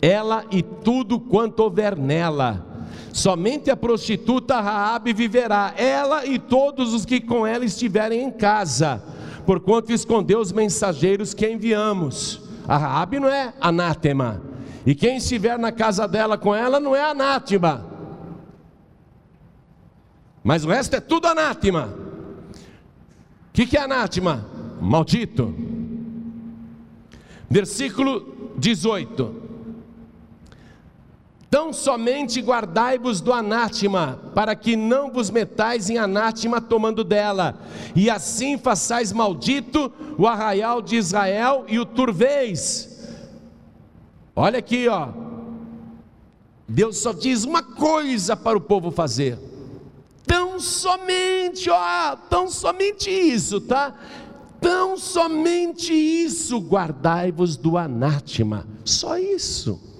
ela 0.00 0.44
e 0.50 0.60
tudo 0.60 1.20
quanto 1.20 1.60
houver 1.60 1.96
nela 1.96 2.71
Somente 3.12 3.70
a 3.70 3.76
prostituta 3.76 4.58
Raabe 4.58 5.12
viverá, 5.12 5.74
ela 5.76 6.24
e 6.24 6.38
todos 6.38 6.94
os 6.94 7.04
que 7.04 7.20
com 7.20 7.46
ela 7.46 7.62
estiverem 7.62 8.22
em 8.22 8.30
casa, 8.30 9.02
porquanto 9.44 9.92
escondeu 9.92 10.40
os 10.40 10.50
mensageiros 10.50 11.34
que 11.34 11.46
enviamos. 11.46 12.40
A 12.66 12.78
Raabe 12.78 13.20
não 13.20 13.28
é 13.28 13.52
anátema, 13.60 14.40
e 14.86 14.94
quem 14.94 15.18
estiver 15.18 15.58
na 15.58 15.70
casa 15.70 16.08
dela 16.08 16.38
com 16.38 16.54
ela 16.54 16.80
não 16.80 16.96
é 16.96 17.02
anátema. 17.02 17.86
Mas 20.42 20.64
o 20.64 20.68
resto 20.68 20.96
é 20.96 21.00
tudo 21.00 21.26
anátema. 21.26 21.94
O 22.54 23.52
que, 23.52 23.66
que 23.66 23.76
é 23.76 23.82
anátema? 23.82 24.46
Maldito. 24.80 25.54
Versículo 27.48 28.54
18 28.56 29.41
Tão 31.52 31.70
somente 31.70 32.40
guardai-vos 32.40 33.20
do 33.20 33.30
anátema, 33.30 34.18
para 34.34 34.56
que 34.56 34.74
não 34.74 35.12
vos 35.12 35.28
metais 35.28 35.90
em 35.90 35.98
anátema 35.98 36.62
tomando 36.62 37.04
dela, 37.04 37.58
e 37.94 38.08
assim 38.08 38.56
façais 38.56 39.12
maldito 39.12 39.92
o 40.16 40.26
arraial 40.26 40.80
de 40.80 40.96
Israel 40.96 41.66
e 41.68 41.78
o 41.78 41.84
turveis. 41.84 43.06
Olha 44.34 44.60
aqui, 44.60 44.88
ó. 44.88 45.10
Deus 46.66 46.96
só 46.96 47.12
diz 47.12 47.44
uma 47.44 47.62
coisa 47.62 48.34
para 48.34 48.56
o 48.56 48.60
povo 48.62 48.90
fazer. 48.90 49.38
Tão 50.26 50.58
somente, 50.58 51.68
ó, 51.68 52.16
tão 52.30 52.48
somente 52.48 53.10
isso, 53.10 53.60
tá? 53.60 53.94
Tão 54.58 54.96
somente 54.96 55.92
isso 55.92 56.58
guardai-vos 56.60 57.58
do 57.58 57.76
anátema. 57.76 58.66
Só 58.86 59.18
isso. 59.18 59.91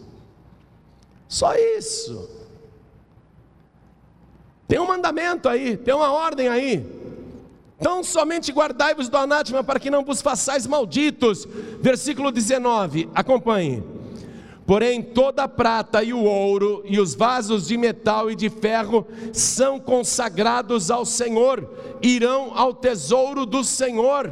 Só 1.33 1.55
isso. 1.55 2.29
Tem 4.69 4.79
um 4.79 4.87
mandamento 4.87 5.49
aí, 5.49 5.79
tem 5.79 5.95
uma 5.95 6.13
ordem 6.13 6.47
aí. 6.47 6.85
Então 7.81 8.05
somente 8.05 8.53
guardai-vos 8.53 9.09
do 9.09 9.17
anátema 9.17 9.65
para 9.65 9.81
que 9.81 9.91
não 9.91 10.05
vos 10.05 10.21
façais 10.21 10.67
malditos. 10.67 11.49
Versículo 11.81 12.31
19, 12.31 13.09
acompanhe. 13.15 13.83
Porém, 14.67 15.03
toda 15.03 15.45
a 15.45 15.49
prata 15.49 16.03
e 16.03 16.13
o 16.13 16.23
ouro 16.23 16.83
e 16.85 17.01
os 17.01 17.15
vasos 17.15 17.67
de 17.67 17.79
metal 17.79 18.31
e 18.31 18.35
de 18.37 18.51
ferro 18.51 19.09
são 19.33 19.81
consagrados 19.81 20.91
ao 20.91 21.07
Senhor, 21.07 21.67
irão 22.03 22.53
ao 22.55 22.75
tesouro 22.75 23.47
do 23.47 23.65
Senhor. 23.65 24.31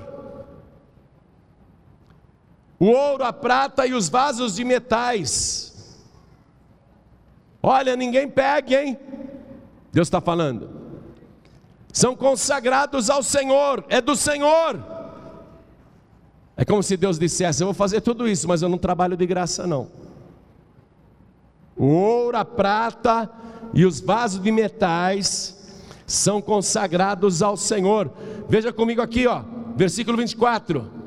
O 2.78 2.88
ouro, 2.88 3.24
a 3.24 3.32
prata 3.32 3.86
e 3.86 3.94
os 3.94 4.10
vasos 4.10 4.56
de 4.56 4.64
metais 4.64 5.69
Olha, 7.62 7.94
ninguém 7.96 8.28
pegue, 8.28 8.74
hein? 8.74 8.98
Deus 9.92 10.06
está 10.06 10.20
falando. 10.20 10.70
São 11.92 12.14
consagrados 12.14 13.10
ao 13.10 13.22
Senhor, 13.22 13.84
é 13.88 14.00
do 14.00 14.14
Senhor. 14.14 14.82
É 16.56 16.64
como 16.64 16.82
se 16.82 16.96
Deus 16.96 17.18
dissesse: 17.18 17.62
Eu 17.62 17.68
vou 17.68 17.74
fazer 17.74 18.00
tudo 18.00 18.28
isso, 18.28 18.46
mas 18.46 18.62
eu 18.62 18.68
não 18.68 18.78
trabalho 18.78 19.16
de 19.16 19.26
graça, 19.26 19.66
não. 19.66 19.88
O 21.76 21.86
ouro, 21.86 22.36
a 22.36 22.44
prata 22.44 23.30
e 23.72 23.84
os 23.84 24.00
vasos 24.00 24.42
de 24.42 24.52
metais 24.52 25.56
são 26.06 26.40
consagrados 26.42 27.42
ao 27.42 27.56
Senhor. 27.56 28.10
Veja 28.48 28.72
comigo 28.72 29.00
aqui, 29.00 29.26
ó, 29.26 29.42
versículo 29.74 30.18
24. 30.18 30.99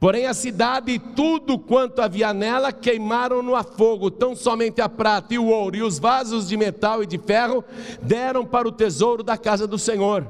Porém, 0.00 0.26
a 0.26 0.34
cidade 0.34 0.92
e 0.92 0.98
tudo 0.98 1.58
quanto 1.58 2.00
havia 2.00 2.32
nela 2.32 2.72
queimaram-no 2.72 3.56
a 3.56 3.64
fogo, 3.64 4.12
tão 4.12 4.36
somente 4.36 4.80
a 4.80 4.88
prata 4.88 5.34
e 5.34 5.38
o 5.38 5.46
ouro 5.46 5.76
e 5.76 5.82
os 5.82 5.98
vasos 5.98 6.48
de 6.48 6.56
metal 6.56 7.02
e 7.02 7.06
de 7.06 7.18
ferro 7.18 7.64
deram 8.00 8.46
para 8.46 8.68
o 8.68 8.72
tesouro 8.72 9.24
da 9.24 9.36
casa 9.36 9.66
do 9.66 9.76
Senhor. 9.76 10.24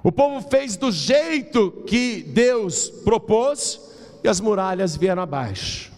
O 0.00 0.12
povo 0.12 0.48
fez 0.48 0.76
do 0.76 0.92
jeito 0.92 1.72
que 1.88 2.22
Deus 2.22 2.88
propôs 2.88 3.80
e 4.22 4.28
as 4.28 4.40
muralhas 4.40 4.96
vieram 4.96 5.22
abaixo. 5.22 5.92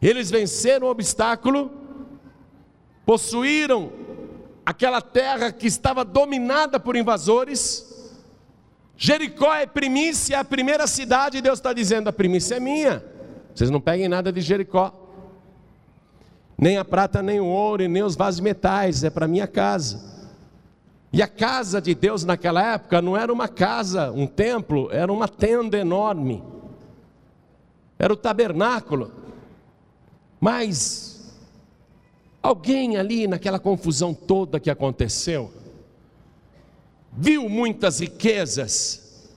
Eles 0.00 0.30
venceram 0.30 0.86
o 0.86 0.90
obstáculo, 0.90 1.72
possuíram 3.04 3.90
aquela 4.64 5.00
terra 5.00 5.50
que 5.50 5.66
estava 5.66 6.04
dominada 6.04 6.78
por 6.78 6.94
invasores 6.94 7.87
Jericó 9.00 9.54
é 9.54 9.64
primícia, 9.64 10.34
é 10.34 10.38
a 10.40 10.44
primeira 10.44 10.84
cidade, 10.88 11.40
Deus 11.40 11.60
está 11.60 11.72
dizendo: 11.72 12.08
a 12.08 12.12
primícia 12.12 12.56
é 12.56 12.60
minha. 12.60 13.04
Vocês 13.54 13.70
não 13.70 13.80
peguem 13.80 14.08
nada 14.08 14.32
de 14.32 14.40
Jericó, 14.40 14.92
nem 16.58 16.76
a 16.76 16.84
prata, 16.84 17.22
nem 17.22 17.38
o 17.38 17.46
ouro, 17.46 17.88
nem 17.88 18.02
os 18.02 18.16
vasos 18.16 18.40
metais, 18.40 19.04
é 19.04 19.08
para 19.08 19.28
minha 19.28 19.46
casa. 19.46 20.18
E 21.12 21.22
a 21.22 21.28
casa 21.28 21.80
de 21.80 21.94
Deus 21.94 22.24
naquela 22.24 22.74
época 22.74 23.00
não 23.00 23.16
era 23.16 23.32
uma 23.32 23.46
casa, 23.46 24.10
um 24.10 24.26
templo, 24.26 24.88
era 24.90 25.12
uma 25.12 25.28
tenda 25.28 25.78
enorme, 25.78 26.42
era 27.96 28.12
o 28.12 28.16
tabernáculo. 28.16 29.12
Mas 30.40 31.38
alguém 32.42 32.96
ali 32.96 33.28
naquela 33.28 33.60
confusão 33.60 34.12
toda 34.12 34.58
que 34.58 34.70
aconteceu, 34.70 35.52
viu 37.18 37.48
muitas 37.48 37.98
riquezas, 37.98 39.28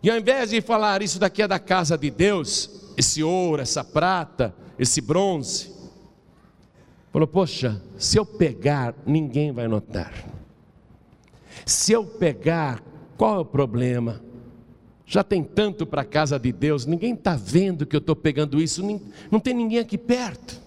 e 0.00 0.08
ao 0.08 0.16
invés 0.16 0.50
de 0.50 0.60
falar 0.60 1.02
isso 1.02 1.18
daqui 1.18 1.42
é 1.42 1.48
da 1.48 1.58
casa 1.58 1.98
de 1.98 2.10
Deus, 2.10 2.92
esse 2.96 3.22
ouro, 3.22 3.60
essa 3.60 3.82
prata, 3.82 4.54
esse 4.78 5.00
bronze, 5.00 5.72
falou: 7.12 7.26
Poxa, 7.26 7.82
se 7.98 8.16
eu 8.16 8.24
pegar, 8.24 8.94
ninguém 9.04 9.50
vai 9.50 9.66
notar. 9.66 10.12
Se 11.66 11.92
eu 11.92 12.04
pegar, 12.04 12.82
qual 13.16 13.36
é 13.36 13.38
o 13.40 13.44
problema? 13.44 14.22
Já 15.06 15.24
tem 15.24 15.42
tanto 15.42 15.84
para 15.84 16.02
a 16.02 16.04
casa 16.04 16.38
de 16.38 16.52
Deus, 16.52 16.86
ninguém 16.86 17.14
está 17.14 17.34
vendo 17.34 17.84
que 17.84 17.96
eu 17.96 17.98
estou 17.98 18.14
pegando 18.14 18.60
isso, 18.60 18.82
não 19.30 19.40
tem 19.40 19.54
ninguém 19.54 19.78
aqui 19.78 19.98
perto. 19.98 20.62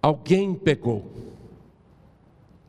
Alguém 0.00 0.54
pegou 0.54 1.10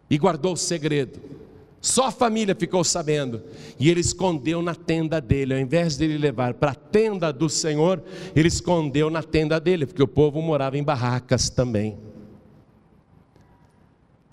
e 0.09 0.17
guardou 0.17 0.53
o 0.53 0.57
segredo. 0.57 1.44
Só 1.85 2.07
a 2.07 2.11
família 2.11 2.55
ficou 2.55 2.83
sabendo. 2.83 3.43
E 3.79 3.91
ele 3.91 3.99
escondeu 3.99 4.59
na 4.59 4.73
tenda 4.73 5.21
dele. 5.21 5.53
Ao 5.53 5.59
invés 5.59 5.95
de 5.95 6.05
ele 6.05 6.17
levar 6.17 6.55
para 6.55 6.71
a 6.71 6.75
tenda 6.75 7.31
do 7.31 7.47
Senhor, 7.47 8.03
ele 8.35 8.47
escondeu 8.47 9.07
na 9.11 9.21
tenda 9.21 9.59
dele, 9.59 9.85
porque 9.85 10.01
o 10.01 10.07
povo 10.07 10.41
morava 10.41 10.79
em 10.79 10.83
barracas 10.83 11.47
também. 11.47 11.95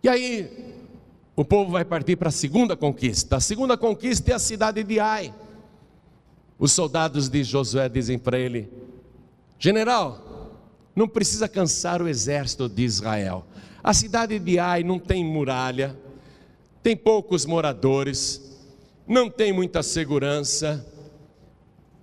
E 0.03 0.09
aí, 0.09 0.51
o 1.37 1.45
povo 1.45 1.71
vai 1.71 1.85
partir 1.85 2.17
para 2.17 2.31
a 2.31 2.33
segunda 2.33 2.75
conquista. 2.75 3.37
A 3.37 3.41
segunda 3.41 3.77
conquista 3.77 4.31
é 4.31 4.35
a 4.35 4.39
cidade 4.39 4.83
de 4.83 4.99
Ai. 4.99 5.35
Os 6.59 6.73
soldados 6.73 7.29
de 7.29 7.45
Josué 7.45 7.87
dizem 7.87 8.19
para 8.19 8.39
ele: 8.39 8.73
General, 9.59 10.57
não 10.97 11.07
precisa 11.07 11.47
cansar 11.47 12.01
o 12.01 12.09
exército 12.09 12.67
de 12.67 12.83
Israel. 12.83 13.45
A 13.85 13.93
cidade 13.93 14.39
de 14.39 14.59
Ai 14.59 14.83
não 14.83 14.99
tem 14.99 15.23
muralha, 15.23 15.95
tem 16.83 16.97
poucos 16.97 17.47
moradores, 17.47 18.59
não 19.07 19.30
tem 19.30 19.53
muita 19.53 19.83
segurança. 19.83 20.87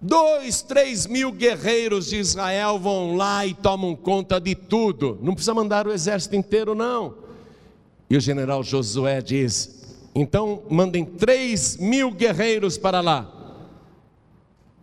Dois, 0.01 0.61
três 0.61 1.05
mil 1.05 1.31
guerreiros 1.31 2.07
de 2.07 2.17
Israel 2.17 2.79
vão 2.79 3.15
lá 3.15 3.45
e 3.45 3.53
tomam 3.53 3.95
conta 3.95 4.39
de 4.39 4.55
tudo. 4.55 5.19
Não 5.21 5.33
precisa 5.33 5.53
mandar 5.53 5.85
o 5.85 5.91
exército 5.91 6.35
inteiro, 6.35 6.73
não. 6.73 7.15
E 8.09 8.15
o 8.15 8.21
general 8.21 8.63
Josué 8.63 9.21
diz: 9.21 9.79
então 10.15 10.63
mandem 10.69 11.05
três 11.05 11.77
mil 11.77 12.11
guerreiros 12.11 12.77
para 12.77 13.01
lá. 13.01 13.35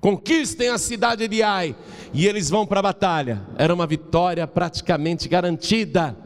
Conquistem 0.01 0.69
a 0.69 0.79
cidade 0.79 1.27
de 1.27 1.43
Ai. 1.43 1.75
E 2.13 2.27
eles 2.27 2.49
vão 2.49 2.67
para 2.67 2.81
a 2.81 2.83
batalha. 2.83 3.43
Era 3.59 3.75
uma 3.75 3.87
vitória 3.87 4.47
praticamente 4.47 5.29
garantida. 5.29 6.17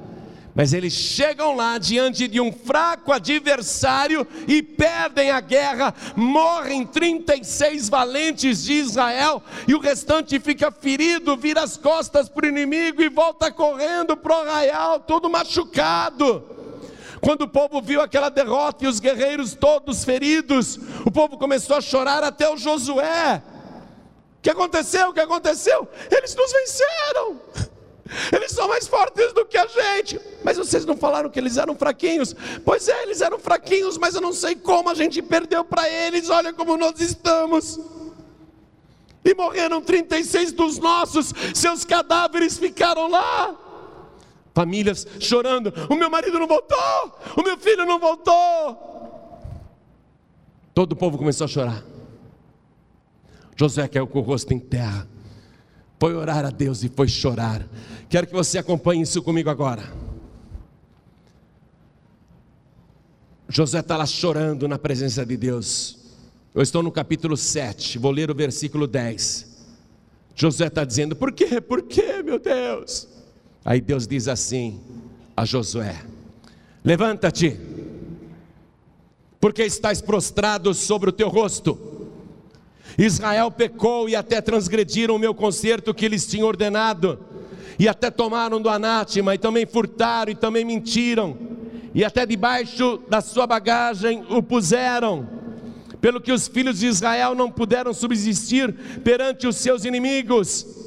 Mas 0.60 0.74
eles 0.74 0.92
chegam 0.92 1.56
lá 1.56 1.78
diante 1.78 2.28
de 2.28 2.38
um 2.38 2.52
fraco 2.52 3.14
adversário 3.14 4.26
e 4.46 4.62
perdem 4.62 5.30
a 5.30 5.40
guerra, 5.40 5.94
morrem 6.14 6.84
36 6.84 7.88
valentes 7.88 8.64
de 8.64 8.74
Israel, 8.74 9.42
e 9.66 9.74
o 9.74 9.80
restante 9.80 10.38
fica 10.38 10.70
ferido, 10.70 11.34
vira 11.34 11.62
as 11.62 11.78
costas 11.78 12.28
para 12.28 12.44
o 12.44 12.48
inimigo 12.50 13.00
e 13.00 13.08
volta 13.08 13.50
correndo 13.50 14.14
para 14.18 14.36
o 14.36 14.40
arraial, 14.42 15.00
todo 15.00 15.30
machucado. 15.30 16.44
Quando 17.22 17.44
o 17.44 17.48
povo 17.48 17.80
viu 17.80 18.02
aquela 18.02 18.28
derrota 18.28 18.84
e 18.84 18.86
os 18.86 19.00
guerreiros 19.00 19.54
todos 19.54 20.04
feridos, 20.04 20.78
o 21.06 21.10
povo 21.10 21.38
começou 21.38 21.74
a 21.74 21.80
chorar 21.80 22.22
até 22.22 22.50
o 22.50 22.58
Josué. 22.58 23.42
O 24.36 24.42
que 24.42 24.50
aconteceu? 24.50 25.08
O 25.08 25.14
que 25.14 25.20
aconteceu? 25.20 25.88
Eles 26.10 26.34
nos 26.34 26.52
venceram. 26.52 27.70
Eles 28.32 28.52
são 28.52 28.68
mais 28.68 28.86
fortes 28.86 29.32
do 29.32 29.44
que 29.44 29.56
a 29.56 29.66
gente. 29.66 30.20
Mas 30.42 30.56
vocês 30.56 30.84
não 30.84 30.96
falaram 30.96 31.30
que 31.30 31.38
eles 31.38 31.56
eram 31.56 31.74
fraquinhos? 31.74 32.34
Pois 32.64 32.88
é, 32.88 33.02
eles 33.02 33.20
eram 33.20 33.38
fraquinhos, 33.38 33.98
mas 33.98 34.14
eu 34.14 34.20
não 34.20 34.32
sei 34.32 34.54
como 34.54 34.88
a 34.90 34.94
gente 34.94 35.22
perdeu 35.22 35.64
para 35.64 35.88
eles. 35.88 36.28
Olha 36.30 36.52
como 36.52 36.76
nós 36.76 37.00
estamos. 37.00 37.78
E 39.24 39.34
morreram 39.34 39.82
36 39.82 40.52
dos 40.52 40.78
nossos, 40.78 41.32
seus 41.54 41.84
cadáveres 41.84 42.58
ficaram 42.58 43.08
lá. 43.08 43.54
Famílias 44.54 45.06
chorando: 45.18 45.72
o 45.88 45.94
meu 45.94 46.10
marido 46.10 46.38
não 46.38 46.46
voltou, 46.46 47.20
o 47.36 47.42
meu 47.42 47.58
filho 47.58 47.84
não 47.84 47.98
voltou. 47.98 48.88
Todo 50.74 50.92
o 50.92 50.96
povo 50.96 51.18
começou 51.18 51.44
a 51.44 51.48
chorar. 51.48 51.84
José 53.56 53.86
caiu 53.88 54.06
com 54.06 54.20
o 54.20 54.22
rosto 54.22 54.54
em 54.54 54.58
terra 54.58 55.06
foi 56.00 56.14
orar 56.14 56.46
a 56.46 56.50
Deus 56.50 56.82
e 56.82 56.88
foi 56.88 57.06
chorar. 57.06 57.68
Quero 58.08 58.26
que 58.26 58.32
você 58.32 58.56
acompanhe 58.56 59.02
isso 59.02 59.22
comigo 59.22 59.50
agora. 59.50 59.82
José 63.46 63.80
está 63.80 63.98
lá 63.98 64.06
chorando 64.06 64.66
na 64.66 64.78
presença 64.78 65.26
de 65.26 65.36
Deus. 65.36 65.98
Eu 66.54 66.62
estou 66.62 66.82
no 66.82 66.90
capítulo 66.90 67.36
7, 67.36 67.98
vou 67.98 68.10
ler 68.10 68.30
o 68.30 68.34
versículo 68.34 68.86
10. 68.86 69.46
José 70.34 70.68
está 70.68 70.84
dizendo: 70.84 71.14
Por 71.14 71.32
quê? 71.32 71.60
Por 71.60 71.82
quê, 71.82 72.22
meu 72.22 72.38
Deus? 72.38 73.06
Aí 73.62 73.80
Deus 73.80 74.06
diz 74.06 74.26
assim 74.26 74.80
a 75.36 75.44
Josué: 75.44 76.02
Levanta-te, 76.82 77.60
porque 79.38 79.64
estás 79.64 80.00
prostrado 80.00 80.72
sobre 80.72 81.10
o 81.10 81.12
teu 81.12 81.28
rosto. 81.28 81.99
Israel 83.04 83.50
pecou 83.50 84.08
e 84.08 84.14
até 84.14 84.40
transgrediram 84.40 85.16
o 85.16 85.18
meu 85.18 85.34
concerto 85.34 85.94
que 85.94 86.04
eles 86.04 86.26
tinham 86.26 86.46
ordenado, 86.46 87.18
e 87.78 87.88
até 87.88 88.10
tomaram 88.10 88.60
do 88.60 88.68
anátema, 88.68 89.34
e 89.34 89.38
também 89.38 89.64
furtaram, 89.64 90.32
e 90.32 90.34
também 90.34 90.64
mentiram, 90.64 91.36
e 91.94 92.04
até 92.04 92.26
debaixo 92.26 93.00
da 93.08 93.20
sua 93.20 93.46
bagagem 93.46 94.24
o 94.28 94.42
puseram, 94.42 95.26
pelo 96.00 96.20
que 96.20 96.32
os 96.32 96.46
filhos 96.46 96.80
de 96.80 96.86
Israel 96.86 97.34
não 97.34 97.50
puderam 97.50 97.94
subsistir 97.94 98.72
perante 99.02 99.46
os 99.46 99.56
seus 99.56 99.84
inimigos 99.84 100.80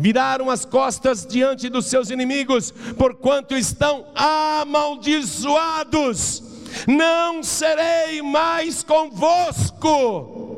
viraram 0.00 0.48
as 0.48 0.64
costas 0.64 1.26
diante 1.26 1.68
dos 1.68 1.84
seus 1.84 2.08
inimigos, 2.08 2.72
porquanto 2.96 3.54
estão 3.54 4.06
amaldiçoados. 4.14 6.42
Não 6.88 7.42
serei 7.42 8.22
mais 8.22 8.82
convosco, 8.82 10.49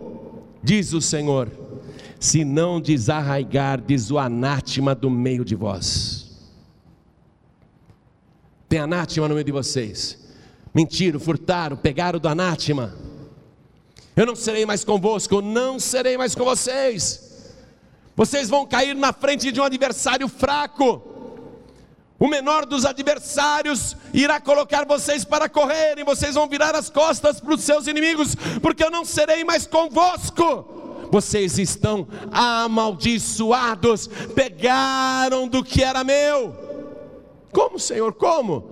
diz 0.63 0.93
o 0.93 1.01
Senhor, 1.01 1.51
se 2.21 2.45
não 2.45 2.81
desarraigardes 2.81 4.11
o 4.11 4.19
anátema 4.19 4.95
do 4.95 5.11
meio 5.11 5.45
de 5.45 5.55
vós. 5.55 6.31
Tem 8.69 8.79
anátema 8.79 9.29
no 9.29 9.35
meio 9.35 9.45
de 9.45 9.53
vocês. 9.53 10.19
Mentiram, 10.75 11.21
furtaram, 11.21 11.77
pegaram 11.77 12.19
do 12.19 12.29
anátema. 12.29 12.95
Eu 14.17 14.25
não 14.25 14.37
serei 14.37 14.65
mais 14.65 14.85
convosco, 14.85 15.43
não 15.43 15.79
serei 15.79 16.17
mais 16.17 16.35
com 16.35 16.45
vocês. 16.45 17.51
Vocês 18.15 18.49
vão 18.49 18.67
cair 18.67 18.95
na 18.95 19.13
frente 19.13 19.51
de 19.51 19.61
um 19.61 19.65
adversário 19.65 20.29
fraco. 20.29 21.12
O 22.23 22.29
menor 22.29 22.65
dos 22.65 22.85
adversários 22.85 23.97
irá 24.15 24.41
colocar 24.41 24.87
vocês 24.87 25.25
para 25.25 25.49
correrem, 25.49 26.05
vocês 26.05 26.37
vão 26.37 26.49
virar 26.49 26.73
as 26.73 26.89
costas 26.89 27.41
para 27.41 27.53
os 27.53 27.63
seus 27.63 27.89
inimigos, 27.89 28.37
porque 28.63 28.85
eu 28.85 28.93
não 28.93 29.05
serei 29.05 29.43
mais 29.43 29.67
convosco. 29.67 31.09
Vocês 31.11 31.59
estão 31.59 32.07
amaldiçoados, 32.31 34.07
pegaram 34.37 35.49
do 35.49 35.65
que 35.65 35.83
era 35.83 36.05
meu. 36.05 36.55
Como, 37.51 37.77
Senhor, 37.77 38.13
como? 38.13 38.71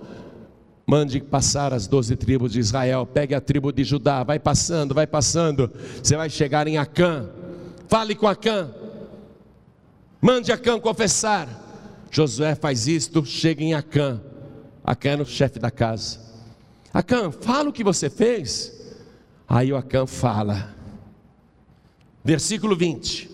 Mande 0.87 1.19
passar 1.19 1.73
as 1.73 1.87
doze 1.87 2.15
tribos 2.15 2.53
de 2.53 2.61
Israel, 2.61 3.05
pegue 3.05 3.35
a 3.35 3.41
tribo 3.41 3.73
de 3.73 3.83
Judá, 3.83 4.23
vai 4.23 4.39
passando, 4.39 4.95
vai 4.95 5.05
passando, 5.05 5.69
você 6.01 6.15
vai 6.15 6.29
chegar 6.29 6.69
em 6.69 6.77
Acã, 6.77 7.29
fale 7.89 8.15
com 8.15 8.29
Acã, 8.29 8.73
Mande 10.21 10.51
Acã 10.51 10.79
confessar. 10.79 11.60
Josué 12.11 12.53
faz 12.55 12.87
isto, 12.87 13.25
chega 13.25 13.63
em 13.63 13.73
Acã. 13.73 14.21
Acã 14.83 15.11
era 15.11 15.23
o 15.23 15.25
chefe 15.25 15.57
da 15.57 15.71
casa. 15.71 16.19
Acã, 16.93 17.31
fala 17.31 17.69
o 17.69 17.73
que 17.73 17.85
você 17.85 18.09
fez. 18.09 18.73
Aí 19.47 19.71
o 19.71 19.77
Acã 19.77 20.05
fala. 20.05 20.75
Versículo 22.23 22.75
20. 22.75 23.31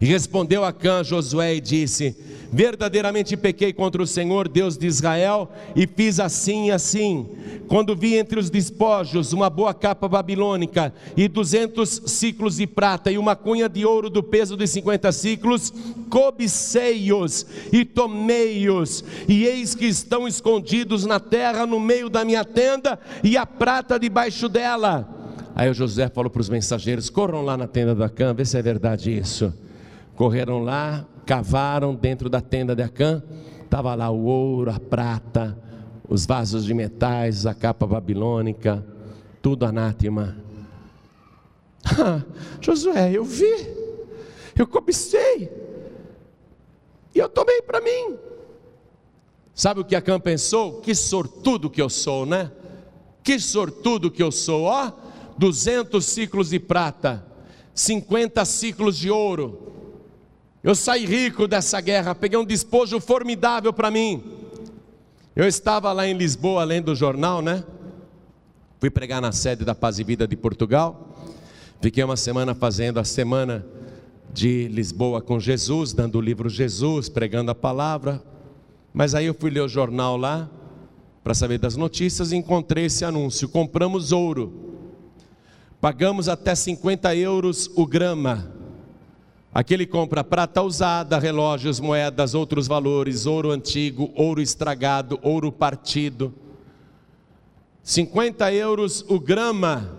E 0.00 0.06
respondeu 0.06 0.64
Acã 0.64 1.02
Josué 1.02 1.56
e 1.56 1.60
disse: 1.60 2.16
Verdadeiramente 2.52 3.36
pequei 3.36 3.72
contra 3.72 4.02
o 4.02 4.06
Senhor, 4.06 4.48
Deus 4.48 4.78
de 4.78 4.86
Israel, 4.86 5.50
e 5.76 5.86
fiz 5.86 6.18
assim 6.20 6.68
e 6.68 6.70
assim. 6.70 7.26
Quando 7.68 7.94
vi 7.94 8.14
entre 8.14 8.38
os 8.38 8.48
despojos 8.48 9.32
uma 9.32 9.50
boa 9.50 9.74
capa 9.74 10.08
babilônica 10.08 10.94
e 11.16 11.28
duzentos 11.28 12.00
ciclos 12.06 12.56
de 12.56 12.66
prata 12.66 13.10
e 13.10 13.18
uma 13.18 13.36
cunha 13.36 13.68
de 13.68 13.84
ouro 13.84 14.08
do 14.08 14.22
peso 14.22 14.56
de 14.56 14.66
cinquenta 14.66 15.12
ciclos, 15.12 15.72
cobicei-os 16.08 17.44
e 17.70 17.84
tomei-os, 17.84 19.04
e 19.28 19.44
eis 19.44 19.74
que 19.74 19.84
estão 19.84 20.26
escondidos 20.26 21.04
na 21.04 21.20
terra 21.20 21.66
no 21.66 21.78
meio 21.78 22.08
da 22.08 22.24
minha 22.24 22.44
tenda 22.44 22.98
e 23.22 23.36
a 23.36 23.44
prata 23.44 23.98
debaixo 23.98 24.48
dela. 24.48 25.06
Aí 25.54 25.68
o 25.68 25.74
José 25.74 26.08
falou 26.08 26.30
para 26.30 26.40
os 26.40 26.48
mensageiros: 26.48 27.10
corram 27.10 27.42
lá 27.42 27.56
na 27.56 27.66
tenda 27.66 27.94
da 27.94 28.08
cama, 28.08 28.32
vê 28.32 28.44
se 28.44 28.56
é 28.56 28.62
verdade 28.62 29.14
isso. 29.14 29.52
Correram 30.18 30.64
lá, 30.64 31.06
cavaram 31.24 31.94
dentro 31.94 32.28
da 32.28 32.40
tenda 32.40 32.74
de 32.74 32.82
Acã, 32.82 33.22
estava 33.62 33.94
lá 33.94 34.10
o 34.10 34.24
ouro, 34.24 34.68
a 34.68 34.80
prata, 34.80 35.56
os 36.08 36.26
vasos 36.26 36.64
de 36.64 36.74
metais, 36.74 37.46
a 37.46 37.54
capa 37.54 37.86
babilônica, 37.86 38.84
tudo 39.40 39.64
anátema. 39.64 40.36
Ah, 41.84 42.24
Josué, 42.60 43.12
eu 43.12 43.22
vi, 43.22 43.72
eu 44.58 44.66
cobicei, 44.66 45.52
e 47.14 47.18
eu 47.20 47.28
tomei 47.28 47.62
para 47.62 47.80
mim. 47.80 48.18
Sabe 49.54 49.78
o 49.78 49.84
que 49.84 49.94
Acã 49.94 50.18
pensou? 50.18 50.80
Que 50.80 50.96
sortudo 50.96 51.70
que 51.70 51.80
eu 51.80 51.88
sou, 51.88 52.26
né? 52.26 52.50
Que 53.22 53.38
sortudo 53.38 54.10
que 54.10 54.24
eu 54.24 54.32
sou, 54.32 54.64
ó, 54.64 54.90
200 55.38 56.04
ciclos 56.04 56.50
de 56.50 56.58
prata, 56.58 57.24
50 57.72 58.44
ciclos 58.44 58.98
de 58.98 59.12
ouro, 59.12 59.77
eu 60.62 60.74
saí 60.74 61.06
rico 61.06 61.46
dessa 61.46 61.80
guerra, 61.80 62.14
peguei 62.14 62.38
um 62.38 62.44
despojo 62.44 62.98
formidável 62.98 63.72
para 63.72 63.90
mim. 63.90 64.22
Eu 65.34 65.46
estava 65.46 65.92
lá 65.92 66.06
em 66.06 66.14
Lisboa 66.14 66.64
lendo 66.64 66.90
o 66.90 66.96
jornal, 66.96 67.40
né? 67.40 67.62
Fui 68.80 68.90
pregar 68.90 69.20
na 69.20 69.30
sede 69.30 69.64
da 69.64 69.74
Paz 69.74 70.00
e 70.00 70.04
Vida 70.04 70.26
de 70.26 70.36
Portugal. 70.36 71.16
Fiquei 71.80 72.02
uma 72.02 72.16
semana 72.16 72.56
fazendo 72.56 72.98
a 72.98 73.04
semana 73.04 73.64
de 74.32 74.66
Lisboa 74.66 75.22
com 75.22 75.38
Jesus, 75.38 75.92
dando 75.92 76.18
o 76.18 76.20
livro 76.20 76.48
Jesus, 76.48 77.08
pregando 77.08 77.52
a 77.52 77.54
palavra. 77.54 78.20
Mas 78.92 79.14
aí 79.14 79.26
eu 79.26 79.34
fui 79.34 79.50
ler 79.50 79.60
o 79.60 79.68
jornal 79.68 80.16
lá 80.16 80.50
para 81.22 81.34
saber 81.34 81.58
das 81.58 81.76
notícias 81.76 82.32
e 82.32 82.36
encontrei 82.36 82.86
esse 82.86 83.04
anúncio: 83.04 83.48
compramos 83.48 84.10
ouro, 84.10 84.52
pagamos 85.80 86.28
até 86.28 86.52
50 86.52 87.14
euros 87.14 87.70
o 87.76 87.86
grama 87.86 88.57
Aquele 89.58 89.86
compra 89.88 90.22
prata 90.22 90.62
usada, 90.62 91.18
relógios, 91.18 91.80
moedas, 91.80 92.32
outros 92.32 92.68
valores, 92.68 93.26
ouro 93.26 93.50
antigo, 93.50 94.08
ouro 94.14 94.40
estragado, 94.40 95.18
ouro 95.20 95.50
partido. 95.50 96.32
50 97.82 98.52
euros 98.52 99.04
o 99.08 99.18
grama. 99.18 99.98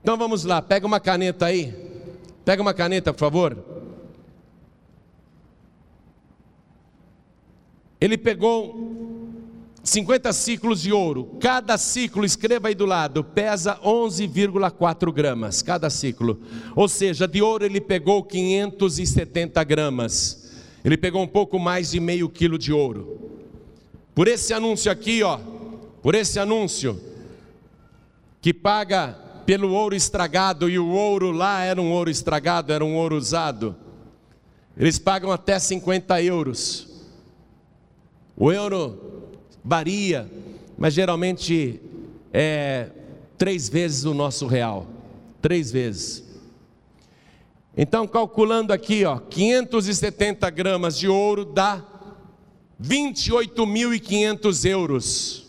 Então 0.00 0.16
vamos 0.16 0.42
lá, 0.44 0.62
pega 0.62 0.86
uma 0.86 0.98
caneta 0.98 1.44
aí. 1.44 1.70
Pega 2.46 2.62
uma 2.62 2.72
caneta, 2.72 3.12
por 3.12 3.18
favor. 3.18 3.62
Ele 8.00 8.16
pegou 8.16 9.15
50 9.86 10.32
ciclos 10.32 10.82
de 10.82 10.92
ouro, 10.92 11.36
cada 11.40 11.78
ciclo, 11.78 12.24
escreva 12.24 12.66
aí 12.66 12.74
do 12.74 12.84
lado, 12.84 13.22
pesa 13.22 13.78
11,4 13.84 15.12
gramas, 15.12 15.62
cada 15.62 15.88
ciclo. 15.88 16.40
Ou 16.74 16.88
seja, 16.88 17.28
de 17.28 17.40
ouro 17.40 17.64
ele 17.64 17.80
pegou 17.80 18.24
570 18.24 19.62
gramas. 19.62 20.52
Ele 20.84 20.96
pegou 20.96 21.22
um 21.22 21.26
pouco 21.28 21.56
mais 21.56 21.92
de 21.92 22.00
meio 22.00 22.28
quilo 22.28 22.58
de 22.58 22.72
ouro. 22.72 23.30
Por 24.12 24.26
esse 24.26 24.52
anúncio 24.52 24.90
aqui, 24.90 25.22
ó, 25.22 25.38
por 26.02 26.16
esse 26.16 26.40
anúncio, 26.40 27.00
que 28.40 28.52
paga 28.52 29.16
pelo 29.46 29.72
ouro 29.72 29.94
estragado, 29.94 30.68
e 30.68 30.80
o 30.80 30.88
ouro 30.88 31.30
lá 31.30 31.62
era 31.62 31.80
um 31.80 31.92
ouro 31.92 32.10
estragado, 32.10 32.72
era 32.72 32.84
um 32.84 32.96
ouro 32.96 33.16
usado. 33.16 33.76
Eles 34.76 34.98
pagam 34.98 35.30
até 35.30 35.60
50 35.60 36.20
euros. 36.22 36.88
O 38.36 38.50
euro 38.50 39.15
varia, 39.66 40.30
mas 40.78 40.94
geralmente 40.94 41.78
é 42.32 42.88
três 43.36 43.68
vezes 43.68 44.04
o 44.04 44.14
nosso 44.14 44.46
real. 44.46 44.86
Três 45.42 45.72
vezes. 45.72 46.22
Então, 47.76 48.06
calculando 48.06 48.72
aqui, 48.72 49.04
ó, 49.04 49.18
570 49.18 50.48
gramas 50.50 50.96
de 50.96 51.08
ouro 51.08 51.44
dá 51.44 51.84
28.500 52.80 54.70
euros. 54.70 55.44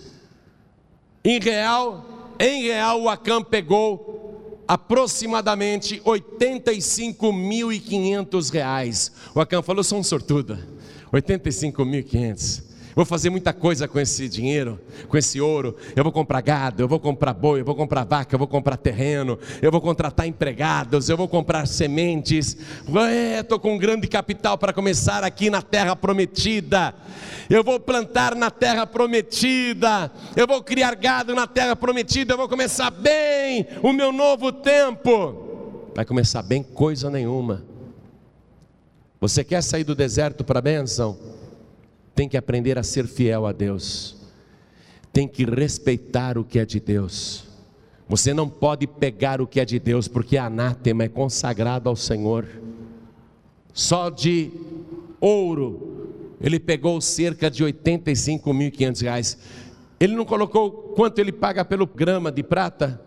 Em 1.24 1.39
real, 1.39 2.34
em 2.39 2.63
real, 2.63 3.03
o 3.03 3.09
Acam 3.09 3.43
pegou 3.43 4.63
aproximadamente 4.68 6.01
85.500 6.01 8.51
reais. 8.51 9.11
O 9.36 9.39
Acam 9.39 9.61
falou, 9.61 9.84
sou 9.84 9.99
um 9.99 10.03
sortudo. 10.03 10.57
85.500 11.13 12.66
vou 12.98 13.06
fazer 13.06 13.30
muita 13.30 13.54
coisa 13.54 13.88
com 13.88 14.00
esse 14.00 14.28
dinheiro, 14.28 14.80
com 15.08 15.16
esse 15.16 15.39
ouro. 15.39 15.76
Eu 15.95 16.04
vou 16.04 16.12
comprar 16.12 16.41
gado, 16.41 16.82
eu 16.82 16.88
vou 16.88 17.00
comprar 17.00 17.32
boi, 17.32 17.60
eu 17.60 17.66
vou 17.66 17.76
comprar 17.76 18.04
vaca, 18.04 18.34
eu 18.34 18.39
vou 18.39 18.48
comprar 18.48 18.76
terreno, 18.76 19.38
eu 19.62 19.72
vou 19.72 19.80
contratar 19.80 20.26
empregados, 20.26 21.08
eu 21.08 21.16
vou 21.16 21.28
comprar 21.28 21.68
sementes. 21.68 22.58
Estou 23.39 23.60
com 23.60 23.76
um 23.76 23.78
grande 23.78 24.08
capital 24.08 24.58
para 24.58 24.74
começar 24.74 25.24
aqui 25.24 25.48
na 25.48 25.62
terra 25.62 25.95
prometida. 25.95 26.95
Eu 27.48 27.64
vou 27.64 27.80
plantar 27.80 28.34
na 28.34 28.50
terra 28.50 28.88
prometida. 28.88 30.12
Eu 30.36 30.48
vou 30.48 30.64
criar 30.64 30.95
gado 30.95 31.36
na 31.36 31.45
terra 31.45 31.76
prometida. 31.76 32.34
Eu 32.34 32.38
vou 32.38 32.50
começar 32.50 32.89
bem 32.89 33.68
o 33.84 33.93
meu 33.93 34.12
novo 34.12 34.52
tempo. 34.52 35.91
Vai 35.93 36.04
começar 36.04 36.41
bem 36.41 36.64
coisa 36.64 37.12
nenhuma. 37.12 37.64
Você 39.22 39.43
quer 39.43 39.62
sair 39.62 39.84
do 39.84 39.93
deserto 39.93 40.43
para 40.43 40.58
a 40.58 40.64
bênção? 40.64 41.37
Tem 42.18 42.28
que 42.28 42.36
aprender 42.36 42.80
a 42.80 42.84
ser 42.84 43.05
fiel 43.05 43.45
a 43.45 43.51
Deus, 43.51 44.18
tem 45.13 45.28
que 45.28 45.45
respeitar 45.45 46.36
o 46.36 46.43
que 46.43 46.57
é 46.57 46.65
de 46.65 46.80
Deus. 46.80 47.45
Você 48.09 48.34
não 48.34 48.49
pode 48.49 48.88
pegar 48.88 49.39
o 49.39 49.45
que 49.45 49.59
é 49.59 49.65
de 49.65 49.78
Deus, 49.78 50.07
porque 50.07 50.36
anátema 50.36 51.03
é 51.03 51.07
consagrado 51.07 51.88
ao 51.88 51.95
Senhor. 51.95 52.47
Só 53.72 54.09
de 54.09 54.49
ouro, 55.22 56.34
ele 56.41 56.59
pegou 56.59 56.99
cerca 57.01 57.51
de 57.51 57.63
85.500 57.63 59.01
reais. 59.03 59.38
Ele 59.99 60.15
não 60.15 60.26
colocou 60.26 60.72
quanto 60.95 61.20
ele 61.20 61.32
paga 61.32 61.63
pelo 61.63 61.86
grama 61.86 62.32
de 62.32 62.41
prata? 62.41 62.99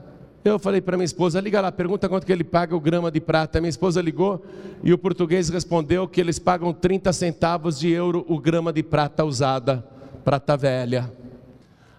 Eu 0.43 0.59
falei 0.59 0.81
para 0.81 0.97
minha 0.97 1.05
esposa, 1.05 1.39
liga 1.39 1.61
lá, 1.61 1.71
pergunta 1.71 2.09
quanto 2.09 2.25
que 2.25 2.33
ele 2.33 2.43
paga 2.43 2.75
o 2.75 2.81
grama 2.81 3.11
de 3.11 3.21
prata. 3.21 3.61
Minha 3.61 3.69
esposa 3.69 4.01
ligou 4.01 4.43
e 4.83 4.91
o 4.91 4.97
português 4.97 5.51
respondeu 5.51 6.09
que 6.09 6.19
eles 6.19 6.39
pagam 6.39 6.73
30 6.73 7.13
centavos 7.13 7.79
de 7.79 7.91
euro 7.91 8.25
o 8.27 8.39
grama 8.39 8.73
de 8.73 8.83
prata 8.83 9.23
usada, 9.23 9.85
prata 10.25 10.57
velha. 10.57 11.13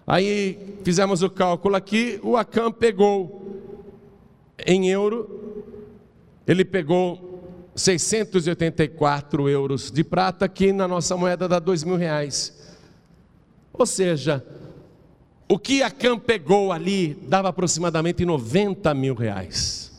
Aí 0.04 0.76
fizemos 0.82 1.22
o 1.22 1.30
cálculo 1.30 1.76
aqui, 1.76 2.18
o 2.20 2.36
Acam 2.36 2.72
pegou 2.72 3.62
em 4.66 4.88
euro, 4.88 5.62
ele 6.44 6.64
pegou 6.64 7.70
684 7.76 9.48
euros 9.48 9.88
de 9.88 10.02
prata, 10.02 10.48
que 10.48 10.72
na 10.72 10.88
nossa 10.88 11.16
moeda 11.16 11.46
dá 11.46 11.60
dois 11.60 11.84
mil 11.84 11.96
reais. 11.96 12.60
Ou 13.72 13.86
seja, 13.86 14.44
o 15.52 15.58
que 15.58 15.82
a 15.82 15.90
Cam 15.90 16.18
pegou 16.18 16.72
ali 16.72 17.14
dava 17.28 17.50
aproximadamente 17.50 18.24
90 18.24 18.94
mil 18.94 19.14
reais. 19.14 19.92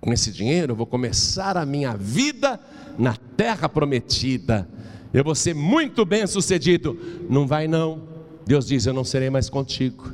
Com 0.00 0.10
esse 0.10 0.32
dinheiro 0.32 0.72
eu 0.72 0.76
vou 0.76 0.86
começar 0.86 1.54
a 1.54 1.66
minha 1.66 1.94
vida 1.94 2.58
na 2.98 3.14
terra 3.14 3.68
prometida. 3.68 4.66
Eu 5.12 5.22
vou 5.22 5.34
ser 5.34 5.54
muito 5.54 6.06
bem 6.06 6.26
sucedido. 6.26 6.98
Não 7.28 7.46
vai 7.46 7.68
não. 7.68 8.08
Deus 8.46 8.66
diz: 8.66 8.86
Eu 8.86 8.94
não 8.94 9.04
serei 9.04 9.28
mais 9.28 9.50
contigo. 9.50 10.10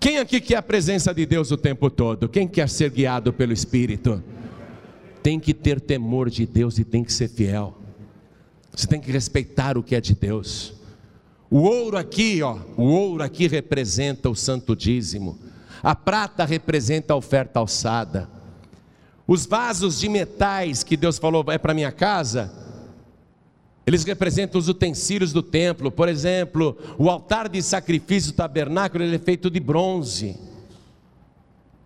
Quem 0.00 0.16
aqui 0.16 0.40
quer 0.40 0.56
a 0.56 0.62
presença 0.62 1.12
de 1.12 1.26
Deus 1.26 1.50
o 1.50 1.58
tempo 1.58 1.90
todo? 1.90 2.30
Quem 2.30 2.48
quer 2.48 2.70
ser 2.70 2.88
guiado 2.90 3.34
pelo 3.34 3.52
Espírito? 3.52 4.24
Tem 5.22 5.38
que 5.38 5.52
ter 5.52 5.78
temor 5.78 6.30
de 6.30 6.46
Deus 6.46 6.78
e 6.78 6.84
tem 6.84 7.04
que 7.04 7.12
ser 7.12 7.28
fiel. 7.28 7.76
Você 8.74 8.86
tem 8.86 8.98
que 8.98 9.12
respeitar 9.12 9.76
o 9.76 9.82
que 9.82 9.94
é 9.94 10.00
de 10.00 10.14
Deus. 10.14 10.72
O 11.50 11.58
ouro 11.58 11.96
aqui, 11.96 12.42
ó, 12.42 12.58
o 12.76 12.84
ouro 12.84 13.22
aqui 13.22 13.46
representa 13.46 14.28
o 14.28 14.34
santo 14.34 14.74
dízimo. 14.74 15.38
A 15.82 15.94
prata 15.94 16.44
representa 16.44 17.12
a 17.12 17.16
oferta 17.16 17.60
alçada. 17.60 18.28
Os 19.26 19.46
vasos 19.46 20.00
de 20.00 20.08
metais 20.08 20.82
que 20.82 20.96
Deus 20.96 21.18
falou 21.18 21.44
é 21.48 21.58
para 21.58 21.74
minha 21.74 21.92
casa, 21.92 22.52
eles 23.86 24.02
representam 24.02 24.58
os 24.58 24.68
utensílios 24.68 25.32
do 25.32 25.42
templo. 25.42 25.92
Por 25.92 26.08
exemplo, 26.08 26.76
o 26.98 27.08
altar 27.08 27.48
de 27.48 27.62
sacrifício 27.62 28.32
do 28.32 28.36
tabernáculo 28.36 29.04
ele 29.04 29.14
é 29.14 29.18
feito 29.18 29.48
de 29.48 29.60
bronze. 29.60 30.36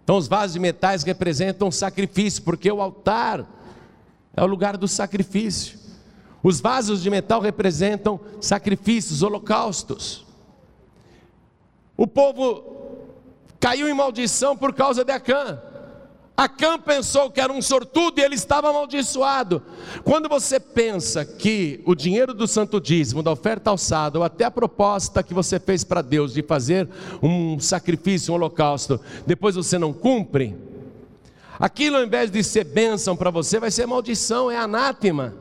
Então 0.02 0.16
os 0.16 0.26
vasos 0.26 0.54
de 0.54 0.58
metais 0.58 1.02
representam 1.02 1.68
o 1.68 1.72
sacrifício, 1.72 2.42
porque 2.42 2.72
o 2.72 2.80
altar 2.80 3.46
é 4.34 4.42
o 4.42 4.46
lugar 4.46 4.78
do 4.78 4.88
sacrifício. 4.88 5.78
Os 6.42 6.60
vasos 6.60 7.02
de 7.02 7.10
metal 7.10 7.40
representam 7.40 8.18
sacrifícios, 8.40 9.22
holocaustos. 9.22 10.24
O 11.96 12.06
povo 12.06 12.64
caiu 13.58 13.88
em 13.88 13.94
maldição 13.94 14.56
por 14.56 14.72
causa 14.72 15.04
de 15.04 15.12
Acã. 15.12 15.60
Acã 16.34 16.78
pensou 16.78 17.30
que 17.30 17.38
era 17.38 17.52
um 17.52 17.60
sortudo 17.60 18.18
e 18.18 18.22
ele 18.22 18.34
estava 18.34 18.70
amaldiçoado. 18.70 19.62
Quando 20.02 20.26
você 20.26 20.58
pensa 20.58 21.22
que 21.22 21.82
o 21.84 21.94
dinheiro 21.94 22.32
do 22.32 22.48
santo 22.48 22.80
dízimo, 22.80 23.22
da 23.22 23.30
oferta 23.30 23.68
alçada, 23.68 24.18
ou 24.18 24.24
até 24.24 24.44
a 24.44 24.50
proposta 24.50 25.22
que 25.22 25.34
você 25.34 25.60
fez 25.60 25.84
para 25.84 26.00
Deus 26.00 26.32
de 26.32 26.42
fazer 26.42 26.88
um 27.22 27.60
sacrifício, 27.60 28.32
um 28.32 28.36
holocausto, 28.36 28.98
depois 29.26 29.54
você 29.54 29.78
não 29.78 29.92
cumpre, 29.92 30.56
aquilo 31.58 31.98
ao 31.98 32.04
invés 32.04 32.30
de 32.30 32.42
ser 32.42 32.64
bênção 32.64 33.14
para 33.14 33.30
você, 33.30 33.60
vai 33.60 33.70
ser 33.70 33.84
maldição, 33.84 34.50
é 34.50 34.56
anátema. 34.56 35.34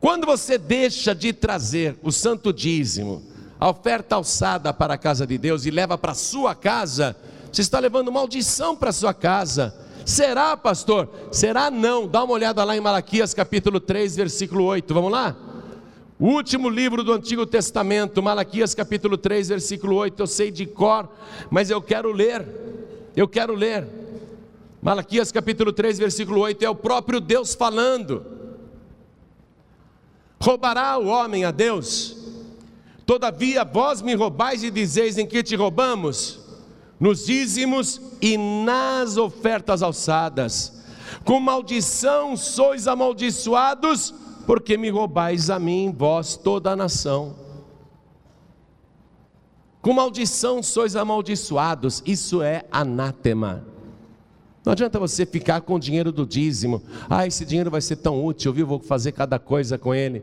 Quando 0.00 0.26
você 0.26 0.56
deixa 0.56 1.14
de 1.14 1.32
trazer 1.32 1.98
o 2.02 2.12
santo 2.12 2.52
dízimo, 2.52 3.22
a 3.58 3.68
oferta 3.68 4.14
alçada 4.14 4.72
para 4.72 4.94
a 4.94 4.98
casa 4.98 5.26
de 5.26 5.36
Deus 5.36 5.66
e 5.66 5.70
leva 5.70 5.98
para 5.98 6.12
a 6.12 6.14
sua 6.14 6.54
casa, 6.54 7.16
você 7.50 7.62
está 7.62 7.80
levando 7.80 8.12
maldição 8.12 8.76
para 8.76 8.90
a 8.90 8.92
sua 8.92 9.12
casa. 9.12 9.74
Será, 10.06 10.56
pastor? 10.56 11.08
Será 11.32 11.68
não. 11.68 12.06
Dá 12.06 12.22
uma 12.22 12.34
olhada 12.34 12.62
lá 12.62 12.76
em 12.76 12.80
Malaquias 12.80 13.34
capítulo 13.34 13.80
3, 13.80 14.14
versículo 14.14 14.64
8. 14.64 14.94
Vamos 14.94 15.10
lá? 15.10 15.36
O 16.18 16.28
último 16.28 16.68
livro 16.68 17.02
do 17.02 17.12
Antigo 17.12 17.44
Testamento, 17.44 18.22
Malaquias 18.22 18.74
capítulo 18.74 19.18
3, 19.18 19.48
versículo 19.48 19.96
8. 19.96 20.22
Eu 20.22 20.26
sei 20.28 20.52
de 20.52 20.64
cor, 20.64 21.08
mas 21.50 21.70
eu 21.70 21.82
quero 21.82 22.12
ler. 22.12 22.46
Eu 23.16 23.26
quero 23.26 23.52
ler. 23.52 23.84
Malaquias 24.80 25.32
capítulo 25.32 25.72
3, 25.72 25.98
versículo 25.98 26.40
8 26.40 26.64
é 26.64 26.70
o 26.70 26.74
próprio 26.74 27.20
Deus 27.20 27.54
falando. 27.54 28.37
Roubará 30.40 30.96
o 30.98 31.06
homem 31.06 31.44
a 31.44 31.50
Deus? 31.50 32.16
Todavia 33.04 33.64
vós 33.64 34.02
me 34.02 34.14
roubais 34.14 34.62
e 34.62 34.70
dizeis 34.70 35.18
em 35.18 35.26
que 35.26 35.42
te 35.42 35.56
roubamos? 35.56 36.40
Nos 37.00 37.26
dízimos 37.26 38.00
e 38.20 38.36
nas 38.36 39.16
ofertas 39.16 39.82
alçadas. 39.82 40.84
Com 41.24 41.40
maldição 41.40 42.36
sois 42.36 42.86
amaldiçoados, 42.86 44.14
porque 44.46 44.76
me 44.76 44.90
roubais 44.90 45.50
a 45.50 45.58
mim, 45.58 45.94
vós 45.96 46.36
toda 46.36 46.70
a 46.72 46.76
nação. 46.76 47.34
Com 49.80 49.92
maldição 49.92 50.62
sois 50.62 50.96
amaldiçoados, 50.96 52.02
isso 52.04 52.42
é 52.42 52.64
anátema. 52.70 53.64
Não 54.64 54.72
adianta 54.72 54.98
você 54.98 55.24
ficar 55.24 55.60
com 55.60 55.74
o 55.74 55.78
dinheiro 55.78 56.12
do 56.12 56.26
dízimo. 56.26 56.82
Ah, 57.08 57.26
esse 57.26 57.44
dinheiro 57.44 57.70
vai 57.70 57.80
ser 57.80 57.96
tão 57.96 58.24
útil, 58.24 58.52
viu? 58.52 58.66
Vou 58.66 58.80
fazer 58.80 59.12
cada 59.12 59.38
coisa 59.38 59.78
com 59.78 59.94
ele. 59.94 60.22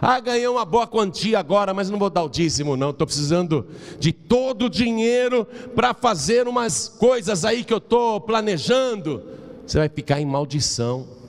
Ah, 0.00 0.20
ganhei 0.20 0.46
uma 0.46 0.64
boa 0.64 0.86
quantia 0.86 1.38
agora, 1.38 1.74
mas 1.74 1.90
não 1.90 1.98
vou 1.98 2.10
dar 2.10 2.22
o 2.22 2.28
dízimo, 2.28 2.76
não. 2.76 2.90
Estou 2.90 3.06
precisando 3.06 3.66
de 3.98 4.12
todo 4.12 4.66
o 4.66 4.70
dinheiro 4.70 5.46
para 5.74 5.92
fazer 5.92 6.46
umas 6.46 6.88
coisas 6.88 7.44
aí 7.44 7.64
que 7.64 7.72
eu 7.72 7.78
estou 7.78 8.20
planejando. 8.20 9.22
Você 9.66 9.78
vai 9.78 9.88
ficar 9.88 10.20
em 10.20 10.26
maldição. 10.26 11.19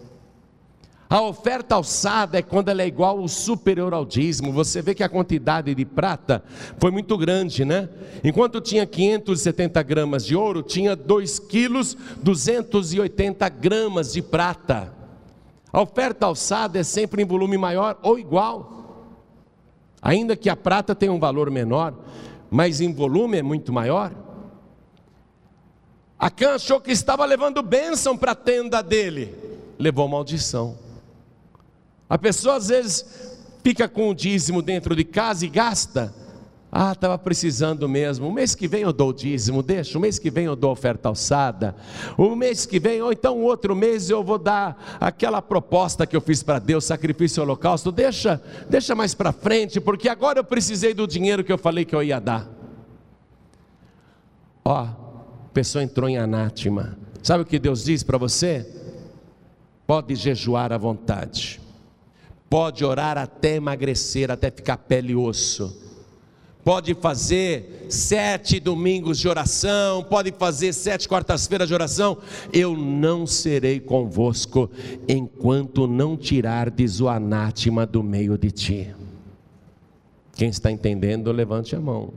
A 1.11 1.19
oferta 1.19 1.75
alçada 1.75 2.39
é 2.39 2.41
quando 2.41 2.69
ela 2.69 2.81
é 2.81 2.87
igual 2.87 3.19
ou 3.19 3.27
superior 3.27 3.93
ao 3.93 4.05
dízimo. 4.05 4.53
Você 4.53 4.81
vê 4.81 4.95
que 4.95 5.03
a 5.03 5.09
quantidade 5.09 5.75
de 5.75 5.83
prata 5.83 6.41
foi 6.79 6.89
muito 6.89 7.17
grande, 7.17 7.65
né? 7.65 7.89
Enquanto 8.23 8.61
tinha 8.61 8.85
570 8.85 9.83
gramas 9.83 10.25
de 10.25 10.37
ouro, 10.37 10.63
tinha 10.63 10.95
2 10.95 11.37
quilos 11.37 11.97
280 12.23 13.49
gramas 13.49 14.13
de 14.13 14.21
prata. 14.21 14.93
A 15.73 15.81
oferta 15.81 16.27
alçada 16.27 16.79
é 16.79 16.83
sempre 16.83 17.21
em 17.21 17.25
volume 17.25 17.57
maior 17.57 17.99
ou 18.01 18.17
igual. 18.17 19.17
Ainda 20.01 20.37
que 20.37 20.49
a 20.49 20.55
prata 20.55 20.95
tenha 20.95 21.11
um 21.11 21.19
valor 21.19 21.51
menor, 21.51 21.93
mas 22.49 22.79
em 22.79 22.93
volume 22.93 23.37
é 23.37 23.43
muito 23.43 23.73
maior. 23.73 24.13
Acã 26.17 26.55
achou 26.55 26.79
que 26.79 26.93
estava 26.93 27.25
levando 27.25 27.61
bênção 27.61 28.15
para 28.15 28.31
a 28.31 28.35
tenda 28.35 28.81
dele, 28.81 29.35
levou 29.77 30.07
maldição. 30.07 30.89
A 32.11 32.17
pessoa 32.17 32.57
às 32.57 32.67
vezes 32.67 33.05
fica 33.63 33.87
com 33.87 34.09
o 34.09 34.13
dízimo 34.13 34.61
dentro 34.61 34.93
de 34.93 35.05
casa 35.05 35.45
e 35.45 35.47
gasta. 35.47 36.13
Ah, 36.69 36.91
estava 36.91 37.17
precisando 37.17 37.87
mesmo. 37.87 38.27
O 38.27 38.33
mês 38.33 38.53
que 38.53 38.67
vem 38.67 38.81
eu 38.81 38.91
dou 38.91 39.11
o 39.11 39.13
dízimo, 39.13 39.63
deixa. 39.63 39.97
O 39.97 40.01
mês 40.01 40.19
que 40.19 40.29
vem 40.29 40.43
eu 40.43 40.53
dou 40.57 40.73
oferta 40.73 41.07
alçada. 41.07 41.73
O 42.17 42.35
mês 42.35 42.65
que 42.65 42.81
vem, 42.81 43.01
ou 43.01 43.13
então 43.13 43.39
outro 43.39 43.73
mês 43.73 44.09
eu 44.09 44.21
vou 44.21 44.37
dar 44.37 44.97
aquela 44.99 45.41
proposta 45.41 46.05
que 46.05 46.13
eu 46.13 46.19
fiz 46.19 46.43
para 46.43 46.59
Deus, 46.59 46.83
sacrifício 46.83 47.41
holocausto. 47.43 47.93
Deixa, 47.93 48.41
deixa 48.69 48.93
mais 48.93 49.13
para 49.13 49.31
frente, 49.31 49.79
porque 49.79 50.09
agora 50.09 50.37
eu 50.37 50.43
precisei 50.43 50.93
do 50.93 51.07
dinheiro 51.07 51.45
que 51.45 51.53
eu 51.53 51.57
falei 51.57 51.85
que 51.85 51.95
eu 51.95 52.03
ia 52.03 52.19
dar. 52.19 52.45
Ó, 54.65 54.79
a 54.79 54.95
pessoa 55.53 55.81
entrou 55.81 56.09
em 56.09 56.17
anátema. 56.17 56.97
Sabe 57.23 57.43
o 57.43 57.45
que 57.45 57.57
Deus 57.57 57.85
diz 57.85 58.03
para 58.03 58.17
você? 58.17 58.69
Pode 59.87 60.13
jejuar 60.15 60.73
à 60.73 60.77
vontade 60.77 61.60
pode 62.51 62.83
orar 62.83 63.17
até 63.17 63.55
emagrecer, 63.55 64.29
até 64.29 64.51
ficar 64.51 64.75
pele 64.75 65.13
e 65.13 65.15
osso, 65.15 65.73
pode 66.65 66.93
fazer 66.93 67.85
sete 67.87 68.59
domingos 68.59 69.17
de 69.17 69.29
oração, 69.29 70.03
pode 70.03 70.33
fazer 70.37 70.73
sete 70.73 71.07
quartas-feiras 71.07 71.69
de 71.69 71.73
oração, 71.73 72.17
eu 72.51 72.75
não 72.75 73.25
serei 73.25 73.79
convosco 73.79 74.69
enquanto 75.07 75.87
não 75.87 76.17
tirardes 76.17 76.99
o 76.99 77.07
anátema 77.07 77.85
do 77.85 78.03
meio 78.03 78.37
de 78.37 78.51
ti. 78.51 78.95
Quem 80.33 80.49
está 80.49 80.69
entendendo, 80.69 81.31
levante 81.31 81.73
a 81.73 81.79
mão. 81.79 82.13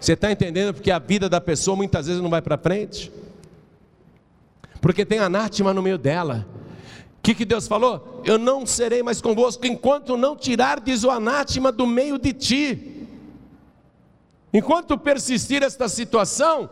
Você 0.00 0.14
está 0.14 0.32
entendendo 0.32 0.72
porque 0.72 0.90
a 0.90 0.98
vida 0.98 1.28
da 1.28 1.42
pessoa 1.42 1.76
muitas 1.76 2.06
vezes 2.06 2.22
não 2.22 2.30
vai 2.30 2.40
para 2.40 2.56
frente? 2.56 3.12
Porque 4.80 5.04
tem 5.04 5.18
anátema 5.18 5.74
no 5.74 5.82
meio 5.82 5.98
dela. 5.98 6.46
O 7.22 7.24
que, 7.24 7.36
que 7.36 7.44
Deus 7.44 7.68
falou? 7.68 8.20
Eu 8.24 8.36
não 8.36 8.66
serei 8.66 9.00
mais 9.00 9.20
convosco 9.20 9.64
enquanto 9.64 10.16
não 10.16 10.34
tirardes 10.34 11.04
o 11.04 11.10
anátema 11.10 11.70
do 11.70 11.86
meio 11.86 12.18
de 12.18 12.32
ti. 12.32 13.06
Enquanto 14.52 14.98
persistir 14.98 15.62
esta 15.62 15.88
situação, 15.88 16.68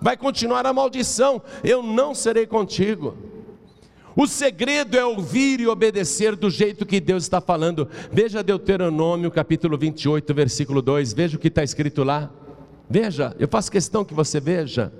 vai 0.00 0.16
continuar 0.16 0.66
a 0.66 0.72
maldição. 0.72 1.40
Eu 1.62 1.84
não 1.84 2.16
serei 2.16 2.48
contigo. 2.48 3.16
O 4.16 4.26
segredo 4.26 4.98
é 4.98 5.04
ouvir 5.04 5.60
e 5.60 5.68
obedecer 5.68 6.34
do 6.34 6.50
jeito 6.50 6.84
que 6.84 6.98
Deus 6.98 7.22
está 7.22 7.40
falando. 7.40 7.88
Veja 8.10 8.42
Deuteronômio 8.42 9.30
capítulo 9.30 9.78
28, 9.78 10.34
versículo 10.34 10.82
2. 10.82 11.12
Veja 11.12 11.36
o 11.36 11.38
que 11.38 11.46
está 11.46 11.62
escrito 11.62 12.02
lá. 12.02 12.28
Veja, 12.90 13.36
eu 13.38 13.46
faço 13.46 13.70
questão 13.70 14.04
que 14.04 14.14
você 14.14 14.40
veja. 14.40 14.92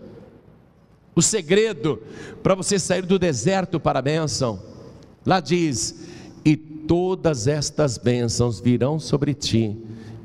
O 1.12 1.20
segredo 1.20 2.00
para 2.40 2.54
você 2.54 2.78
sair 2.78 3.02
do 3.02 3.18
deserto 3.18 3.80
para 3.80 3.98
a 3.98 4.02
bênção. 4.02 4.70
Lá 5.24 5.40
diz: 5.40 6.06
E 6.44 6.56
todas 6.56 7.46
estas 7.46 7.98
bênçãos 7.98 8.60
virão 8.60 8.98
sobre 8.98 9.34
ti 9.34 9.76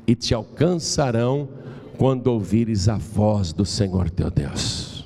e 0.06 0.14
te 0.14 0.34
alcançarão 0.34 1.48
quando 1.96 2.28
ouvires 2.28 2.88
a 2.88 2.96
voz 2.96 3.52
do 3.52 3.64
Senhor 3.64 4.08
teu 4.10 4.30
Deus. 4.30 4.97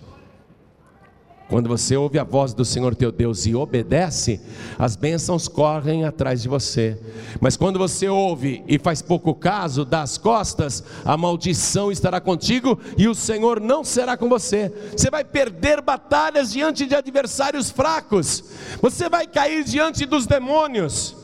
Quando 1.53 1.69
você 1.69 1.99
ouve 1.99 2.19
a 2.19 2.25
voz 2.25 2.55
do 2.55 2.65
Senhor 2.65 2.97
teu 2.97 3.13
Deus 3.13 3.45
e 3.45 3.55
obedece, 3.55 4.41
as 4.79 4.97
bênçãos 4.97 5.49
correm 5.49 6.03
atrás 6.03 6.41
de 6.41 6.49
você. 6.49 6.99
Mas 7.43 7.59
quando 7.59 7.79
você 7.79 8.09
ouve 8.09 8.65
e 8.67 8.79
faz 8.79 9.03
pouco 9.03 9.35
caso, 9.35 9.85
dá 9.85 10.01
as 10.01 10.17
costas, 10.17 10.83
a 11.05 11.15
maldição 11.15 11.93
estará 11.93 12.23
contigo 12.23 12.81
e 12.97 13.07
o 13.07 13.15
Senhor 13.15 13.61
não 13.61 13.85
será 13.85 14.17
com 14.17 14.31
você. 14.31 14.73
Você 14.97 15.11
vai 15.11 15.25
perder 15.25 15.83
batalhas 15.83 16.53
diante 16.53 16.87
de 16.87 16.95
adversários 16.95 17.69
fracos. 17.71 18.45
Você 18.81 19.11
vai 19.11 19.27
cair 19.27 19.63
diante 19.63 20.07
dos 20.07 20.25
demônios. 20.25 21.15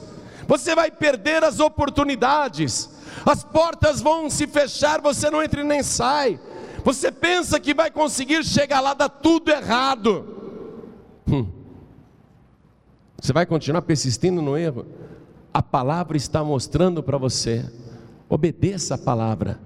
Você 0.47 0.75
vai 0.75 0.91
perder 0.91 1.43
as 1.43 1.59
oportunidades. 1.59 2.91
As 3.25 3.43
portas 3.43 4.03
vão 4.03 4.29
se 4.29 4.47
fechar, 4.47 5.01
você 5.01 5.31
não 5.31 5.43
entra 5.43 5.63
e 5.63 5.65
nem 5.65 5.83
sai. 5.83 6.39
Você 6.85 7.11
pensa 7.11 7.59
que 7.61 7.75
vai 7.75 7.91
conseguir 7.91 8.45
chegar 8.45 8.81
lá, 8.81 8.95
dá 8.95 9.09
tudo 9.09 9.51
errado. 9.51 10.25
Hum. 11.31 11.47
Você 13.21 13.33
vai 13.33 13.45
continuar 13.45 13.83
persistindo 13.83 14.41
no 14.41 14.57
erro? 14.57 14.87
A 15.53 15.63
palavra 15.63 16.17
está 16.17 16.43
mostrando 16.45 17.03
para 17.03 17.19
você. 17.19 17.65
Obedeça 18.29 18.95
a 18.95 18.99
palavra 18.99 19.59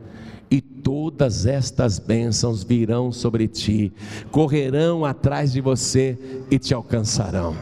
e 0.50 0.60
todas 0.60 1.46
estas 1.46 1.98
bênçãos 1.98 2.62
virão 2.62 3.10
sobre 3.10 3.48
ti, 3.48 3.92
correrão 4.30 5.04
atrás 5.04 5.52
de 5.52 5.60
você 5.60 6.18
e 6.50 6.58
te 6.58 6.74
alcançarão. 6.74 7.56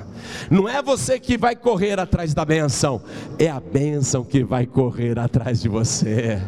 Não 0.50 0.68
é 0.68 0.82
você 0.82 1.18
que 1.18 1.38
vai 1.38 1.54
correr 1.54 2.00
atrás 2.00 2.34
da 2.34 2.44
bênção, 2.44 3.00
é 3.38 3.48
a 3.48 3.60
bênção 3.60 4.24
que 4.24 4.42
vai 4.42 4.66
correr 4.66 5.18
atrás 5.18 5.60
de 5.60 5.68
você 5.68 6.40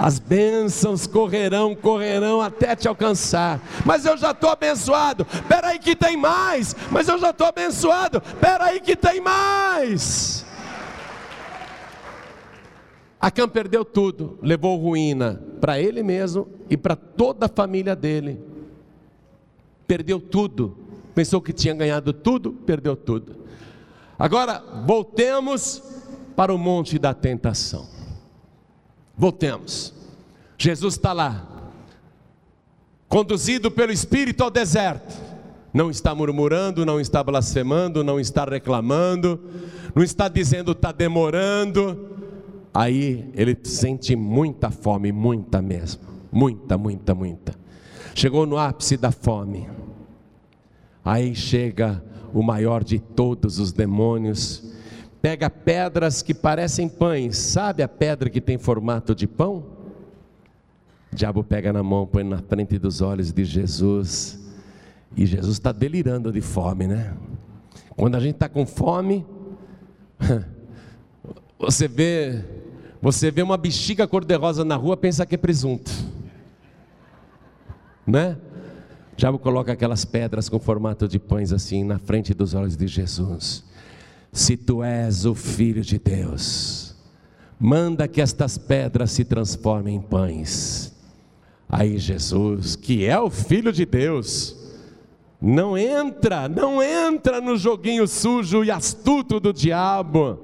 as 0.00 0.18
bênçãos 0.18 1.06
correrão, 1.06 1.74
correrão 1.74 2.40
até 2.40 2.74
te 2.74 2.88
alcançar. 2.88 3.60
Mas 3.84 4.06
eu 4.06 4.16
já 4.16 4.30
estou 4.30 4.48
abençoado. 4.48 5.26
Espera 5.30 5.68
aí 5.68 5.78
que 5.78 5.94
tem 5.94 6.16
mais. 6.16 6.74
Mas 6.90 7.06
eu 7.06 7.18
já 7.18 7.28
estou 7.28 7.46
abençoado. 7.46 8.22
Espera 8.26 8.64
aí 8.64 8.80
que 8.80 8.96
tem 8.96 9.20
mais. 9.20 10.46
Acã 13.20 13.46
perdeu 13.46 13.84
tudo, 13.84 14.38
levou 14.40 14.78
ruína 14.78 15.38
para 15.60 15.78
ele 15.78 16.02
mesmo 16.02 16.48
e 16.70 16.78
para 16.78 16.96
toda 16.96 17.44
a 17.44 17.50
família 17.50 17.94
dele. 17.94 18.42
Perdeu 19.86 20.18
tudo. 20.18 20.78
Pensou 21.14 21.42
que 21.42 21.52
tinha 21.52 21.74
ganhado 21.74 22.14
tudo, 22.14 22.54
perdeu 22.54 22.96
tudo. 22.96 23.36
Agora, 24.18 24.64
voltemos 24.86 25.82
para 26.34 26.54
o 26.54 26.56
monte 26.56 26.98
da 26.98 27.12
tentação. 27.12 27.99
Voltemos. 29.20 29.92
Jesus 30.56 30.94
está 30.94 31.12
lá, 31.12 31.46
conduzido 33.06 33.70
pelo 33.70 33.92
Espírito 33.92 34.42
ao 34.42 34.50
deserto. 34.50 35.14
Não 35.74 35.90
está 35.90 36.14
murmurando, 36.14 36.86
não 36.86 36.98
está 36.98 37.22
blasfemando, 37.22 38.02
não 38.02 38.18
está 38.18 38.46
reclamando, 38.46 39.38
não 39.94 40.02
está 40.02 40.26
dizendo 40.26 40.72
está 40.72 40.90
demorando. 40.90 42.16
Aí 42.72 43.30
ele 43.34 43.58
sente 43.62 44.16
muita 44.16 44.70
fome, 44.70 45.12
muita 45.12 45.60
mesmo, 45.60 46.00
muita, 46.32 46.78
muita, 46.78 47.14
muita. 47.14 47.54
Chegou 48.14 48.46
no 48.46 48.56
ápice 48.56 48.96
da 48.96 49.12
fome. 49.12 49.68
Aí 51.04 51.34
chega 51.34 52.02
o 52.32 52.42
maior 52.42 52.82
de 52.82 52.98
todos 52.98 53.58
os 53.58 53.70
demônios 53.70 54.69
pega 55.20 55.50
pedras 55.50 56.22
que 56.22 56.32
parecem 56.32 56.88
pães, 56.88 57.36
sabe 57.36 57.82
a 57.82 57.88
pedra 57.88 58.30
que 58.30 58.40
tem 58.40 58.58
formato 58.58 59.14
de 59.14 59.26
pão? 59.26 59.64
O 61.12 61.16
diabo 61.16 61.44
pega 61.44 61.72
na 61.72 61.82
mão, 61.82 62.06
põe 62.06 62.24
na 62.24 62.38
frente 62.38 62.78
dos 62.78 63.00
olhos 63.00 63.32
de 63.32 63.44
Jesus, 63.44 64.38
e 65.16 65.26
Jesus 65.26 65.54
está 65.54 65.72
delirando 65.72 66.32
de 66.32 66.40
fome, 66.40 66.86
né? 66.86 67.14
Quando 67.96 68.14
a 68.14 68.20
gente 68.20 68.34
está 68.34 68.48
com 68.48 68.64
fome, 68.64 69.26
você 71.58 71.86
vê, 71.86 72.44
você 73.02 73.30
vê 73.30 73.42
uma 73.42 73.56
bexiga 73.56 74.06
cor-de-rosa 74.06 74.64
na 74.64 74.76
rua, 74.76 74.96
pensa 74.96 75.26
que 75.26 75.34
é 75.34 75.38
presunto, 75.38 75.90
né? 78.06 78.38
O 79.12 79.16
diabo 79.16 79.38
coloca 79.38 79.72
aquelas 79.72 80.04
pedras 80.04 80.48
com 80.48 80.58
formato 80.58 81.06
de 81.06 81.18
pães 81.18 81.52
assim 81.52 81.84
na 81.84 81.98
frente 81.98 82.32
dos 82.32 82.54
olhos 82.54 82.74
de 82.74 82.86
Jesus 82.86 83.68
se 84.32 84.56
tu 84.56 84.82
és 84.82 85.24
o 85.24 85.34
filho 85.34 85.82
de 85.82 85.98
Deus, 85.98 86.94
manda 87.58 88.06
que 88.06 88.20
estas 88.20 88.56
pedras 88.56 89.10
se 89.10 89.24
transformem 89.24 89.96
em 89.96 90.00
pães. 90.00 90.94
Aí 91.68 91.98
Jesus, 91.98 92.76
que 92.76 93.04
é 93.04 93.18
o 93.18 93.30
filho 93.30 93.72
de 93.72 93.84
Deus, 93.84 94.56
não 95.40 95.76
entra, 95.76 96.48
não 96.48 96.82
entra 96.82 97.40
no 97.40 97.56
joguinho 97.56 98.06
sujo 98.06 98.64
e 98.64 98.70
astuto 98.70 99.40
do 99.40 99.52
diabo. 99.52 100.38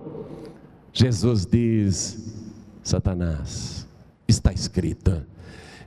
Jesus 0.93 1.45
diz: 1.45 2.35
Satanás, 2.83 3.87
está 4.27 4.53
escrito: 4.53 5.23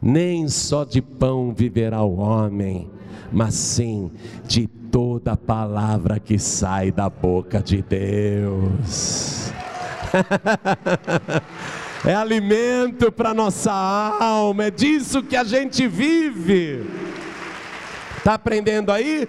nem 0.01 0.47
só 0.47 0.83
de 0.83 1.01
pão 1.01 1.53
viverá 1.53 2.03
o 2.03 2.17
homem, 2.17 2.89
mas 3.31 3.55
sim 3.55 4.11
de 4.47 4.67
toda 4.91 5.37
palavra 5.37 6.19
que 6.19 6.37
sai 6.39 6.91
da 6.91 7.09
boca 7.09 7.61
de 7.61 7.81
Deus. 7.81 9.51
é 12.05 12.15
alimento 12.15 13.11
para 13.11 13.33
nossa 13.33 13.71
alma, 13.71 14.65
é 14.65 14.71
disso 14.71 15.23
que 15.23 15.35
a 15.35 15.43
gente 15.43 15.87
vive. 15.87 16.85
Está 18.17 18.33
aprendendo 18.33 18.91
aí? 18.91 19.27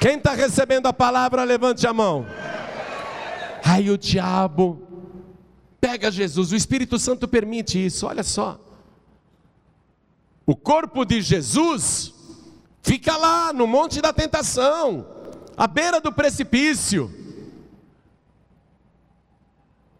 Quem 0.00 0.16
está 0.16 0.32
recebendo 0.32 0.86
a 0.86 0.92
palavra, 0.92 1.44
levante 1.44 1.86
a 1.86 1.92
mão. 1.92 2.26
Aí 3.64 3.90
o 3.90 3.98
diabo 3.98 4.82
pega 5.80 6.10
Jesus, 6.10 6.50
o 6.52 6.56
Espírito 6.56 6.98
Santo 6.98 7.28
permite 7.28 7.84
isso, 7.84 8.06
olha 8.06 8.22
só. 8.22 8.58
O 10.44 10.56
corpo 10.56 11.04
de 11.04 11.20
Jesus 11.20 12.12
Fica 12.82 13.16
lá 13.16 13.52
no 13.52 13.66
monte 13.66 14.00
da 14.00 14.12
tentação, 14.12 15.06
à 15.56 15.68
beira 15.68 16.00
do 16.00 16.12
precipício. 16.12 17.10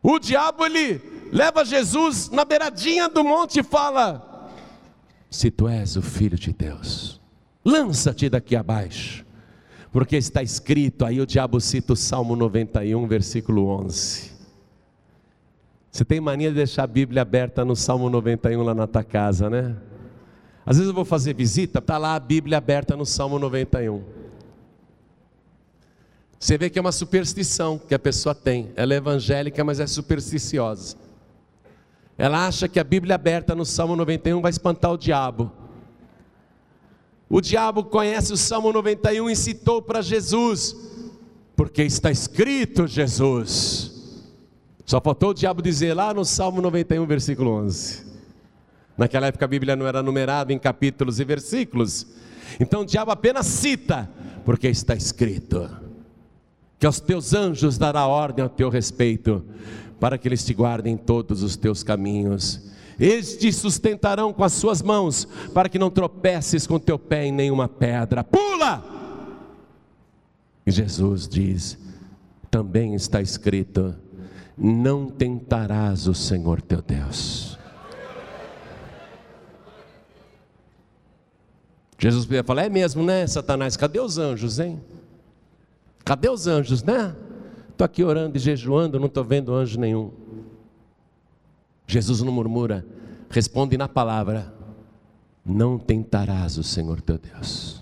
O 0.02 0.18
diabo 0.18 0.66
ele 0.66 1.00
leva 1.32 1.64
Jesus 1.64 2.28
na 2.28 2.44
beiradinha 2.44 3.08
do 3.08 3.22
monte 3.22 3.60
e 3.60 3.62
fala: 3.62 4.50
Se 5.30 5.48
tu 5.48 5.68
és 5.68 5.96
o 5.96 6.02
filho 6.02 6.36
de 6.36 6.52
Deus, 6.52 7.20
lança-te 7.64 8.28
daqui 8.28 8.56
abaixo, 8.56 9.24
porque 9.92 10.16
está 10.16 10.42
escrito, 10.42 11.04
aí 11.04 11.20
o 11.20 11.26
diabo 11.26 11.60
cita 11.60 11.92
o 11.92 11.96
Salmo 11.96 12.34
91, 12.34 13.06
versículo 13.06 13.68
11. 13.68 14.32
Você 15.88 16.04
tem 16.04 16.20
mania 16.20 16.48
de 16.48 16.56
deixar 16.56 16.82
a 16.82 16.86
Bíblia 16.86 17.22
aberta 17.22 17.64
no 17.64 17.76
Salmo 17.76 18.10
91 18.10 18.62
lá 18.62 18.74
na 18.74 18.88
tua 18.88 19.04
casa, 19.04 19.48
né? 19.48 19.76
Às 20.64 20.76
vezes 20.76 20.88
eu 20.88 20.94
vou 20.94 21.04
fazer 21.04 21.34
visita, 21.34 21.80
está 21.80 21.98
lá 21.98 22.14
a 22.14 22.20
Bíblia 22.20 22.58
aberta 22.58 22.96
no 22.96 23.04
Salmo 23.04 23.38
91. 23.38 24.02
Você 26.38 26.58
vê 26.58 26.68
que 26.68 26.78
é 26.78 26.82
uma 26.82 26.92
superstição 26.92 27.78
que 27.78 27.94
a 27.94 27.98
pessoa 27.98 28.34
tem. 28.34 28.72
Ela 28.74 28.94
é 28.94 28.96
evangélica, 28.96 29.62
mas 29.62 29.80
é 29.80 29.86
supersticiosa. 29.86 30.96
Ela 32.18 32.46
acha 32.46 32.68
que 32.68 32.78
a 32.78 32.84
Bíblia 32.84 33.14
aberta 33.14 33.54
no 33.54 33.64
Salmo 33.64 33.96
91 33.96 34.40
vai 34.40 34.50
espantar 34.50 34.92
o 34.92 34.98
diabo. 34.98 35.50
O 37.28 37.40
diabo 37.40 37.84
conhece 37.84 38.32
o 38.32 38.36
Salmo 38.36 38.72
91 38.72 39.30
e 39.30 39.36
citou 39.36 39.80
para 39.80 40.02
Jesus, 40.02 40.76
porque 41.56 41.82
está 41.82 42.10
escrito 42.10 42.86
Jesus. 42.86 44.22
Só 44.84 45.00
faltou 45.00 45.30
o 45.30 45.34
diabo 45.34 45.62
dizer 45.62 45.94
lá 45.94 46.12
no 46.12 46.24
Salmo 46.24 46.60
91, 46.60 47.06
versículo 47.06 47.52
11. 47.52 48.11
Naquela 48.96 49.26
época 49.26 49.44
a 49.44 49.48
Bíblia 49.48 49.74
não 49.74 49.86
era 49.86 50.02
numerada 50.02 50.52
em 50.52 50.58
capítulos 50.58 51.18
e 51.18 51.24
versículos. 51.24 52.06
Então 52.60 52.82
o 52.82 52.86
diabo 52.86 53.10
apenas 53.10 53.46
cita, 53.46 54.10
porque 54.44 54.68
está 54.68 54.94
escrito. 54.94 55.68
que 56.82 56.86
aos 56.86 56.98
teus 56.98 57.32
anjos 57.32 57.78
dará 57.78 58.08
ordem 58.08 58.44
a 58.44 58.48
teu 58.48 58.68
respeito, 58.68 59.44
para 60.00 60.18
que 60.18 60.26
eles 60.26 60.44
te 60.44 60.52
guardem 60.52 60.96
todos 60.96 61.40
os 61.40 61.54
teus 61.54 61.84
caminhos. 61.84 62.60
Eles 62.98 63.36
te 63.36 63.52
sustentarão 63.52 64.32
com 64.32 64.42
as 64.42 64.52
suas 64.52 64.82
mãos, 64.82 65.28
para 65.54 65.68
que 65.68 65.78
não 65.78 65.90
tropeces 65.90 66.66
com 66.66 66.80
teu 66.80 66.98
pé 66.98 67.26
em 67.26 67.30
nenhuma 67.32 67.68
pedra. 67.68 68.24
Pula! 68.24 68.84
E 70.66 70.72
Jesus 70.72 71.28
diz: 71.28 71.78
também 72.50 72.96
está 72.96 73.22
escrito: 73.22 73.94
não 74.58 75.06
tentarás 75.06 76.08
o 76.08 76.14
Senhor 76.14 76.60
teu 76.60 76.82
Deus. 76.82 77.51
Jesus 82.02 82.26
podia 82.26 82.42
falar: 82.42 82.64
é 82.64 82.68
mesmo, 82.68 83.04
né, 83.04 83.24
Satanás? 83.28 83.76
Cadê 83.76 84.00
os 84.00 84.18
anjos, 84.18 84.58
hein? 84.58 84.82
Cadê 86.04 86.28
os 86.28 86.48
anjos, 86.48 86.82
né? 86.82 87.14
Estou 87.70 87.84
aqui 87.84 88.02
orando 88.02 88.36
e 88.36 88.40
jejuando, 88.40 88.98
não 88.98 89.06
estou 89.06 89.22
vendo 89.22 89.54
anjo 89.54 89.78
nenhum. 89.78 90.10
Jesus 91.86 92.20
não 92.20 92.32
murmura, 92.32 92.84
responde 93.30 93.78
na 93.78 93.88
palavra: 93.88 94.52
Não 95.46 95.78
tentarás 95.78 96.58
o 96.58 96.64
Senhor 96.64 97.00
teu 97.00 97.18
Deus. 97.18 97.80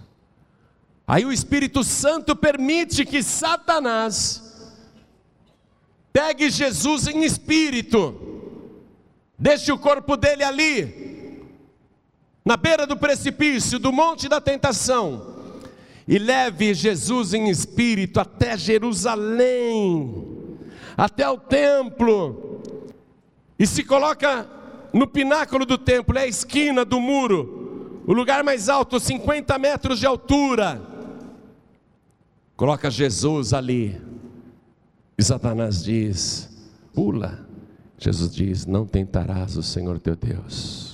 Aí 1.07 1.25
o 1.25 1.33
Espírito 1.33 1.83
Santo 1.83 2.37
permite 2.37 3.07
que 3.07 3.23
Satanás 3.23 4.71
pegue 6.13 6.51
Jesus 6.51 7.07
em 7.07 7.25
espírito, 7.25 8.15
deixe 9.39 9.73
o 9.73 9.79
corpo 9.79 10.15
dele 10.15 10.45
ali, 10.45 11.11
na 12.45 12.57
beira 12.57 12.87
do 12.87 12.97
precipício, 12.97 13.79
do 13.79 13.93
monte 13.93 14.29
da 14.29 14.41
tentação, 14.41 15.39
e 16.07 16.19
leve 16.19 16.75
Jesus 16.75 17.35
em 17.35 17.49
espírito 17.49 18.19
até 18.19 18.57
Jerusalém, 18.57 20.59
até 20.97 21.29
o 21.29 21.39
templo, 21.39 22.61
e 23.59 23.67
se 23.67 23.85
coloca 23.85 24.49
no 24.93 25.07
pináculo 25.07 25.65
do 25.65 25.79
templo, 25.79 26.19
é 26.19 26.23
a 26.23 26.27
esquina 26.27 26.85
do 26.85 27.01
muro, 27.01 28.03
o 28.07 28.13
lugar 28.13 28.43
mais 28.43 28.69
alto, 28.69 28.99
50 28.99 29.57
metros 29.59 30.01
de 30.01 30.07
altura. 30.07 30.83
Coloca 32.57 32.91
Jesus 32.91 33.53
ali, 33.53 34.01
e 35.17 35.23
Satanás 35.23 35.85
diz: 35.85 36.51
pula. 36.95 37.47
Jesus 37.99 38.35
diz: 38.35 38.67
Não 38.67 38.87
tentarás 38.87 39.57
o 39.57 39.63
Senhor 39.63 39.99
teu 39.99 40.17
Deus. 40.17 40.90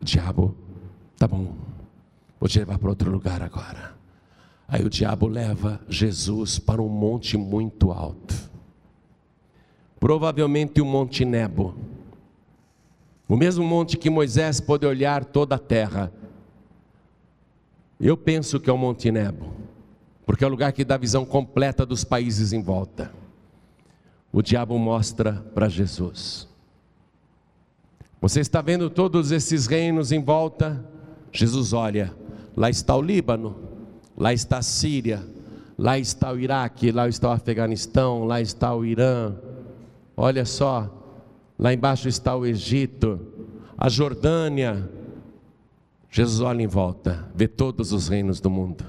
Diabo, 0.00 0.54
tá 1.18 1.26
bom, 1.26 1.54
Vou 2.38 2.48
te 2.48 2.58
levar 2.58 2.78
para 2.78 2.90
outro 2.90 3.10
lugar 3.10 3.42
agora. 3.42 3.94
Aí 4.68 4.84
o 4.84 4.90
diabo 4.90 5.26
leva 5.26 5.80
Jesus 5.88 6.58
para 6.58 6.82
um 6.82 6.88
monte 6.88 7.36
muito 7.36 7.90
alto. 7.90 8.34
Provavelmente 9.98 10.80
o 10.80 10.84
Monte 10.84 11.24
Nebo. 11.24 11.74
O 13.28 13.36
mesmo 13.36 13.64
monte 13.64 13.96
que 13.96 14.10
Moisés 14.10 14.60
pôde 14.60 14.86
olhar 14.86 15.24
toda 15.24 15.54
a 15.54 15.58
terra. 15.58 16.12
Eu 17.98 18.16
penso 18.16 18.60
que 18.60 18.68
é 18.68 18.72
o 18.72 18.78
Monte 18.78 19.10
Nebo, 19.10 19.52
porque 20.26 20.44
é 20.44 20.46
o 20.46 20.50
lugar 20.50 20.72
que 20.72 20.84
dá 20.84 20.96
a 20.96 20.98
visão 20.98 21.24
completa 21.24 21.86
dos 21.86 22.04
países 22.04 22.52
em 22.52 22.62
volta. 22.62 23.12
O 24.30 24.42
diabo 24.42 24.78
mostra 24.78 25.32
para 25.54 25.68
Jesus. 25.68 26.46
Você 28.20 28.40
está 28.40 28.60
vendo 28.60 28.88
todos 28.90 29.30
esses 29.30 29.66
reinos 29.66 30.12
em 30.12 30.22
volta? 30.22 30.84
Jesus 31.32 31.72
olha 31.72 32.14
Lá 32.56 32.70
está 32.70 32.96
o 32.96 33.02
Líbano, 33.02 33.54
lá 34.16 34.32
está 34.32 34.58
a 34.58 34.62
Síria, 34.62 35.22
lá 35.76 35.98
está 35.98 36.32
o 36.32 36.38
Iraque, 36.40 36.90
lá 36.90 37.06
está 37.06 37.28
o 37.28 37.32
Afeganistão, 37.32 38.24
lá 38.24 38.40
está 38.40 38.74
o 38.74 38.82
Irã. 38.82 39.36
Olha 40.16 40.46
só, 40.46 40.90
lá 41.58 41.74
embaixo 41.74 42.08
está 42.08 42.34
o 42.34 42.46
Egito, 42.46 43.20
a 43.76 43.90
Jordânia. 43.90 44.90
Jesus 46.10 46.40
olha 46.40 46.62
em 46.62 46.66
volta, 46.66 47.28
vê 47.34 47.46
todos 47.46 47.92
os 47.92 48.08
reinos 48.08 48.40
do 48.40 48.48
mundo. 48.48 48.86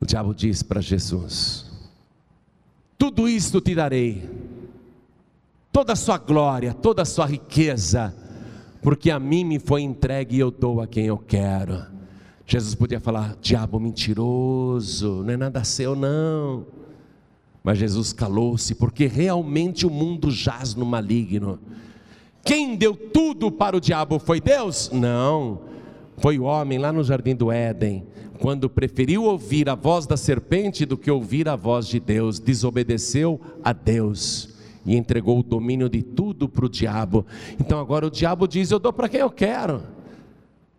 O 0.00 0.04
diabo 0.04 0.34
diz 0.34 0.60
para 0.60 0.80
Jesus: 0.80 1.70
Tudo 2.98 3.28
isto 3.28 3.60
te 3.60 3.76
darei, 3.76 4.28
toda 5.74 5.94
a 5.94 5.96
sua 5.96 6.18
glória, 6.18 6.72
toda 6.72 7.02
a 7.02 7.04
sua 7.04 7.26
riqueza, 7.26 8.14
porque 8.80 9.10
a 9.10 9.18
mim 9.18 9.44
me 9.44 9.58
foi 9.58 9.82
entregue 9.82 10.36
e 10.36 10.38
eu 10.38 10.52
dou 10.52 10.80
a 10.80 10.86
quem 10.86 11.06
eu 11.06 11.18
quero. 11.18 11.84
Jesus 12.46 12.76
podia 12.76 13.00
falar: 13.00 13.36
diabo 13.42 13.80
mentiroso, 13.80 15.24
não 15.24 15.32
é 15.32 15.36
nada 15.36 15.64
seu, 15.64 15.96
não. 15.96 16.64
Mas 17.64 17.78
Jesus 17.78 18.12
calou-se, 18.12 18.76
porque 18.76 19.06
realmente 19.06 19.84
o 19.84 19.90
mundo 19.90 20.30
jaz 20.30 20.76
no 20.76 20.86
maligno. 20.86 21.58
Quem 22.44 22.76
deu 22.76 22.94
tudo 22.94 23.50
para 23.50 23.76
o 23.76 23.80
diabo 23.80 24.20
foi 24.20 24.40
Deus? 24.40 24.90
Não, 24.92 25.62
foi 26.18 26.38
o 26.38 26.44
homem 26.44 26.78
lá 26.78 26.92
no 26.92 27.02
jardim 27.02 27.34
do 27.34 27.50
Éden, 27.50 28.06
quando 28.38 28.70
preferiu 28.70 29.24
ouvir 29.24 29.68
a 29.68 29.74
voz 29.74 30.06
da 30.06 30.16
serpente 30.16 30.86
do 30.86 30.96
que 30.96 31.10
ouvir 31.10 31.48
a 31.48 31.56
voz 31.56 31.88
de 31.88 31.98
Deus, 31.98 32.38
desobedeceu 32.38 33.40
a 33.64 33.72
Deus 33.72 34.53
e 34.84 34.96
entregou 34.96 35.38
o 35.38 35.42
domínio 35.42 35.88
de 35.88 36.02
tudo 36.02 36.48
para 36.48 36.66
o 36.66 36.68
diabo. 36.68 37.26
Então 37.58 37.80
agora 37.80 38.06
o 38.06 38.10
diabo 38.10 38.46
diz: 38.46 38.70
Eu 38.70 38.78
dou 38.78 38.92
para 38.92 39.08
quem 39.08 39.20
eu 39.20 39.30
quero. 39.30 39.82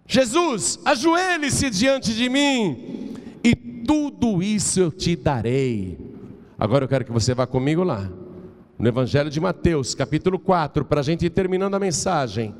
Jesus, 0.07 0.80
ajoelhe-se 0.86 1.69
diante 1.69 2.14
de 2.14 2.30
mim, 2.30 3.15
e 3.44 3.56
tudo 3.56 4.44
isso 4.44 4.80
eu 4.80 4.91
te 4.91 5.15
darei. 5.15 5.98
Agora 6.57 6.86
eu 6.86 6.88
quero 6.88 7.03
que 7.03 7.11
você 7.11 7.34
vá 7.34 7.48
comigo 7.48 7.84
lá, 7.84 8.10
no 8.77 8.88
Evangelho 8.88 9.30
de 9.30 9.40
Mateus, 9.40 9.95
capítulo 9.95 10.38
4, 10.38 10.86
para 10.86 10.99
a 10.99 11.03
gente 11.03 11.26
ir 11.26 11.32
terminando 11.32 11.73
a 11.73 11.80
mensagem. 11.80 12.53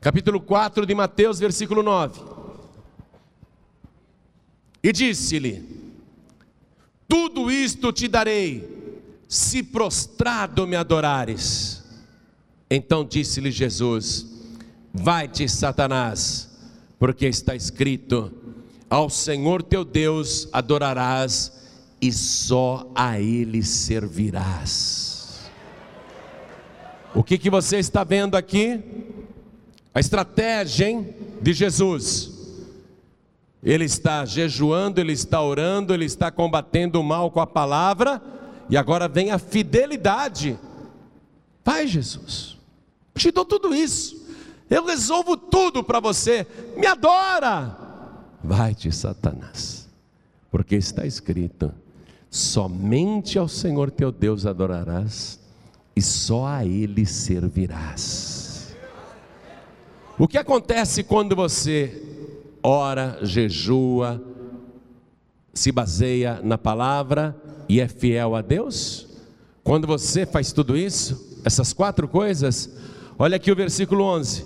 Capítulo 0.00 0.38
4 0.38 0.84
de 0.84 0.94
Mateus, 0.94 1.38
versículo 1.38 1.82
9. 1.82 2.20
E 4.82 4.92
disse-lhe: 4.92 5.83
Tudo 7.08 7.50
isto 7.50 7.92
te 7.92 8.08
darei, 8.08 8.66
se 9.28 9.62
prostrado 9.62 10.66
me 10.66 10.76
adorares. 10.76 11.82
Então 12.70 13.04
disse-lhe 13.04 13.50
Jesus: 13.50 14.26
Vai-te, 14.92 15.48
Satanás, 15.48 16.50
porque 16.98 17.26
está 17.26 17.54
escrito: 17.54 18.32
Ao 18.88 19.10
Senhor 19.10 19.62
teu 19.62 19.84
Deus 19.84 20.48
adorarás 20.52 21.52
e 22.00 22.12
só 22.12 22.90
a 22.94 23.18
Ele 23.20 23.62
servirás. 23.62 25.14
O 27.14 27.22
que, 27.22 27.38
que 27.38 27.48
você 27.48 27.78
está 27.78 28.02
vendo 28.02 28.36
aqui? 28.36 28.82
A 29.94 30.00
estratégia 30.00 30.88
hein, 30.88 31.14
de 31.40 31.52
Jesus. 31.52 32.33
Ele 33.64 33.84
está 33.84 34.24
jejuando, 34.24 35.00
ele 35.00 35.12
está 35.12 35.40
orando, 35.42 35.94
ele 35.94 36.04
está 36.04 36.30
combatendo 36.30 37.00
o 37.00 37.04
mal 37.04 37.30
com 37.30 37.40
a 37.40 37.46
palavra, 37.46 38.22
e 38.68 38.76
agora 38.76 39.08
vem 39.08 39.30
a 39.30 39.38
fidelidade. 39.38 40.58
Vai, 41.64 41.86
Jesus 41.86 42.54
te 43.14 43.30
dou 43.30 43.44
tudo 43.44 43.74
isso, 43.74 44.26
eu 44.68 44.84
resolvo 44.84 45.36
tudo 45.36 45.82
para 45.82 46.00
você, 46.00 46.46
me 46.76 46.86
adora. 46.86 47.78
Vai-te, 48.42 48.90
Satanás, 48.92 49.88
porque 50.50 50.76
está 50.76 51.06
escrito: 51.06 51.72
somente 52.30 53.38
ao 53.38 53.48
Senhor 53.48 53.90
teu 53.90 54.10
Deus 54.10 54.46
adorarás 54.46 55.38
e 55.94 56.02
só 56.02 56.46
a 56.46 56.64
Ele 56.64 57.06
servirás. 57.06 58.74
O 60.18 60.28
que 60.28 60.38
acontece 60.38 61.02
quando 61.02 61.34
você 61.34 62.13
ora, 62.64 63.18
jejua, 63.22 64.20
se 65.52 65.70
baseia 65.70 66.40
na 66.42 66.58
palavra 66.58 67.36
e 67.68 67.80
é 67.80 67.86
fiel 67.86 68.34
a 68.34 68.42
Deus? 68.42 69.06
Quando 69.62 69.86
você 69.86 70.26
faz 70.26 70.52
tudo 70.52 70.76
isso, 70.76 71.40
essas 71.44 71.72
quatro 71.72 72.08
coisas, 72.08 72.70
Olha 73.18 73.36
aqui 73.36 73.52
o 73.52 73.56
versículo 73.56 74.04
11. 74.04 74.44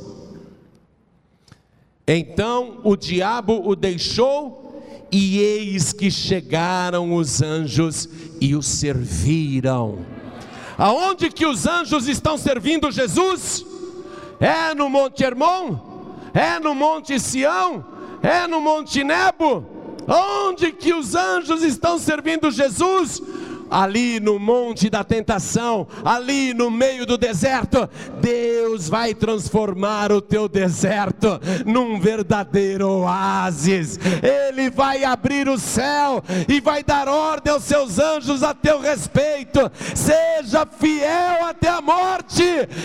Então 2.07 2.81
o 2.85 2.97
diabo 2.97 3.63
o 3.67 3.75
deixou, 3.75 4.67
e 5.11 5.39
eis 5.39 5.93
que 5.93 6.11
chegaram 6.11 7.15
os 7.15 7.41
anjos 7.41 8.09
e 8.41 8.55
o 8.55 8.63
serviram. 8.63 10.01
Aonde 10.77 11.31
que 11.31 11.47
os 11.47 11.67
anjos 11.67 12.07
estão 12.09 12.37
servindo 12.37 12.91
Jesus? 12.91 13.65
É 14.39 14.75
no 14.75 14.91
Monte 14.91 15.25
Hermon? 15.25 15.79
É 16.35 16.61
no 16.61 16.75
Monte 16.75 17.19
Sião? 17.19 17.85
É 18.23 18.47
no 18.47 18.61
Monte 18.61 19.05
Nebo? 19.05 19.65
Onde 20.07 20.73
que 20.73 20.95
os 20.95 21.15
anjos 21.15 21.63
estão 21.63 21.99
servindo 21.99 22.51
Jesus? 22.51 23.23
Ali 23.71 24.21
no 24.21 24.39
monte 24.39 24.89
da 24.91 25.05
tentação, 25.05 25.87
ali 26.05 26.55
no 26.55 26.71
meio 26.71 27.07
do 27.07 27.19
deserto, 27.19 27.89
Deus 28.21 28.89
vai 28.89 29.15
transformar 29.15 30.13
o 30.13 30.21
teu 30.21 30.49
deserto 30.49 31.41
num 31.67 32.01
verdadeiro 32.01 32.89
oásis. 32.89 33.99
Ele 34.23 34.71
vai 34.71 35.05
abrir 35.05 35.49
o 35.49 35.59
céu 35.59 36.23
e 36.49 36.61
vai 36.61 36.83
dar 36.83 37.09
ordem 37.09 37.53
aos 37.53 37.65
seus 37.65 37.99
anjos 37.99 38.43
a 38.43 38.55
teu 38.55 38.81
respeito. 38.81 39.71
Seja 39.95 40.67
fiel 40.67 41.47
até 41.47 41.69
a 41.69 41.81
morte, 41.81 42.45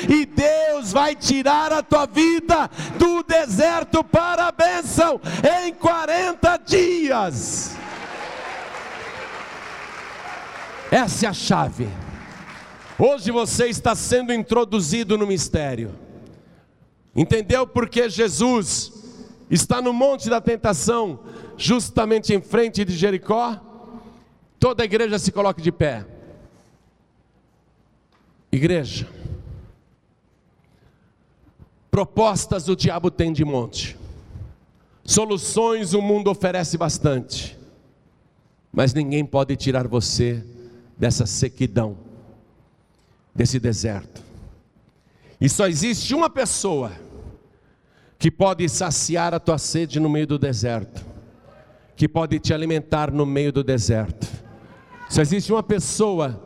e 0.09 0.25
Deus 0.25 0.91
vai 0.91 1.15
tirar 1.15 1.71
a 1.71 1.81
tua 1.81 2.05
vida 2.05 2.69
do 2.97 3.23
deserto 3.23 4.03
para 4.03 4.47
a 4.47 4.51
bênção 4.51 5.19
em 5.65 5.73
40 5.73 6.57
dias. 6.57 7.75
Essa 10.93 11.25
é 11.25 11.29
a 11.29 11.33
chave. 11.33 11.87
Hoje 12.99 13.31
você 13.31 13.65
está 13.65 13.95
sendo 13.95 14.31
introduzido 14.31 15.17
no 15.17 15.25
mistério. 15.25 15.95
Entendeu 17.15 17.65
porque 17.65 18.07
Jesus 18.07 18.93
está 19.49 19.81
no 19.81 19.91
monte 19.91 20.29
da 20.29 20.39
tentação, 20.39 21.21
justamente 21.57 22.31
em 22.31 22.39
frente 22.39 22.85
de 22.85 22.95
Jericó? 22.95 23.59
Toda 24.59 24.83
a 24.83 24.85
igreja 24.85 25.17
se 25.17 25.31
coloca 25.31 25.59
de 25.59 25.71
pé. 25.71 26.05
Igreja, 28.51 29.09
propostas 31.89 32.69
o 32.69 32.75
diabo 32.75 33.09
tem 33.09 33.33
de 33.33 33.43
monte, 33.43 33.97
soluções 35.03 35.95
o 35.95 36.03
mundo 36.03 36.29
oferece 36.29 36.77
bastante, 36.77 37.57
mas 38.71 38.93
ninguém 38.93 39.25
pode 39.25 39.55
tirar 39.55 39.87
você 39.87 40.52
dessa 40.97 41.25
sequidão, 41.25 41.97
desse 43.33 43.59
deserto. 43.59 44.21
E 45.39 45.49
só 45.49 45.67
existe 45.67 46.13
uma 46.13 46.29
pessoa 46.29 46.91
que 48.17 48.31
pode 48.31 48.67
saciar 48.69 49.33
a 49.33 49.39
tua 49.39 49.57
sede 49.57 49.99
no 49.99 50.09
meio 50.09 50.25
do 50.25 50.39
deserto, 50.39 51.05
que 51.95 52.07
pode 52.07 52.39
te 52.39 52.53
alimentar 52.53 53.11
no 53.11 53.25
meio 53.25 53.51
do 53.51 53.63
deserto. 53.63 54.27
Só 55.09 55.21
existe 55.21 55.51
uma 55.51 55.63
pessoa 55.63 56.41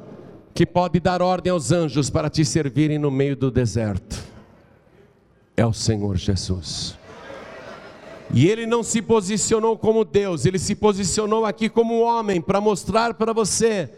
que 0.54 0.66
pode 0.66 1.00
dar 1.00 1.22
ordem 1.22 1.52
aos 1.52 1.72
anjos 1.72 2.10
para 2.10 2.30
te 2.30 2.44
servirem 2.44 2.98
no 2.98 3.12
meio 3.12 3.36
do 3.36 3.52
deserto. 3.52 4.24
É 5.56 5.66
o 5.66 5.72
Senhor 5.74 6.18
Jesus. 6.18 6.98
E 8.34 8.48
ele 8.48 8.66
não 8.66 8.82
se 8.82 9.02
posicionou 9.02 9.78
como 9.78 10.04
Deus, 10.04 10.46
ele 10.46 10.60
se 10.60 10.76
posicionou 10.76 11.46
aqui 11.46 11.70
como 11.70 12.02
homem 12.02 12.42
para 12.42 12.60
mostrar 12.60 13.14
para 13.14 13.32
você 13.32 13.90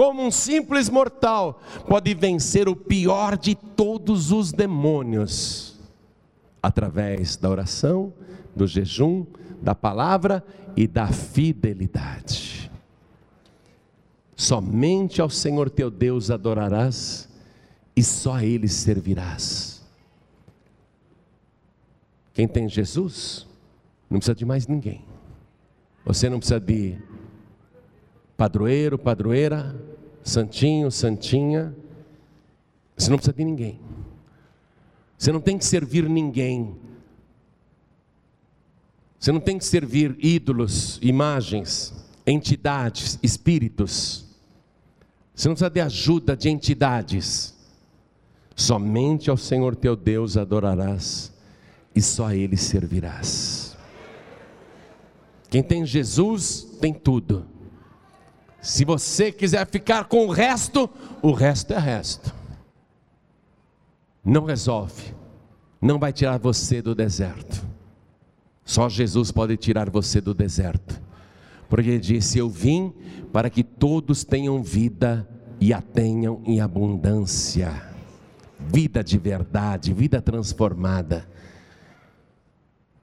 como 0.00 0.24
um 0.24 0.30
simples 0.30 0.88
mortal, 0.88 1.60
pode 1.86 2.14
vencer 2.14 2.70
o 2.70 2.74
pior 2.74 3.36
de 3.36 3.54
todos 3.54 4.32
os 4.32 4.50
demônios, 4.50 5.78
através 6.62 7.36
da 7.36 7.50
oração, 7.50 8.10
do 8.56 8.66
jejum, 8.66 9.26
da 9.60 9.74
palavra 9.74 10.42
e 10.74 10.86
da 10.86 11.08
fidelidade. 11.08 12.72
Somente 14.34 15.20
ao 15.20 15.28
Senhor 15.28 15.68
teu 15.68 15.90
Deus 15.90 16.30
adorarás 16.30 17.28
e 17.94 18.02
só 18.02 18.36
a 18.36 18.42
Ele 18.42 18.68
servirás. 18.68 19.86
Quem 22.32 22.48
tem 22.48 22.70
Jesus, 22.70 23.46
não 24.08 24.18
precisa 24.18 24.34
de 24.34 24.46
mais 24.46 24.66
ninguém. 24.66 25.04
Você 26.06 26.30
não 26.30 26.38
precisa 26.38 26.58
de 26.58 26.96
padroeiro, 28.34 28.98
padroeira, 28.98 29.89
santinho, 30.22 30.90
santinha. 30.90 31.74
Você 32.96 33.10
não 33.10 33.16
precisa 33.16 33.36
de 33.36 33.44
ninguém. 33.44 33.80
Você 35.16 35.32
não 35.32 35.40
tem 35.40 35.58
que 35.58 35.64
servir 35.64 36.08
ninguém. 36.08 36.74
Você 39.18 39.32
não 39.32 39.40
tem 39.40 39.58
que 39.58 39.64
servir 39.64 40.16
ídolos, 40.18 40.98
imagens, 41.02 41.94
entidades, 42.26 43.18
espíritos. 43.22 44.24
Você 45.34 45.48
não 45.48 45.54
precisa 45.54 45.70
de 45.70 45.80
ajuda 45.80 46.36
de 46.36 46.48
entidades. 46.48 47.54
Somente 48.56 49.30
ao 49.30 49.36
Senhor 49.36 49.76
teu 49.76 49.94
Deus 49.94 50.36
adorarás 50.36 51.32
e 51.94 52.00
só 52.00 52.26
a 52.26 52.36
Ele 52.36 52.56
servirás. 52.56 53.76
Quem 55.50 55.62
tem 55.62 55.84
Jesus 55.84 56.76
tem 56.80 56.94
tudo. 56.94 57.44
Se 58.62 58.84
você 58.84 59.32
quiser 59.32 59.66
ficar 59.66 60.04
com 60.04 60.26
o 60.26 60.30
resto, 60.30 60.88
o 61.22 61.32
resto 61.32 61.72
é 61.72 61.78
resto. 61.78 62.34
Não 64.22 64.44
resolve, 64.44 65.14
não 65.80 65.98
vai 65.98 66.12
tirar 66.12 66.38
você 66.38 66.82
do 66.82 66.94
deserto. 66.94 67.66
Só 68.64 68.88
Jesus 68.88 69.32
pode 69.32 69.56
tirar 69.56 69.88
você 69.88 70.20
do 70.20 70.34
deserto, 70.34 71.00
porque 71.68 71.88
Ele 71.88 71.98
disse: 71.98 72.38
Eu 72.38 72.50
vim 72.50 72.92
para 73.32 73.48
que 73.48 73.64
todos 73.64 74.24
tenham 74.24 74.62
vida 74.62 75.26
e 75.58 75.72
a 75.72 75.80
tenham 75.80 76.42
em 76.44 76.60
abundância, 76.60 77.82
vida 78.58 79.02
de 79.02 79.18
verdade, 79.18 79.92
vida 79.94 80.20
transformada. 80.20 81.26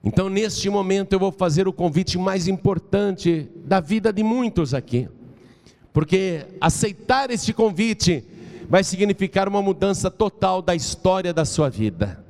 Então, 0.04 0.28
neste 0.28 0.70
momento, 0.70 1.12
eu 1.12 1.18
vou 1.18 1.32
fazer 1.32 1.66
o 1.66 1.72
convite 1.72 2.16
mais 2.16 2.46
importante 2.46 3.50
da 3.64 3.80
vida 3.80 4.12
de 4.12 4.22
muitos 4.22 4.72
aqui 4.72 5.08
porque 5.92 6.46
aceitar 6.60 7.30
este 7.30 7.52
convite 7.52 8.24
vai 8.68 8.84
significar 8.84 9.48
uma 9.48 9.62
mudança 9.62 10.10
total 10.10 10.60
da 10.60 10.74
história 10.74 11.32
da 11.32 11.44
sua 11.44 11.70
vida. 11.70 12.22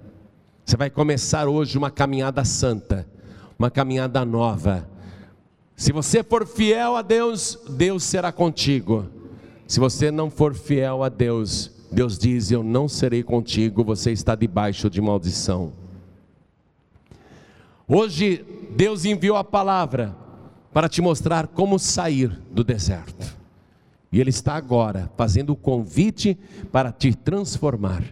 Você 0.64 0.76
vai 0.76 0.90
começar 0.90 1.48
hoje 1.48 1.78
uma 1.78 1.90
caminhada 1.90 2.44
santa, 2.44 3.06
uma 3.58 3.70
caminhada 3.70 4.24
nova. 4.24 4.88
Se 5.74 5.92
você 5.92 6.22
for 6.22 6.46
fiel 6.46 6.96
a 6.96 7.02
Deus, 7.02 7.58
Deus 7.70 8.04
será 8.04 8.30
contigo. 8.30 9.06
Se 9.66 9.80
você 9.80 10.10
não 10.10 10.30
for 10.30 10.54
fiel 10.54 11.02
a 11.02 11.08
Deus, 11.08 11.70
Deus 11.90 12.18
diz: 12.18 12.50
Eu 12.50 12.62
não 12.62 12.88
serei 12.88 13.22
contigo, 13.22 13.82
você 13.82 14.12
está 14.12 14.34
debaixo 14.34 14.90
de 14.90 15.00
maldição. 15.00 15.72
Hoje, 17.86 18.44
Deus 18.76 19.04
enviou 19.04 19.36
a 19.36 19.44
palavra 19.44 20.14
para 20.72 20.88
te 20.88 21.00
mostrar 21.00 21.46
como 21.46 21.78
sair 21.78 22.28
do 22.50 22.62
deserto. 22.62 23.37
E 24.10 24.20
Ele 24.20 24.30
está 24.30 24.54
agora 24.54 25.10
fazendo 25.16 25.50
o 25.50 25.56
convite 25.56 26.38
para 26.72 26.90
te 26.90 27.14
transformar, 27.14 28.02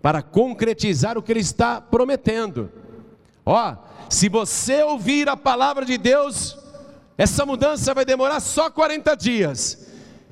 para 0.00 0.22
concretizar 0.22 1.18
o 1.18 1.22
que 1.22 1.32
Ele 1.32 1.40
está 1.40 1.80
prometendo. 1.80 2.70
Ó, 3.44 3.76
se 4.08 4.28
você 4.28 4.82
ouvir 4.82 5.28
a 5.28 5.36
palavra 5.36 5.84
de 5.84 5.98
Deus, 5.98 6.58
essa 7.18 7.44
mudança 7.44 7.94
vai 7.94 8.04
demorar 8.04 8.40
só 8.40 8.70
40 8.70 9.14
dias. 9.14 9.86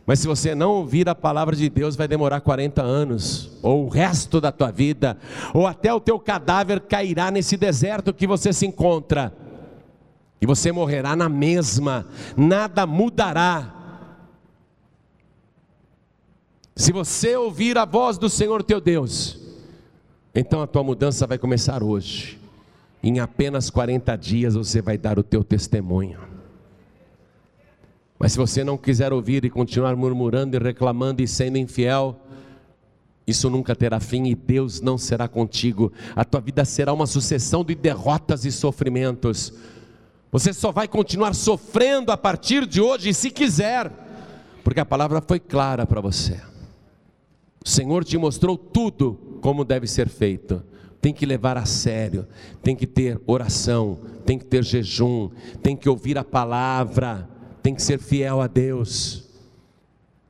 Mas 0.07 0.21
se 0.21 0.27
você 0.27 0.55
não 0.55 0.71
ouvir 0.73 1.09
a 1.09 1.15
palavra 1.15 1.57
de 1.57 1.69
Deus, 1.71 1.97
vai 1.97 2.07
demorar 2.07 2.41
40 2.41 2.83
anos, 2.83 3.51
ou 3.63 3.87
o 3.87 3.89
resto 3.89 4.39
da 4.39 4.53
tua 4.53 4.71
vida, 4.71 5.17
ou 5.55 5.67
até 5.67 5.93
o 5.95 6.01
teu 6.01 6.19
cadáver 6.19 6.81
cairá 6.81 7.31
nesse 7.31 7.57
deserto 7.57 8.13
que 8.13 8.27
você 8.27 8.53
se 8.53 8.67
encontra. 8.67 9.33
E 10.43 10.47
você 10.47 10.71
morrerá 10.71 11.17
na 11.17 11.29
mesma, 11.29 12.07
nada 12.37 12.87
mudará. 12.87 13.74
Se 16.77 16.93
você 16.93 17.37
ouvir 17.37 17.79
a 17.79 17.85
voz 17.85 18.19
do 18.19 18.29
Senhor 18.29 18.63
teu 18.63 18.81
Deus, 18.81 19.39
então 20.35 20.61
a 20.61 20.67
tua 20.67 20.83
mudança 20.83 21.27
vai 21.27 21.39
começar 21.39 21.83
hoje. 21.83 22.41
Em 23.03 23.21
apenas 23.21 23.71
40 23.71 24.17
dias 24.17 24.55
você 24.55 24.83
vai 24.83 24.99
dar 24.99 25.19
o 25.19 25.23
teu 25.23 25.45
testemunho. 25.45 26.19
Mas 28.19 28.33
se 28.33 28.39
você 28.39 28.65
não 28.65 28.77
quiser 28.77 29.13
ouvir 29.13 29.45
e 29.45 29.51
continuar 29.51 29.95
murmurando 29.95 30.57
e 30.57 30.59
reclamando 30.59 31.23
e 31.23 31.29
sendo 31.29 31.59
infiel, 31.59 32.19
isso 33.27 33.49
nunca 33.49 33.77
terá 33.77 34.01
fim 34.01 34.27
e 34.27 34.35
Deus 34.35 34.81
não 34.81 34.99
será 34.99 35.29
contigo. 35.29 35.93
A 36.17 36.25
tua 36.25 36.41
vida 36.41 36.65
será 36.65 36.93
uma 36.93 37.07
sucessão 37.07 37.65
de 37.65 37.75
derrotas 37.75 38.45
e 38.45 38.51
sofrimentos. 38.51 39.53
Você 40.33 40.53
só 40.53 40.73
vai 40.73 40.89
continuar 40.89 41.35
sofrendo 41.35 42.11
a 42.11 42.17
partir 42.17 42.67
de 42.67 42.81
hoje, 42.81 43.15
se 43.15 43.31
quiser, 43.31 43.93
porque 44.65 44.81
a 44.81 44.85
palavra 44.85 45.21
foi 45.21 45.39
clara 45.39 45.87
para 45.87 46.01
você. 46.01 46.41
O 47.65 47.69
Senhor 47.69 48.05
te 48.05 48.19
mostrou 48.19 48.59
tudo 48.59 49.39
como 49.41 49.65
deve 49.65 49.87
ser 49.87 50.09
feito. 50.09 50.63
Tem 51.01 51.15
que 51.15 51.25
levar 51.25 51.57
a 51.57 51.65
sério, 51.65 52.27
tem 52.63 52.77
que 52.77 52.87
ter 52.87 53.19
oração, 53.27 53.99
tem 54.25 54.39
que 54.39 54.45
ter 54.45 54.63
jejum, 54.63 55.31
tem 55.63 55.75
que 55.75 55.89
ouvir 55.89 56.19
a 56.19 56.25
palavra, 56.25 57.29
tem 57.63 57.75
que 57.75 57.83
ser 57.83 57.99
fiel 57.99 58.41
a 58.41 58.47
Deus. 58.47 59.25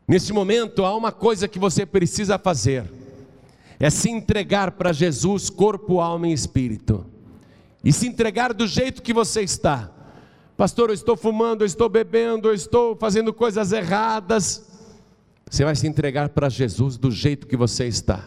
Nesse 0.07 0.33
momento 0.33 0.85
há 0.85 0.97
uma 0.97 1.11
coisa 1.11 1.49
que 1.49 1.59
você 1.59 1.85
precisa 1.85 2.39
fazer: 2.39 2.85
é 3.81 3.91
se 3.91 4.11
entregar 4.11 4.73
para 4.73 4.93
Jesus, 4.93 5.51
corpo, 5.51 6.01
alma 6.01 6.29
e 6.29 6.33
espírito, 6.33 7.05
e 7.85 7.93
se 7.93 8.07
entregar 8.07 8.53
do 8.53 8.67
jeito 8.67 9.03
que 9.03 9.13
você 9.13 9.43
está. 9.43 9.91
Pastor, 10.57 10.91
eu 10.91 10.95
estou 10.95 11.17
fumando, 11.17 11.63
eu 11.63 11.67
estou 11.67 11.89
bebendo, 11.89 12.49
eu 12.49 12.55
estou 12.55 12.97
fazendo 12.97 13.33
coisas 13.33 13.73
erradas. 13.73 14.74
Você 15.55 15.65
vai 15.65 15.77
se 15.77 15.87
entregar 15.87 16.31
para 16.31 16.49
Jesus 16.49 16.97
do 16.97 17.13
jeito 17.13 17.47
que 17.47 17.57
você 17.57 17.87
está. 17.87 18.25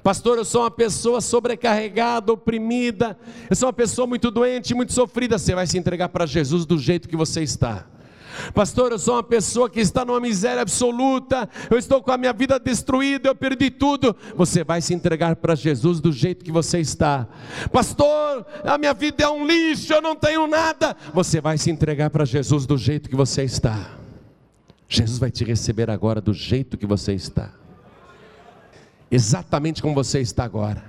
Pastor, 0.00 0.38
eu 0.38 0.44
sou 0.44 0.62
uma 0.62 0.70
pessoa 0.70 1.20
sobrecarregada, 1.20 2.32
oprimida, 2.32 3.18
eu 3.50 3.56
sou 3.56 3.66
uma 3.66 3.72
pessoa 3.72 4.06
muito 4.06 4.30
doente, 4.30 4.72
muito 4.72 4.92
sofrida. 4.92 5.38
Você 5.38 5.56
vai 5.56 5.66
se 5.66 5.76
entregar 5.76 6.10
para 6.10 6.24
Jesus 6.24 6.64
do 6.64 6.78
jeito 6.78 7.08
que 7.08 7.16
você 7.16 7.42
está. 7.42 7.84
Pastor, 8.54 8.92
eu 8.92 8.98
sou 9.00 9.14
uma 9.16 9.24
pessoa 9.24 9.68
que 9.68 9.80
está 9.80 10.04
numa 10.04 10.20
miséria 10.20 10.62
absoluta, 10.62 11.50
eu 11.68 11.76
estou 11.76 12.00
com 12.00 12.12
a 12.12 12.16
minha 12.16 12.32
vida 12.32 12.60
destruída, 12.60 13.30
eu 13.30 13.34
perdi 13.34 13.68
tudo. 13.68 14.14
Você 14.36 14.62
vai 14.62 14.80
se 14.80 14.94
entregar 14.94 15.34
para 15.34 15.56
Jesus 15.56 15.98
do 15.98 16.12
jeito 16.12 16.44
que 16.44 16.52
você 16.52 16.78
está. 16.78 17.26
Pastor, 17.72 18.46
a 18.62 18.78
minha 18.78 18.94
vida 18.94 19.24
é 19.24 19.28
um 19.28 19.44
lixo, 19.44 19.92
eu 19.92 20.00
não 20.00 20.14
tenho 20.14 20.46
nada. 20.46 20.96
Você 21.12 21.40
vai 21.40 21.58
se 21.58 21.72
entregar 21.72 22.08
para 22.10 22.24
Jesus 22.24 22.66
do 22.66 22.78
jeito 22.78 23.10
que 23.10 23.16
você 23.16 23.42
está. 23.42 24.01
Jesus 24.94 25.18
vai 25.18 25.30
te 25.30 25.44
receber 25.44 25.90
agora 25.90 26.20
do 26.20 26.34
jeito 26.34 26.76
que 26.76 26.86
você 26.86 27.12
está 27.14 27.62
exatamente 29.12 29.82
como 29.82 29.94
você 29.94 30.20
está 30.20 30.42
agora. 30.42 30.82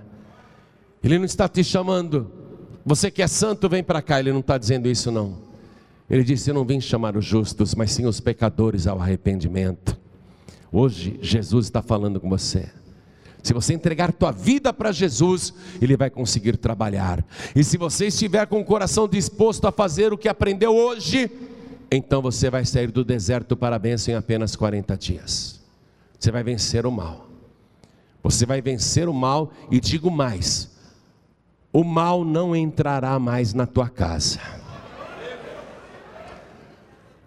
Ele 1.03 1.17
não 1.17 1.25
está 1.25 1.49
te 1.49 1.61
chamando, 1.61 2.31
você 2.85 3.11
que 3.11 3.21
é 3.21 3.27
santo, 3.27 3.67
vem 3.67 3.83
para 3.83 4.01
cá. 4.01 4.19
Ele 4.21 4.31
não 4.31 4.39
está 4.39 4.57
dizendo 4.57 4.87
isso, 4.87 5.11
não. 5.11 5.37
Ele 6.09 6.23
disse: 6.23 6.49
Eu 6.49 6.53
não 6.53 6.63
vim 6.63 6.79
chamar 6.79 7.17
os 7.17 7.25
justos, 7.25 7.75
mas 7.75 7.91
sim 7.91 8.05
os 8.05 8.21
pecadores 8.21 8.87
ao 8.87 9.01
arrependimento. 9.01 9.99
Hoje, 10.71 11.19
Jesus 11.21 11.65
está 11.65 11.81
falando 11.81 12.19
com 12.19 12.29
você. 12.29 12.69
Se 13.43 13.53
você 13.53 13.73
entregar 13.73 14.13
tua 14.13 14.31
vida 14.31 14.71
para 14.71 14.93
Jesus, 14.93 15.53
Ele 15.81 15.97
vai 15.97 16.09
conseguir 16.09 16.55
trabalhar. 16.55 17.23
E 17.53 17.61
se 17.61 17.77
você 17.77 18.07
estiver 18.07 18.47
com 18.47 18.61
o 18.61 18.65
coração 18.65 19.05
disposto 19.05 19.67
a 19.67 19.71
fazer 19.71 20.13
o 20.13 20.17
que 20.17 20.29
aprendeu 20.29 20.73
hoje, 20.73 21.29
então 21.95 22.21
você 22.21 22.49
vai 22.49 22.65
sair 22.65 22.91
do 22.91 23.03
deserto 23.03 23.55
para 23.55 23.75
a 23.75 23.79
bênção 23.79 24.13
em 24.13 24.17
apenas 24.17 24.55
40 24.55 24.97
dias. 24.97 25.61
Você 26.17 26.31
vai 26.31 26.43
vencer 26.43 26.85
o 26.85 26.91
mal. 26.91 27.27
Você 28.23 28.45
vai 28.45 28.61
vencer 28.61 29.09
o 29.09 29.13
mal 29.13 29.51
e 29.69 29.79
digo 29.79 30.09
mais: 30.09 30.71
o 31.71 31.83
mal 31.83 32.23
não 32.23 32.55
entrará 32.55 33.19
mais 33.19 33.53
na 33.53 33.65
tua 33.65 33.89
casa. 33.89 34.39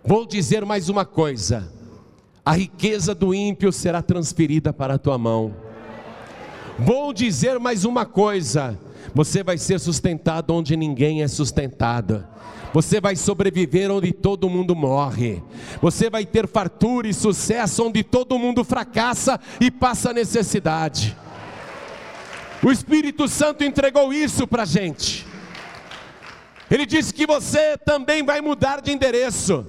Vou 0.02 0.24
dizer 0.24 0.64
mais 0.64 0.88
uma 0.88 1.05
coisa: 1.05 1.70
a 2.44 2.52
riqueza 2.52 3.14
do 3.14 3.34
ímpio 3.34 3.72
será 3.72 4.01
transferida 4.01 4.72
para 4.72 4.94
a 4.94 4.98
tua 4.98 5.18
mão. 5.18 5.55
Vou 6.78 7.12
dizer 7.12 7.59
mais 7.59 7.84
uma 7.84 8.06
coisa: 8.06 8.78
você 9.15 9.43
vai 9.43 9.59
ser 9.59 9.81
sustentado 9.81 10.55
onde 10.55 10.77
ninguém 10.77 11.23
é 11.23 11.28
sustentado. 11.28 12.27
Você 12.73 13.01
vai 13.01 13.16
sobreviver 13.16 13.91
onde 13.91 14.12
todo 14.12 14.51
mundo 14.51 14.77
morre. 14.77 15.43
Você 15.81 16.11
vai 16.11 16.27
ter 16.27 16.47
fartura 16.47 17.09
e 17.09 17.15
sucesso 17.15 17.85
onde 17.85 18.03
todo 18.03 18.39
mundo 18.39 18.62
fracassa 18.65 19.41
e 19.61 19.70
passa 19.70 20.12
necessidade. 20.12 21.16
O 22.62 22.70
Espírito 22.70 23.28
Santo 23.28 23.65
entregou 23.65 24.12
isso 24.12 24.47
para 24.47 24.65
a 24.65 24.66
gente. 24.66 25.27
Ele 26.70 26.85
disse 26.85 27.15
que 27.15 27.27
você 27.27 27.78
também 27.78 28.24
vai 28.24 28.41
mudar 28.41 28.81
de 28.81 28.93
endereço. 28.93 29.65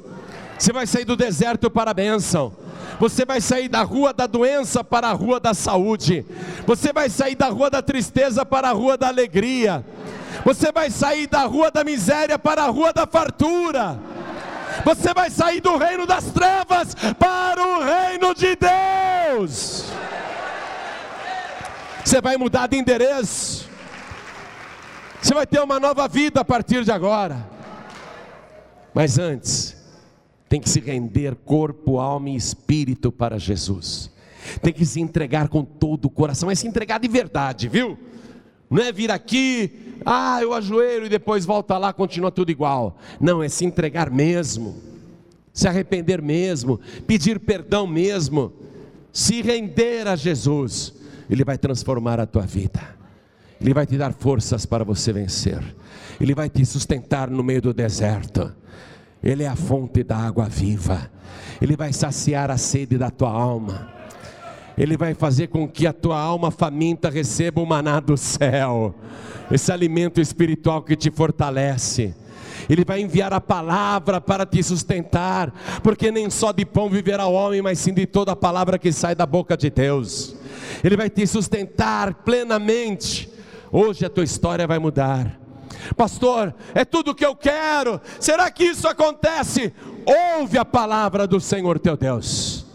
Você 0.58 0.74
vai 0.74 0.88
sair 0.88 1.06
do 1.06 1.16
deserto 1.16 1.70
para 1.70 1.92
a 1.92 1.94
bênção. 1.94 2.52
Você 3.00 3.26
vai 3.26 3.40
sair 3.40 3.68
da 3.68 3.84
rua 3.84 4.12
da 4.12 4.26
doença 4.26 4.84
para 4.84 5.10
a 5.10 5.14
rua 5.14 5.40
da 5.40 5.54
saúde. 5.54 6.26
Você 6.66 6.92
vai 6.92 7.10
sair 7.10 7.36
da 7.36 7.48
rua 7.48 7.70
da 7.70 7.82
tristeza 7.82 8.44
para 8.46 8.70
a 8.70 8.74
rua 8.74 8.98
da 8.98 9.08
alegria. 9.08 9.86
Você 10.44 10.72
vai 10.72 10.90
sair 10.90 11.28
da 11.28 11.44
rua 11.44 11.70
da 11.70 11.84
miséria 11.84 12.40
para 12.40 12.64
a 12.64 12.68
rua 12.68 12.92
da 12.92 13.06
fartura. 13.06 14.00
Você 14.84 15.14
vai 15.14 15.30
sair 15.30 15.62
do 15.62 15.78
reino 15.78 16.06
das 16.06 16.26
trevas 16.26 16.96
para 17.20 17.62
o 17.62 17.84
reino 17.84 18.34
de 18.34 18.56
Deus. 18.56 19.86
Você 22.04 22.20
vai 22.20 22.38
mudar 22.38 22.68
de 22.68 22.78
endereço. 22.78 23.70
Você 25.22 25.34
vai 25.34 25.46
ter 25.46 25.60
uma 25.60 25.80
nova 25.80 26.08
vida 26.08 26.42
a 26.42 26.46
partir 26.46 26.84
de 26.84 26.92
agora. 26.92 27.46
Mas 28.94 29.20
antes, 29.20 29.77
tem 30.50 30.62
que 30.62 30.70
se 30.70 30.80
render 30.80 31.36
corpo, 31.36 32.00
alma 32.00 32.30
e 32.30 32.36
espírito 32.36 33.12
para 33.12 33.38
Jesus. 33.38 34.10
Tem 34.62 34.74
que 34.74 34.86
se 34.86 35.02
entregar 35.02 35.50
com 35.50 35.64
todo 35.64 36.06
o 36.06 36.10
coração, 36.10 36.50
é 36.50 36.56
se 36.56 36.68
entregar 36.68 37.00
de 37.00 37.08
verdade, 37.08 37.68
viu? 37.68 37.98
Não 38.70 38.84
é 38.84 38.92
vir 38.92 39.12
aqui, 39.12 39.96
ah, 40.06 40.40
eu 40.42 40.54
ajoelho 40.54 41.06
e 41.06 41.10
depois 41.10 41.46
volta 41.46 41.78
lá, 41.78 41.94
continua 41.94 42.32
tudo 42.32 42.52
igual. 42.52 42.98
Não, 43.20 43.42
é 43.42 43.50
se 43.50 43.66
entregar 43.66 44.10
mesmo, 44.10 44.76
se 45.54 45.68
arrepender 45.68 46.22
mesmo, 46.22 46.80
pedir 47.06 47.40
perdão 47.40 47.88
mesmo, 47.88 48.54
se 49.12 49.42
render 49.42 50.08
a 50.08 50.16
Jesus. 50.16 50.94
Ele 51.30 51.44
vai 51.44 51.58
transformar 51.58 52.20
a 52.20 52.26
tua 52.26 52.44
vida, 52.44 52.82
Ele 53.60 53.74
vai 53.74 53.86
te 53.86 53.98
dar 53.98 54.14
forças 54.14 54.66
para 54.66 54.84
você 54.84 55.12
vencer, 55.12 55.62
Ele 56.20 56.34
vai 56.34 56.50
te 56.50 56.66
sustentar 56.66 57.30
no 57.30 57.44
meio 57.44 57.62
do 57.62 57.74
deserto. 57.74 58.54
Ele 59.24 59.44
é 59.44 59.48
a 59.48 59.56
fonte 59.56 60.04
da 60.04 60.18
água 60.18 60.46
viva, 60.46 61.10
Ele 61.62 61.76
vai 61.76 61.92
saciar 61.92 62.52
a 62.52 62.58
sede 62.58 62.98
da 62.98 63.10
tua 63.10 63.32
alma. 63.32 63.98
Ele 64.78 64.96
vai 64.96 65.16
fazer 65.16 65.48
com 65.48 65.68
que 65.68 65.88
a 65.88 65.94
tua 65.94 66.20
alma 66.20 66.52
faminta 66.52 67.10
receba 67.10 67.60
o 67.60 67.66
maná 67.66 68.00
do 68.00 68.16
céu, 68.16 68.94
esse 69.52 69.72
alimento 69.72 70.22
espiritual 70.22 70.84
que 70.84 70.96
te 70.96 71.10
fortalece. 71.10 72.14
Ele 72.70 72.84
vai 72.86 73.02
enviar 73.02 73.34
a 73.34 73.42
palavra 73.42 74.20
para 74.20 74.46
te 74.46 74.62
sustentar, 74.62 75.54
porque 75.82 76.12
nem 76.12 76.30
só 76.30 76.52
de 76.52 76.66
pão 76.66 76.90
viverá 76.90 77.26
o 77.26 77.34
homem, 77.34 77.62
mas 77.62 77.80
sim 77.80 77.94
de 77.94 78.06
toda 78.06 78.34
a 78.34 78.36
palavra 78.36 78.78
que 78.78 78.92
sai 78.92 79.16
da 79.16 79.26
boca 79.26 79.56
de 79.56 79.70
Deus. 79.70 80.36
Ele 80.84 80.98
vai 80.98 81.10
te 81.10 81.26
sustentar 81.26 82.14
plenamente. 82.14 83.30
Hoje 83.72 84.06
a 84.06 84.10
tua 84.10 84.24
história 84.24 84.68
vai 84.68 84.80
mudar. 84.80 85.47
Pastor, 85.96 86.54
é 86.74 86.84
tudo 86.84 87.16
que 87.16 87.26
eu 87.26 87.36
quero. 87.36 88.02
Será 88.20 88.50
que 88.52 88.64
isso 88.64 88.88
acontece? 88.88 89.74
Ouve 90.38 90.58
a 90.58 90.66
palavra 90.66 91.28
do 91.28 91.40
Senhor 91.40 91.80
teu 91.80 91.96
Deus. 91.96 92.66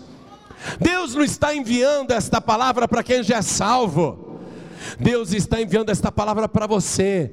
Deus 0.81 1.15
não 1.15 1.25
está 1.25 1.55
enviando 1.55 2.13
esta 2.13 2.41
palavra 2.41 2.87
para 2.87 3.03
quem 3.03 3.23
já 3.23 3.39
é 3.39 3.43
salvo. 3.43 4.41
Deus 4.99 5.33
está 5.33 5.61
enviando 5.61 5.91
esta 5.91 6.11
palavra 6.11 6.49
para 6.49 6.67
você, 6.67 7.33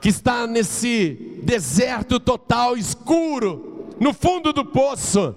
que 0.00 0.08
está 0.08 0.46
nesse 0.46 1.40
deserto 1.42 2.18
total, 2.18 2.76
escuro, 2.76 3.88
no 3.98 4.12
fundo 4.12 4.52
do 4.52 4.64
poço. 4.64 5.34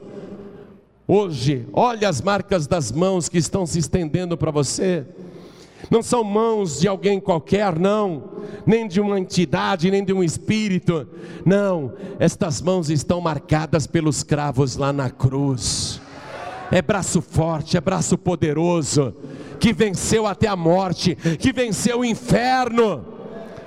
Hoje, 1.07 1.67
olha 1.73 2.07
as 2.07 2.21
marcas 2.21 2.65
das 2.65 2.91
mãos 2.91 3.27
que 3.27 3.37
estão 3.37 3.65
se 3.65 3.79
estendendo 3.79 4.37
para 4.37 4.51
você. 4.51 5.05
Não 5.89 6.01
são 6.01 6.23
mãos 6.23 6.79
de 6.79 6.87
alguém 6.87 7.19
qualquer, 7.19 7.77
não, 7.77 8.23
nem 8.65 8.87
de 8.87 9.01
uma 9.01 9.19
entidade, 9.19 9.91
nem 9.91 10.03
de 10.03 10.13
um 10.13 10.23
espírito. 10.23 11.07
Não, 11.45 11.93
estas 12.19 12.61
mãos 12.61 12.89
estão 12.89 13.19
marcadas 13.19 13.85
pelos 13.85 14.23
cravos 14.23 14.75
lá 14.77 14.93
na 14.93 15.09
cruz 15.09 16.01
é 16.73 16.81
braço 16.81 17.21
forte, 17.21 17.77
é 17.77 17.81
braço 17.81 18.17
poderoso, 18.17 19.13
que 19.59 19.71
venceu 19.71 20.25
até 20.25 20.47
a 20.47 20.55
morte, 20.55 21.15
que 21.39 21.53
venceu 21.53 21.99
o 21.99 22.05
inferno, 22.05 23.05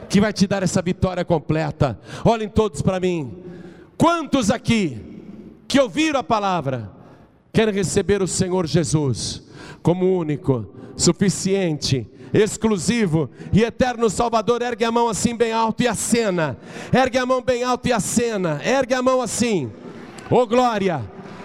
que 0.09 0.20
vai 0.20 0.32
te 0.32 0.44
dar 0.44 0.64
essa 0.64 0.82
vitória 0.82 1.24
completa. 1.24 2.01
Olhem 2.24 2.48
todos 2.48 2.82
para 2.82 2.98
mim. 2.98 3.32
Quantos 3.97 4.51
aqui 4.51 5.01
que 5.68 5.80
ouviram 5.80 6.18
a 6.18 6.24
palavra 6.24 6.90
querem 7.56 7.72
receber 7.72 8.20
o 8.20 8.26
Senhor 8.26 8.66
Jesus 8.66 9.42
como 9.82 10.18
único, 10.18 10.66
suficiente, 10.94 12.06
exclusivo 12.34 13.30
e 13.50 13.62
eterno 13.62 14.10
Salvador? 14.10 14.60
Ergue 14.60 14.84
a 14.84 14.92
mão 14.92 15.08
assim 15.08 15.34
bem 15.34 15.52
alto 15.52 15.82
e 15.82 15.88
acena. 15.88 16.58
Ergue 16.92 17.16
a 17.16 17.24
mão 17.24 17.40
bem 17.40 17.64
alto 17.64 17.88
e 17.88 17.94
acena. 17.94 18.60
Ergue 18.62 18.92
a 18.92 19.00
mão 19.00 19.22
assim. 19.22 19.72
Oh 20.28 20.46
glória! 20.46 21.00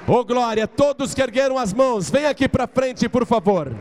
Oh 0.06 0.26
glória, 0.26 0.68
todos 0.68 1.14
que 1.14 1.22
ergueram 1.22 1.58
as 1.58 1.72
mãos, 1.72 2.10
vem 2.10 2.26
aqui 2.26 2.50
para 2.50 2.68
frente, 2.68 3.08
por 3.08 3.26
favor. 3.26 3.72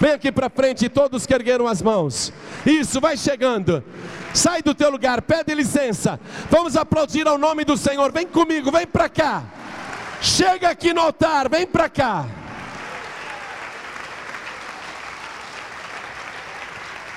Vem 0.00 0.12
aqui 0.12 0.32
para 0.32 0.48
frente, 0.48 0.88
todos 0.88 1.26
que 1.26 1.34
ergueram 1.34 1.68
as 1.68 1.82
mãos. 1.82 2.32
Isso, 2.64 2.98
vai 2.98 3.14
chegando. 3.18 3.84
Sai 4.32 4.62
do 4.62 4.74
teu 4.74 4.90
lugar, 4.90 5.20
pede 5.20 5.54
licença. 5.54 6.18
Vamos 6.50 6.76
aplaudir 6.76 7.28
ao 7.28 7.36
nome 7.36 7.62
do 7.62 7.76
Senhor. 7.76 8.10
Vem 8.10 8.26
comigo, 8.26 8.72
vem 8.72 8.86
para 8.86 9.10
cá. 9.10 9.44
Chega 10.22 10.70
aqui 10.70 10.94
no 10.94 11.00
altar, 11.00 11.48
vem 11.48 11.66
para 11.66 11.88
cá. 11.88 12.24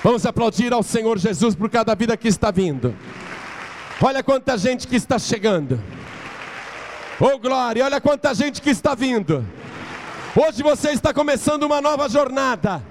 Vamos 0.02 0.26
aplaudir 0.26 0.72
ao 0.72 0.82
Senhor 0.82 1.16
Jesus 1.16 1.54
por 1.54 1.70
cada 1.70 1.94
vida 1.94 2.16
que 2.16 2.26
está 2.26 2.50
vindo. 2.50 2.96
Olha 4.02 4.24
quanta 4.24 4.58
gente 4.58 4.88
que 4.88 4.96
está 4.96 5.20
chegando. 5.20 5.80
Oh 7.20 7.38
glória, 7.38 7.84
olha 7.84 8.00
quanta 8.00 8.34
gente 8.34 8.60
que 8.60 8.70
está 8.70 8.94
vindo. 8.94 9.46
Hoje 10.34 10.62
você 10.64 10.90
está 10.90 11.14
começando 11.14 11.62
uma 11.62 11.80
nova 11.80 12.08
jornada. 12.08 12.82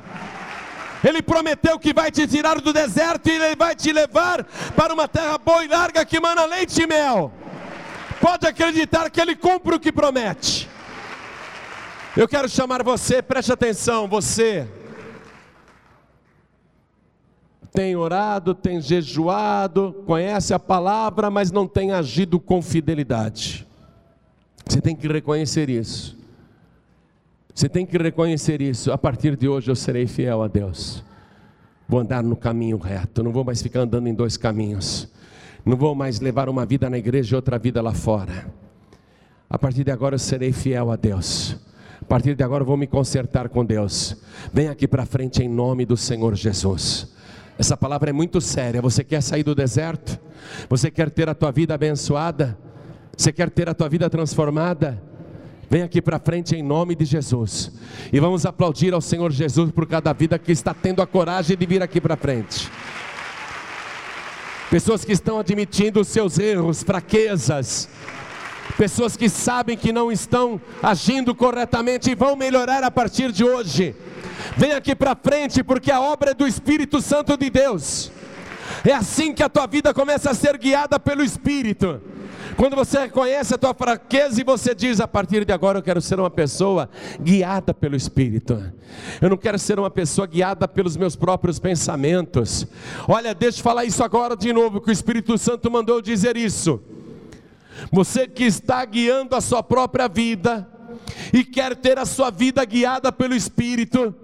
Ele 1.04 1.22
prometeu 1.22 1.78
que 1.78 1.94
vai 1.94 2.10
te 2.10 2.26
tirar 2.26 2.60
do 2.62 2.72
deserto 2.72 3.28
e 3.28 3.34
ele 3.34 3.56
vai 3.56 3.76
te 3.76 3.92
levar 3.92 4.46
para 4.76 4.94
uma 4.94 5.10
terra 5.10 5.38
boa 5.38 5.64
e 5.64 5.68
larga 5.68 6.06
que 6.06 6.22
mana 6.22 6.46
leite 6.46 6.82
e 6.82 6.88
mel. 6.88 7.32
Pode 8.20 8.48
acreditar 8.48 9.10
que 9.10 9.20
ele 9.20 9.36
cumpre 9.36 9.76
o 9.76 9.80
que 9.80 9.92
promete. 9.92 10.70
Eu 12.16 12.28
quero 12.28 12.48
chamar 12.48 12.82
você, 12.82 13.22
preste 13.22 13.52
atenção, 13.52 14.08
você 14.08 14.68
tem 17.76 17.94
orado, 17.96 18.56
tem 18.56 18.82
jejuado, 18.82 20.02
conhece 20.06 20.54
a 20.54 20.60
palavra, 20.60 21.30
mas 21.30 21.52
não 21.52 21.68
tem 21.68 21.92
agido 21.92 22.40
com 22.40 22.62
fidelidade. 22.62 23.68
Você 24.66 24.80
tem 24.80 24.96
que 24.96 25.08
reconhecer 25.08 25.70
isso. 25.70 26.18
Você 27.54 27.68
tem 27.68 27.86
que 27.86 27.98
reconhecer 27.98 28.62
isso. 28.62 28.92
A 28.94 28.98
partir 28.98 29.36
de 29.36 29.48
hoje 29.48 29.70
eu 29.70 29.76
serei 29.76 30.08
fiel 30.08 30.42
a 30.42 30.48
Deus. 30.48 31.04
Vou 31.88 32.00
andar 32.00 32.24
no 32.24 32.36
caminho 32.36 32.78
reto, 32.78 33.22
não 33.22 33.32
vou 33.32 33.44
mais 33.44 33.62
ficar 33.62 33.82
andando 33.82 34.08
em 34.08 34.14
dois 34.14 34.38
caminhos. 34.38 35.12
Não 35.66 35.76
vou 35.76 35.96
mais 35.96 36.20
levar 36.20 36.48
uma 36.48 36.66
vida 36.66 36.90
na 36.90 36.98
igreja 36.98 37.34
e 37.34 37.36
outra 37.36 37.58
vida 37.58 37.82
lá 37.82 37.94
fora. 37.94 38.54
A 39.50 39.58
partir 39.58 39.84
de 39.84 39.92
agora 39.92 40.16
eu 40.16 40.20
serei 40.20 40.52
fiel 40.52 40.92
a 40.92 40.96
Deus. 40.96 41.58
A 42.02 42.06
partir 42.06 42.36
de 42.36 42.44
agora 42.44 42.62
eu 42.62 42.68
vou 42.68 42.78
me 42.78 42.86
consertar 42.86 43.50
com 43.50 43.66
Deus. 43.66 44.16
Vem 44.54 44.68
aqui 44.68 44.88
para 44.88 45.06
frente 45.06 45.42
em 45.42 45.50
nome 45.50 45.86
do 45.86 45.98
Senhor 45.98 46.36
Jesus. 46.36 47.12
Essa 47.58 47.76
palavra 47.76 48.12
é 48.12 48.14
muito 48.14 48.40
séria. 48.40 48.82
Você 48.82 49.04
quer 49.04 49.22
sair 49.22 49.44
do 49.44 49.56
deserto? 49.56 50.20
Você 50.70 50.92
quer 50.92 51.10
ter 51.10 51.28
a 51.30 51.34
tua 51.34 51.52
vida 51.52 51.74
abençoada? 51.74 52.58
Você 53.18 53.32
quer 53.32 53.50
ter 53.50 53.68
a 53.68 53.74
tua 53.74 53.90
vida 53.90 54.08
transformada? 54.08 55.02
Vem 55.68 55.82
aqui 55.82 56.02
para 56.02 56.20
frente 56.20 56.56
em 56.56 56.62
nome 56.62 56.94
de 56.96 57.06
Jesus. 57.06 57.72
E 58.14 58.20
vamos 58.20 58.46
aplaudir 58.46 58.94
ao 58.94 59.02
Senhor 59.02 59.32
Jesus 59.32 59.72
por 59.72 59.88
cada 59.88 60.14
vida 60.14 60.38
que 60.38 60.52
está 60.52 60.74
tendo 60.74 61.02
a 61.02 61.08
coragem 61.08 61.58
de 61.58 61.66
vir 61.66 61.82
aqui 61.82 62.00
para 62.00 62.16
frente. 62.16 62.70
Pessoas 64.70 65.06
que 65.06 65.12
estão 65.12 65.40
admitindo 65.40 66.02
os 66.02 66.08
seus 66.08 66.40
erros, 66.40 66.84
fraquezas, 66.84 67.88
pessoas 68.78 69.16
que 69.16 69.30
sabem 69.30 69.78
que 69.78 69.94
não 69.94 70.12
estão 70.12 70.60
agindo 70.82 71.36
corretamente 71.36 72.10
e 72.10 72.16
vão 72.16 72.36
melhorar 72.36 72.84
a 72.84 72.92
partir 72.92 73.32
de 73.32 73.44
hoje. 73.44 73.96
Vem 74.58 74.74
aqui 74.74 74.96
para 74.96 75.16
frente, 75.16 75.64
porque 75.64 75.92
a 75.92 76.02
obra 76.02 76.32
é 76.32 76.34
do 76.34 76.48
Espírito 76.48 77.02
Santo 77.02 77.38
de 77.38 77.50
Deus. 77.50 78.12
É 78.84 78.92
assim 78.92 79.34
que 79.34 79.44
a 79.44 79.50
tua 79.50 79.68
vida 79.68 79.94
começa 79.94 80.32
a 80.32 80.34
ser 80.34 80.58
guiada 80.58 81.00
pelo 81.00 81.24
Espírito. 81.24 82.02
Quando 82.58 82.76
você 82.76 83.00
reconhece 83.00 83.54
a 83.54 83.58
tua 83.58 83.74
fraqueza 83.74 84.40
e 84.40 84.44
você 84.44 84.74
diz: 84.74 85.00
a 85.00 85.08
partir 85.08 85.46
de 85.46 85.52
agora 85.52 85.80
eu 85.80 85.84
quero 85.84 86.02
ser 86.02 86.20
uma 86.20 86.30
pessoa 86.30 86.90
guiada 87.20 87.74
pelo 87.74 87.96
Espírito. 87.96 88.72
Eu 89.22 89.30
não 89.30 89.38
quero 89.38 89.60
ser 89.60 89.78
uma 89.78 89.90
pessoa 89.90 90.26
guiada 90.26 90.68
pelos 90.68 90.96
meus 90.96 91.16
próprios 91.16 91.60
pensamentos. 91.60 92.66
Olha, 93.08 93.34
deixa 93.34 93.60
eu 93.60 93.64
falar 93.64 93.84
isso 93.84 94.04
agora 94.04 94.38
de 94.38 94.54
novo, 94.54 94.80
que 94.80 94.90
o 94.90 94.94
Espírito 94.94 95.38
Santo 95.38 95.70
mandou 95.70 96.02
dizer 96.02 96.38
isso. 96.38 96.82
Você 97.92 98.28
que 98.28 98.46
está 98.46 98.84
guiando 98.86 99.36
a 99.36 99.42
sua 99.42 99.62
própria 99.62 100.08
vida 100.08 100.68
e 101.34 101.44
quer 101.44 101.76
ter 101.76 102.00
a 102.00 102.06
sua 102.06 102.30
vida 102.30 102.64
guiada 102.64 103.12
pelo 103.12 103.36
Espírito, 103.36 104.16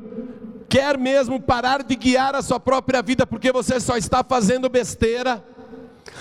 quer 0.70 0.98
mesmo 0.98 1.38
parar 1.38 1.84
de 1.84 1.96
guiar 1.98 2.34
a 2.34 2.42
sua 2.42 2.60
própria 2.60 3.02
vida 3.02 3.28
porque 3.28 3.52
você 3.52 3.78
só 3.78 3.98
está 3.98 4.24
fazendo 4.24 4.70
besteira, 4.70 5.44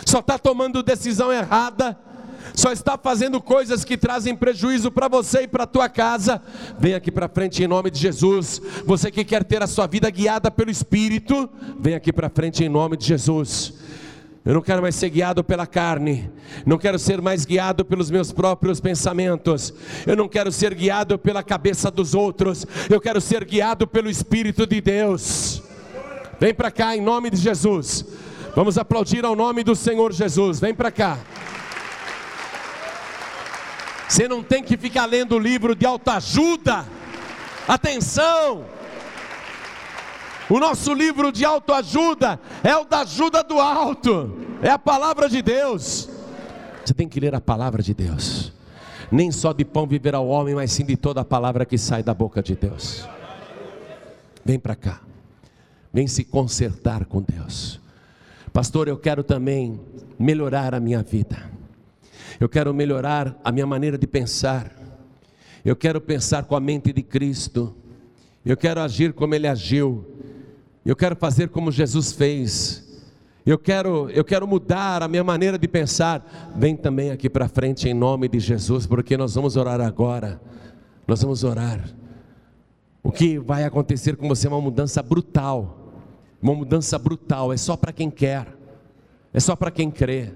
só 0.04 0.20
está 0.20 0.38
tomando 0.38 0.82
decisão 0.82 1.32
errada, 1.32 1.98
só 2.54 2.72
está 2.72 2.98
fazendo 2.98 3.40
coisas 3.40 3.84
que 3.84 3.96
trazem 3.96 4.34
prejuízo 4.34 4.90
para 4.90 5.08
você 5.08 5.42
e 5.42 5.48
para 5.48 5.64
a 5.64 5.66
tua 5.66 5.88
casa, 5.88 6.42
vem 6.78 6.94
aqui 6.94 7.10
para 7.10 7.28
frente 7.28 7.62
em 7.62 7.66
nome 7.66 7.90
de 7.90 7.98
Jesus. 7.98 8.60
Você 8.84 9.10
que 9.10 9.24
quer 9.24 9.44
ter 9.44 9.62
a 9.62 9.66
sua 9.66 9.86
vida 9.86 10.10
guiada 10.10 10.50
pelo 10.50 10.70
Espírito, 10.70 11.48
vem 11.78 11.94
aqui 11.94 12.12
para 12.12 12.28
frente 12.28 12.64
em 12.64 12.68
nome 12.68 12.96
de 12.96 13.06
Jesus. 13.06 13.74
Eu 14.44 14.54
não 14.54 14.62
quero 14.62 14.80
mais 14.80 14.94
ser 14.94 15.10
guiado 15.10 15.44
pela 15.44 15.66
carne, 15.66 16.30
não 16.64 16.78
quero 16.78 16.98
ser 16.98 17.20
mais 17.20 17.44
guiado 17.44 17.84
pelos 17.84 18.10
meus 18.10 18.32
próprios 18.32 18.80
pensamentos, 18.80 19.72
eu 20.06 20.16
não 20.16 20.26
quero 20.26 20.50
ser 20.50 20.74
guiado 20.74 21.18
pela 21.18 21.42
cabeça 21.42 21.90
dos 21.90 22.14
outros, 22.14 22.66
eu 22.88 22.98
quero 23.00 23.20
ser 23.20 23.44
guiado 23.44 23.86
pelo 23.86 24.08
Espírito 24.08 24.66
de 24.66 24.80
Deus. 24.80 25.62
Vem 26.40 26.54
para 26.54 26.70
cá 26.70 26.96
em 26.96 27.02
nome 27.02 27.28
de 27.28 27.36
Jesus, 27.36 28.06
vamos 28.54 28.78
aplaudir 28.78 29.24
ao 29.24 29.34
nome 29.34 29.62
do 29.62 29.74
Senhor 29.74 30.12
Jesus, 30.12 30.60
vem 30.60 30.74
para 30.74 30.90
cá. 30.90 31.18
Você 34.08 34.26
não 34.26 34.42
tem 34.42 34.62
que 34.62 34.76
ficar 34.76 35.06
lendo 35.06 35.36
o 35.36 35.38
livro 35.38 35.74
de 35.74 35.86
autoajuda, 35.86 36.84
atenção! 37.66 38.64
O 40.48 40.58
nosso 40.58 40.92
livro 40.92 41.30
de 41.30 41.44
autoajuda 41.44 42.40
é 42.64 42.76
o 42.76 42.84
da 42.84 43.00
ajuda 43.00 43.44
do 43.44 43.60
alto, 43.60 44.36
é 44.60 44.68
a 44.68 44.78
palavra 44.78 45.28
de 45.28 45.40
Deus. 45.40 46.08
Você 46.84 46.92
tem 46.92 47.08
que 47.08 47.20
ler 47.20 47.36
a 47.36 47.40
palavra 47.40 47.82
de 47.82 47.94
Deus. 47.94 48.52
Nem 49.12 49.30
só 49.30 49.52
de 49.52 49.64
pão 49.64 49.86
viverá 49.86 50.20
o 50.20 50.28
homem, 50.28 50.54
mas 50.54 50.72
sim 50.72 50.84
de 50.84 50.96
toda 50.96 51.20
a 51.20 51.24
palavra 51.24 51.64
que 51.64 51.78
sai 51.78 52.02
da 52.02 52.12
boca 52.12 52.42
de 52.42 52.56
Deus. 52.56 53.08
Vem 54.44 54.58
para 54.58 54.74
cá, 54.74 55.00
vem 55.92 56.08
se 56.08 56.24
consertar 56.24 57.04
com 57.04 57.22
Deus. 57.22 57.79
Pastor, 58.52 58.88
eu 58.88 58.96
quero 58.96 59.22
também 59.22 59.80
melhorar 60.18 60.74
a 60.74 60.80
minha 60.80 61.02
vida. 61.02 61.50
Eu 62.38 62.48
quero 62.48 62.74
melhorar 62.74 63.38
a 63.44 63.52
minha 63.52 63.66
maneira 63.66 63.96
de 63.96 64.06
pensar. 64.06 64.72
Eu 65.64 65.76
quero 65.76 66.00
pensar 66.00 66.44
com 66.44 66.56
a 66.56 66.60
mente 66.60 66.92
de 66.92 67.02
Cristo. 67.02 67.74
Eu 68.44 68.56
quero 68.56 68.80
agir 68.80 69.12
como 69.12 69.34
Ele 69.34 69.46
agiu. 69.46 70.04
Eu 70.84 70.96
quero 70.96 71.14
fazer 71.14 71.48
como 71.48 71.70
Jesus 71.70 72.12
fez. 72.12 72.88
Eu 73.44 73.58
quero, 73.58 74.10
eu 74.10 74.24
quero 74.24 74.46
mudar 74.46 75.02
a 75.02 75.08
minha 75.08 75.22
maneira 75.22 75.58
de 75.58 75.68
pensar. 75.68 76.52
Vem 76.56 76.76
também 76.76 77.10
aqui 77.10 77.28
para 77.30 77.48
frente 77.48 77.88
em 77.88 77.94
nome 77.94 78.28
de 78.28 78.40
Jesus, 78.40 78.86
porque 78.86 79.16
nós 79.16 79.34
vamos 79.34 79.56
orar 79.56 79.80
agora. 79.80 80.40
Nós 81.06 81.22
vamos 81.22 81.44
orar. 81.44 81.88
O 83.02 83.10
que 83.12 83.38
vai 83.38 83.64
acontecer 83.64 84.16
com 84.16 84.28
você 84.28 84.46
é 84.46 84.50
uma 84.50 84.60
mudança 84.60 85.02
brutal. 85.02 85.79
Uma 86.42 86.54
mudança 86.54 86.98
brutal, 86.98 87.52
é 87.52 87.56
só 87.56 87.76
para 87.76 87.92
quem 87.92 88.10
quer. 88.10 88.46
É 89.32 89.40
só 89.40 89.54
para 89.54 89.70
quem 89.70 89.90
crê. 89.90 90.32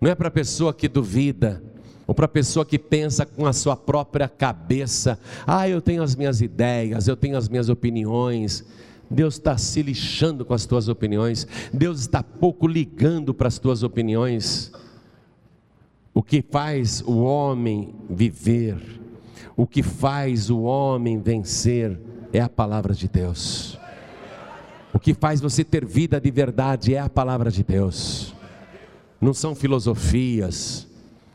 Não 0.00 0.10
é 0.10 0.14
para 0.14 0.28
a 0.28 0.30
pessoa 0.30 0.72
que 0.72 0.88
duvida, 0.88 1.62
ou 2.06 2.14
para 2.14 2.24
a 2.24 2.28
pessoa 2.28 2.64
que 2.64 2.78
pensa 2.78 3.26
com 3.26 3.46
a 3.46 3.52
sua 3.52 3.76
própria 3.76 4.28
cabeça: 4.28 5.18
ah, 5.46 5.68
eu 5.68 5.80
tenho 5.80 6.02
as 6.02 6.16
minhas 6.16 6.40
ideias, 6.40 7.06
eu 7.06 7.16
tenho 7.16 7.36
as 7.36 7.48
minhas 7.48 7.68
opiniões. 7.68 8.64
Deus 9.10 9.34
está 9.34 9.58
se 9.58 9.82
lixando 9.82 10.44
com 10.44 10.54
as 10.54 10.64
tuas 10.64 10.88
opiniões, 10.88 11.46
Deus 11.72 12.00
está 12.00 12.22
pouco 12.22 12.68
ligando 12.68 13.34
para 13.34 13.48
as 13.48 13.58
tuas 13.58 13.82
opiniões. 13.82 14.72
O 16.14 16.22
que 16.22 16.42
faz 16.42 17.02
o 17.02 17.18
homem 17.22 17.92
viver, 18.08 18.78
o 19.56 19.66
que 19.66 19.82
faz 19.82 20.48
o 20.48 20.60
homem 20.60 21.20
vencer 21.20 21.98
é 22.32 22.40
a 22.40 22.48
palavra 22.48 22.94
de 22.94 23.08
Deus. 23.08 23.79
O 24.92 24.98
que 24.98 25.14
faz 25.14 25.40
você 25.40 25.62
ter 25.62 25.84
vida 25.84 26.20
de 26.20 26.30
verdade 26.30 26.94
é 26.94 27.00
a 27.00 27.08
palavra 27.08 27.50
de 27.50 27.62
Deus. 27.62 28.34
Não 29.20 29.32
são 29.32 29.54
filosofias, 29.54 30.86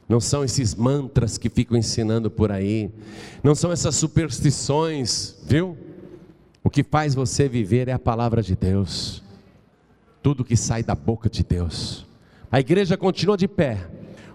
não 0.07 0.19
são 0.19 0.44
esses 0.44 0.76
mantras 0.76 1.38
que 1.38 1.49
ficam 1.49 1.77
ensinando 1.77 2.30
por 2.30 2.52
aí, 2.52 2.91
não 3.44 3.56
são 3.56 3.72
essas 3.72 3.95
superstições, 3.95 5.36
viu? 5.45 5.77
O 6.64 6.69
que 6.69 6.84
faz 6.84 7.15
você 7.15 7.48
viver 7.48 7.88
é 7.88 7.91
a 7.91 7.99
palavra 7.99 8.41
de 8.41 8.56
Deus. 8.56 9.23
Tudo 10.22 10.44
que 10.44 10.57
sai 10.57 10.84
da 10.84 10.95
boca 10.95 11.30
de 11.30 11.44
Deus. 11.44 12.06
A 12.52 12.60
igreja 12.60 12.98
continua 12.98 13.38
de 13.38 13.48
pé. 13.48 13.88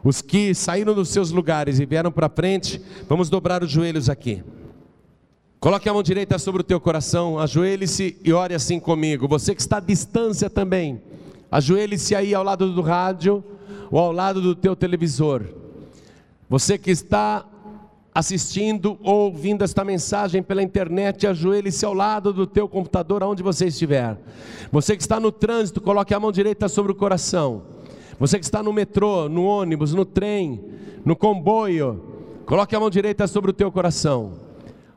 Os 0.02 0.22
que 0.22 0.54
saíram 0.54 0.94
dos 0.94 1.08
seus 1.08 1.30
lugares 1.30 1.78
e 1.78 1.84
vieram 1.84 2.10
para 2.10 2.28
frente, 2.28 2.80
vamos 3.08 3.28
dobrar 3.28 3.62
os 3.62 3.70
joelhos 3.70 4.08
aqui. 4.08 4.42
Coloque 5.60 5.86
a 5.90 5.92
mão 5.92 6.02
direita 6.02 6.38
sobre 6.38 6.62
o 6.62 6.64
teu 6.64 6.80
coração, 6.80 7.38
ajoelhe-se 7.38 8.16
e 8.24 8.32
ore 8.32 8.54
assim 8.54 8.80
comigo. 8.80 9.28
Você 9.28 9.54
que 9.54 9.60
está 9.60 9.76
à 9.76 9.80
distância 9.80 10.48
também, 10.48 11.02
ajoelhe-se 11.52 12.14
aí 12.14 12.34
ao 12.34 12.42
lado 12.42 12.72
do 12.72 12.80
rádio 12.80 13.44
ou 13.90 13.98
ao 13.98 14.10
lado 14.10 14.40
do 14.40 14.54
teu 14.54 14.74
televisor. 14.74 15.44
Você 16.48 16.78
que 16.78 16.90
está 16.90 17.44
assistindo 18.14 18.98
ou 19.02 19.26
ouvindo 19.26 19.62
esta 19.62 19.84
mensagem 19.84 20.42
pela 20.42 20.62
internet, 20.62 21.26
ajoelhe-se 21.26 21.84
ao 21.84 21.92
lado 21.92 22.32
do 22.32 22.46
teu 22.46 22.66
computador, 22.66 23.22
aonde 23.22 23.42
você 23.42 23.66
estiver. 23.66 24.16
Você 24.72 24.96
que 24.96 25.02
está 25.02 25.20
no 25.20 25.30
trânsito, 25.30 25.78
coloque 25.78 26.14
a 26.14 26.18
mão 26.18 26.32
direita 26.32 26.70
sobre 26.70 26.92
o 26.92 26.94
coração. 26.94 27.64
Você 28.18 28.38
que 28.38 28.46
está 28.46 28.62
no 28.62 28.72
metrô, 28.72 29.28
no 29.28 29.44
ônibus, 29.44 29.92
no 29.92 30.06
trem, 30.06 30.58
no 31.04 31.14
comboio, 31.14 32.02
coloque 32.46 32.74
a 32.74 32.80
mão 32.80 32.88
direita 32.88 33.26
sobre 33.26 33.50
o 33.50 33.54
teu 33.54 33.70
coração. 33.70 34.48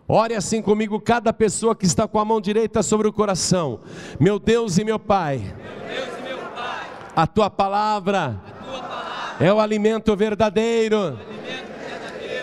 Ore 0.07 0.35
assim 0.35 0.61
comigo, 0.61 0.99
cada 0.99 1.31
pessoa 1.31 1.75
que 1.75 1.85
está 1.85 2.07
com 2.07 2.19
a 2.19 2.25
mão 2.25 2.41
direita 2.41 2.83
sobre 2.83 3.07
o 3.07 3.13
coração. 3.13 3.79
Meu 4.19 4.37
Deus 4.37 4.77
e 4.77 4.83
meu 4.83 4.99
Pai, 4.99 5.37
meu 5.37 6.03
e 6.19 6.21
meu 6.23 6.37
pai 6.49 6.87
a, 7.15 7.25
tua 7.25 7.49
palavra, 7.49 8.37
a 8.47 8.63
tua 8.63 8.79
palavra 8.81 9.45
é 9.45 9.53
o 9.53 9.61
alimento 9.61 10.13
verdadeiro 10.15 11.17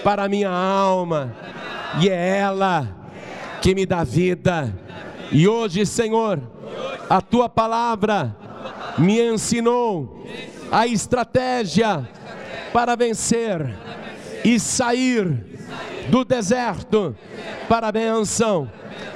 para 0.03 0.25
a 0.25 0.29
minha 0.29 0.51
alma, 0.51 1.37
e 2.01 2.09
é 2.09 2.39
ela 2.39 2.89
que 3.61 3.75
me 3.75 3.85
dá 3.85 4.05
vida. 4.05 4.75
E 5.31 5.47
hoje, 5.47 5.85
Senhor, 5.85 6.41
a 7.11 7.21
tua 7.21 7.49
palavra 7.49 8.35
me 8.97 9.21
ensinou 9.21 10.25
a 10.73 10.87
estratégia 10.87 12.09
para 12.73 12.97
vencer 12.97 13.77
e 14.45 14.59
sair 14.59 15.50
do 16.11 16.25
deserto 16.25 17.17
para 17.69 17.89
a 17.89 17.93
benção. 17.93 18.71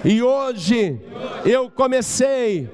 E 0.05 0.23
hoje 0.23 1.01
eu 1.45 1.71
comecei 1.71 2.71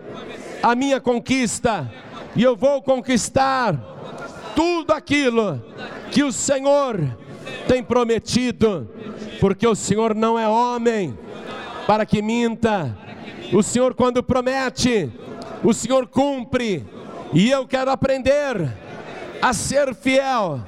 a 0.63 0.75
minha 0.75 1.01
conquista 1.01 1.91
e 2.37 2.43
eu 2.43 2.55
vou 2.55 2.83
conquistar 2.83 3.75
tudo 4.55 4.93
aquilo 4.93 5.63
que 6.11 6.23
o 6.23 6.33
Senhor 6.33 7.01
tem 7.67 7.83
prometido, 7.83 8.89
porque 9.41 9.67
o 9.67 9.75
Senhor 9.75 10.15
não 10.15 10.39
é 10.39 10.49
homem 10.49 11.17
para 11.87 12.05
que 12.05 12.21
minta. 12.21 12.97
O 13.53 13.63
Senhor, 13.63 13.95
quando 13.95 14.23
promete, 14.23 15.11
o 15.65 15.73
Senhor 15.73 16.07
cumpre. 16.07 16.85
E 17.33 17.51
eu 17.51 17.67
quero 17.67 17.91
aprender 17.91 18.73
a 19.41 19.53
ser 19.53 19.95
fiel. 19.95 20.61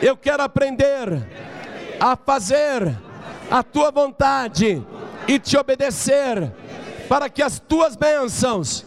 Eu 0.00 0.16
quero 0.16 0.42
aprender 0.42 1.45
a 2.00 2.16
fazer 2.16 2.96
a 3.50 3.62
tua 3.62 3.90
vontade 3.90 4.84
e 5.26 5.38
te 5.38 5.56
obedecer, 5.56 6.52
para 7.08 7.28
que 7.28 7.42
as 7.42 7.58
tuas 7.58 7.96
bênçãos 7.96 8.84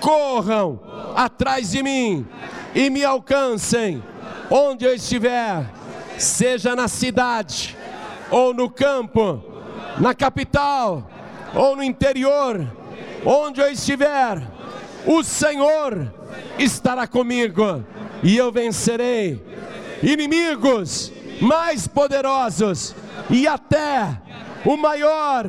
corram 0.00 0.80
atrás 1.14 1.70
de 1.70 1.82
mim 1.82 2.26
e 2.74 2.90
me 2.90 3.04
alcancem. 3.04 4.02
Onde 4.50 4.84
eu 4.84 4.94
estiver, 4.94 5.70
seja 6.18 6.74
na 6.74 6.88
cidade 6.88 7.76
ou 8.30 8.52
no 8.52 8.68
campo, 8.68 9.42
na 9.98 10.14
capital 10.14 11.08
ou 11.54 11.76
no 11.76 11.82
interior, 11.82 12.66
onde 13.24 13.60
eu 13.60 13.70
estiver, 13.70 14.42
o 15.06 15.22
Senhor 15.22 16.12
estará 16.58 17.06
comigo 17.06 17.84
e 18.22 18.36
eu 18.36 18.50
vencerei 18.50 19.40
inimigos 20.02 21.12
mais 21.40 21.86
poderosos 21.86 22.94
e 23.30 23.48
até 23.48 24.20
o 24.64 24.76
maior 24.76 25.46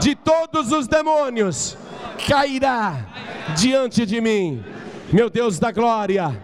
de 0.00 0.14
todos 0.14 0.72
os 0.72 0.88
demônios 0.88 1.76
cairá 2.26 3.06
diante 3.56 4.04
de 4.04 4.20
mim. 4.20 4.64
Meu 5.12 5.30
Deus 5.30 5.58
da 5.58 5.70
glória, 5.70 6.40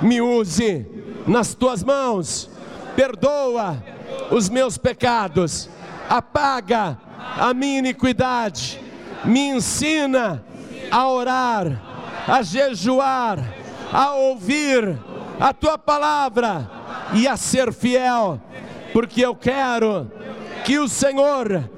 me 0.00 0.20
use 0.20 0.86
nas 1.26 1.54
tuas 1.54 1.84
mãos, 1.84 2.50
perdoa 2.96 3.82
os 4.30 4.48
meus 4.48 4.78
pecados, 4.78 5.68
apaga 6.08 6.98
a 7.38 7.52
minha 7.52 7.78
iniquidade, 7.78 8.80
me 9.24 9.40
ensina 9.48 10.44
a 10.90 11.08
orar, 11.08 11.80
a 12.26 12.42
jejuar, 12.42 13.38
a 13.92 14.14
ouvir 14.14 14.98
a 15.38 15.52
tua 15.52 15.78
palavra 15.78 16.79
e 17.12 17.26
a 17.26 17.36
ser 17.36 17.72
fiel, 17.72 18.40
porque 18.92 19.24
eu 19.24 19.34
quero 19.34 20.10
que 20.64 20.78
o 20.78 20.88
Senhor 20.88 21.68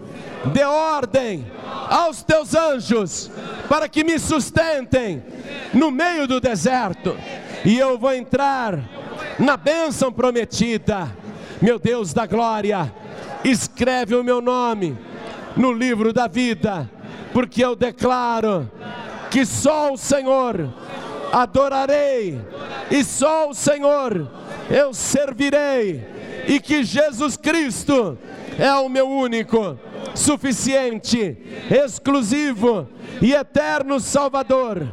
dê 0.46 0.64
ordem 0.64 1.46
aos 1.88 2.22
teus 2.22 2.54
anjos 2.54 3.30
para 3.68 3.88
que 3.88 4.04
me 4.04 4.18
sustentem 4.18 5.22
no 5.72 5.90
meio 5.90 6.26
do 6.26 6.40
deserto, 6.40 7.16
e 7.64 7.78
eu 7.78 7.98
vou 7.98 8.12
entrar 8.12 8.78
na 9.38 9.56
bênção 9.56 10.12
prometida. 10.12 11.10
Meu 11.60 11.78
Deus 11.78 12.12
da 12.12 12.26
glória, 12.26 12.92
escreve 13.44 14.14
o 14.14 14.24
meu 14.24 14.40
nome 14.40 14.98
no 15.56 15.72
livro 15.72 16.12
da 16.12 16.26
vida, 16.26 16.90
porque 17.32 17.64
eu 17.64 17.76
declaro 17.76 18.70
que 19.30 19.46
só 19.46 19.92
o 19.92 19.96
Senhor 19.96 20.72
adorarei, 21.32 22.40
e 22.90 23.02
só 23.02 23.48
o 23.48 23.54
Senhor 23.54 24.30
eu 24.70 24.92
servirei, 24.92 26.06
e 26.46 26.60
que 26.60 26.84
Jesus 26.84 27.36
Cristo 27.36 28.18
é 28.58 28.72
o 28.74 28.88
meu 28.88 29.08
único, 29.08 29.78
suficiente, 30.14 31.36
exclusivo 31.70 32.88
e 33.20 33.32
eterno 33.32 33.98
Salvador 33.98 34.86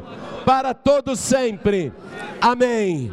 para 0.44 0.72
todos 0.72 1.18
sempre. 1.18 1.92
Amém. 2.40 3.12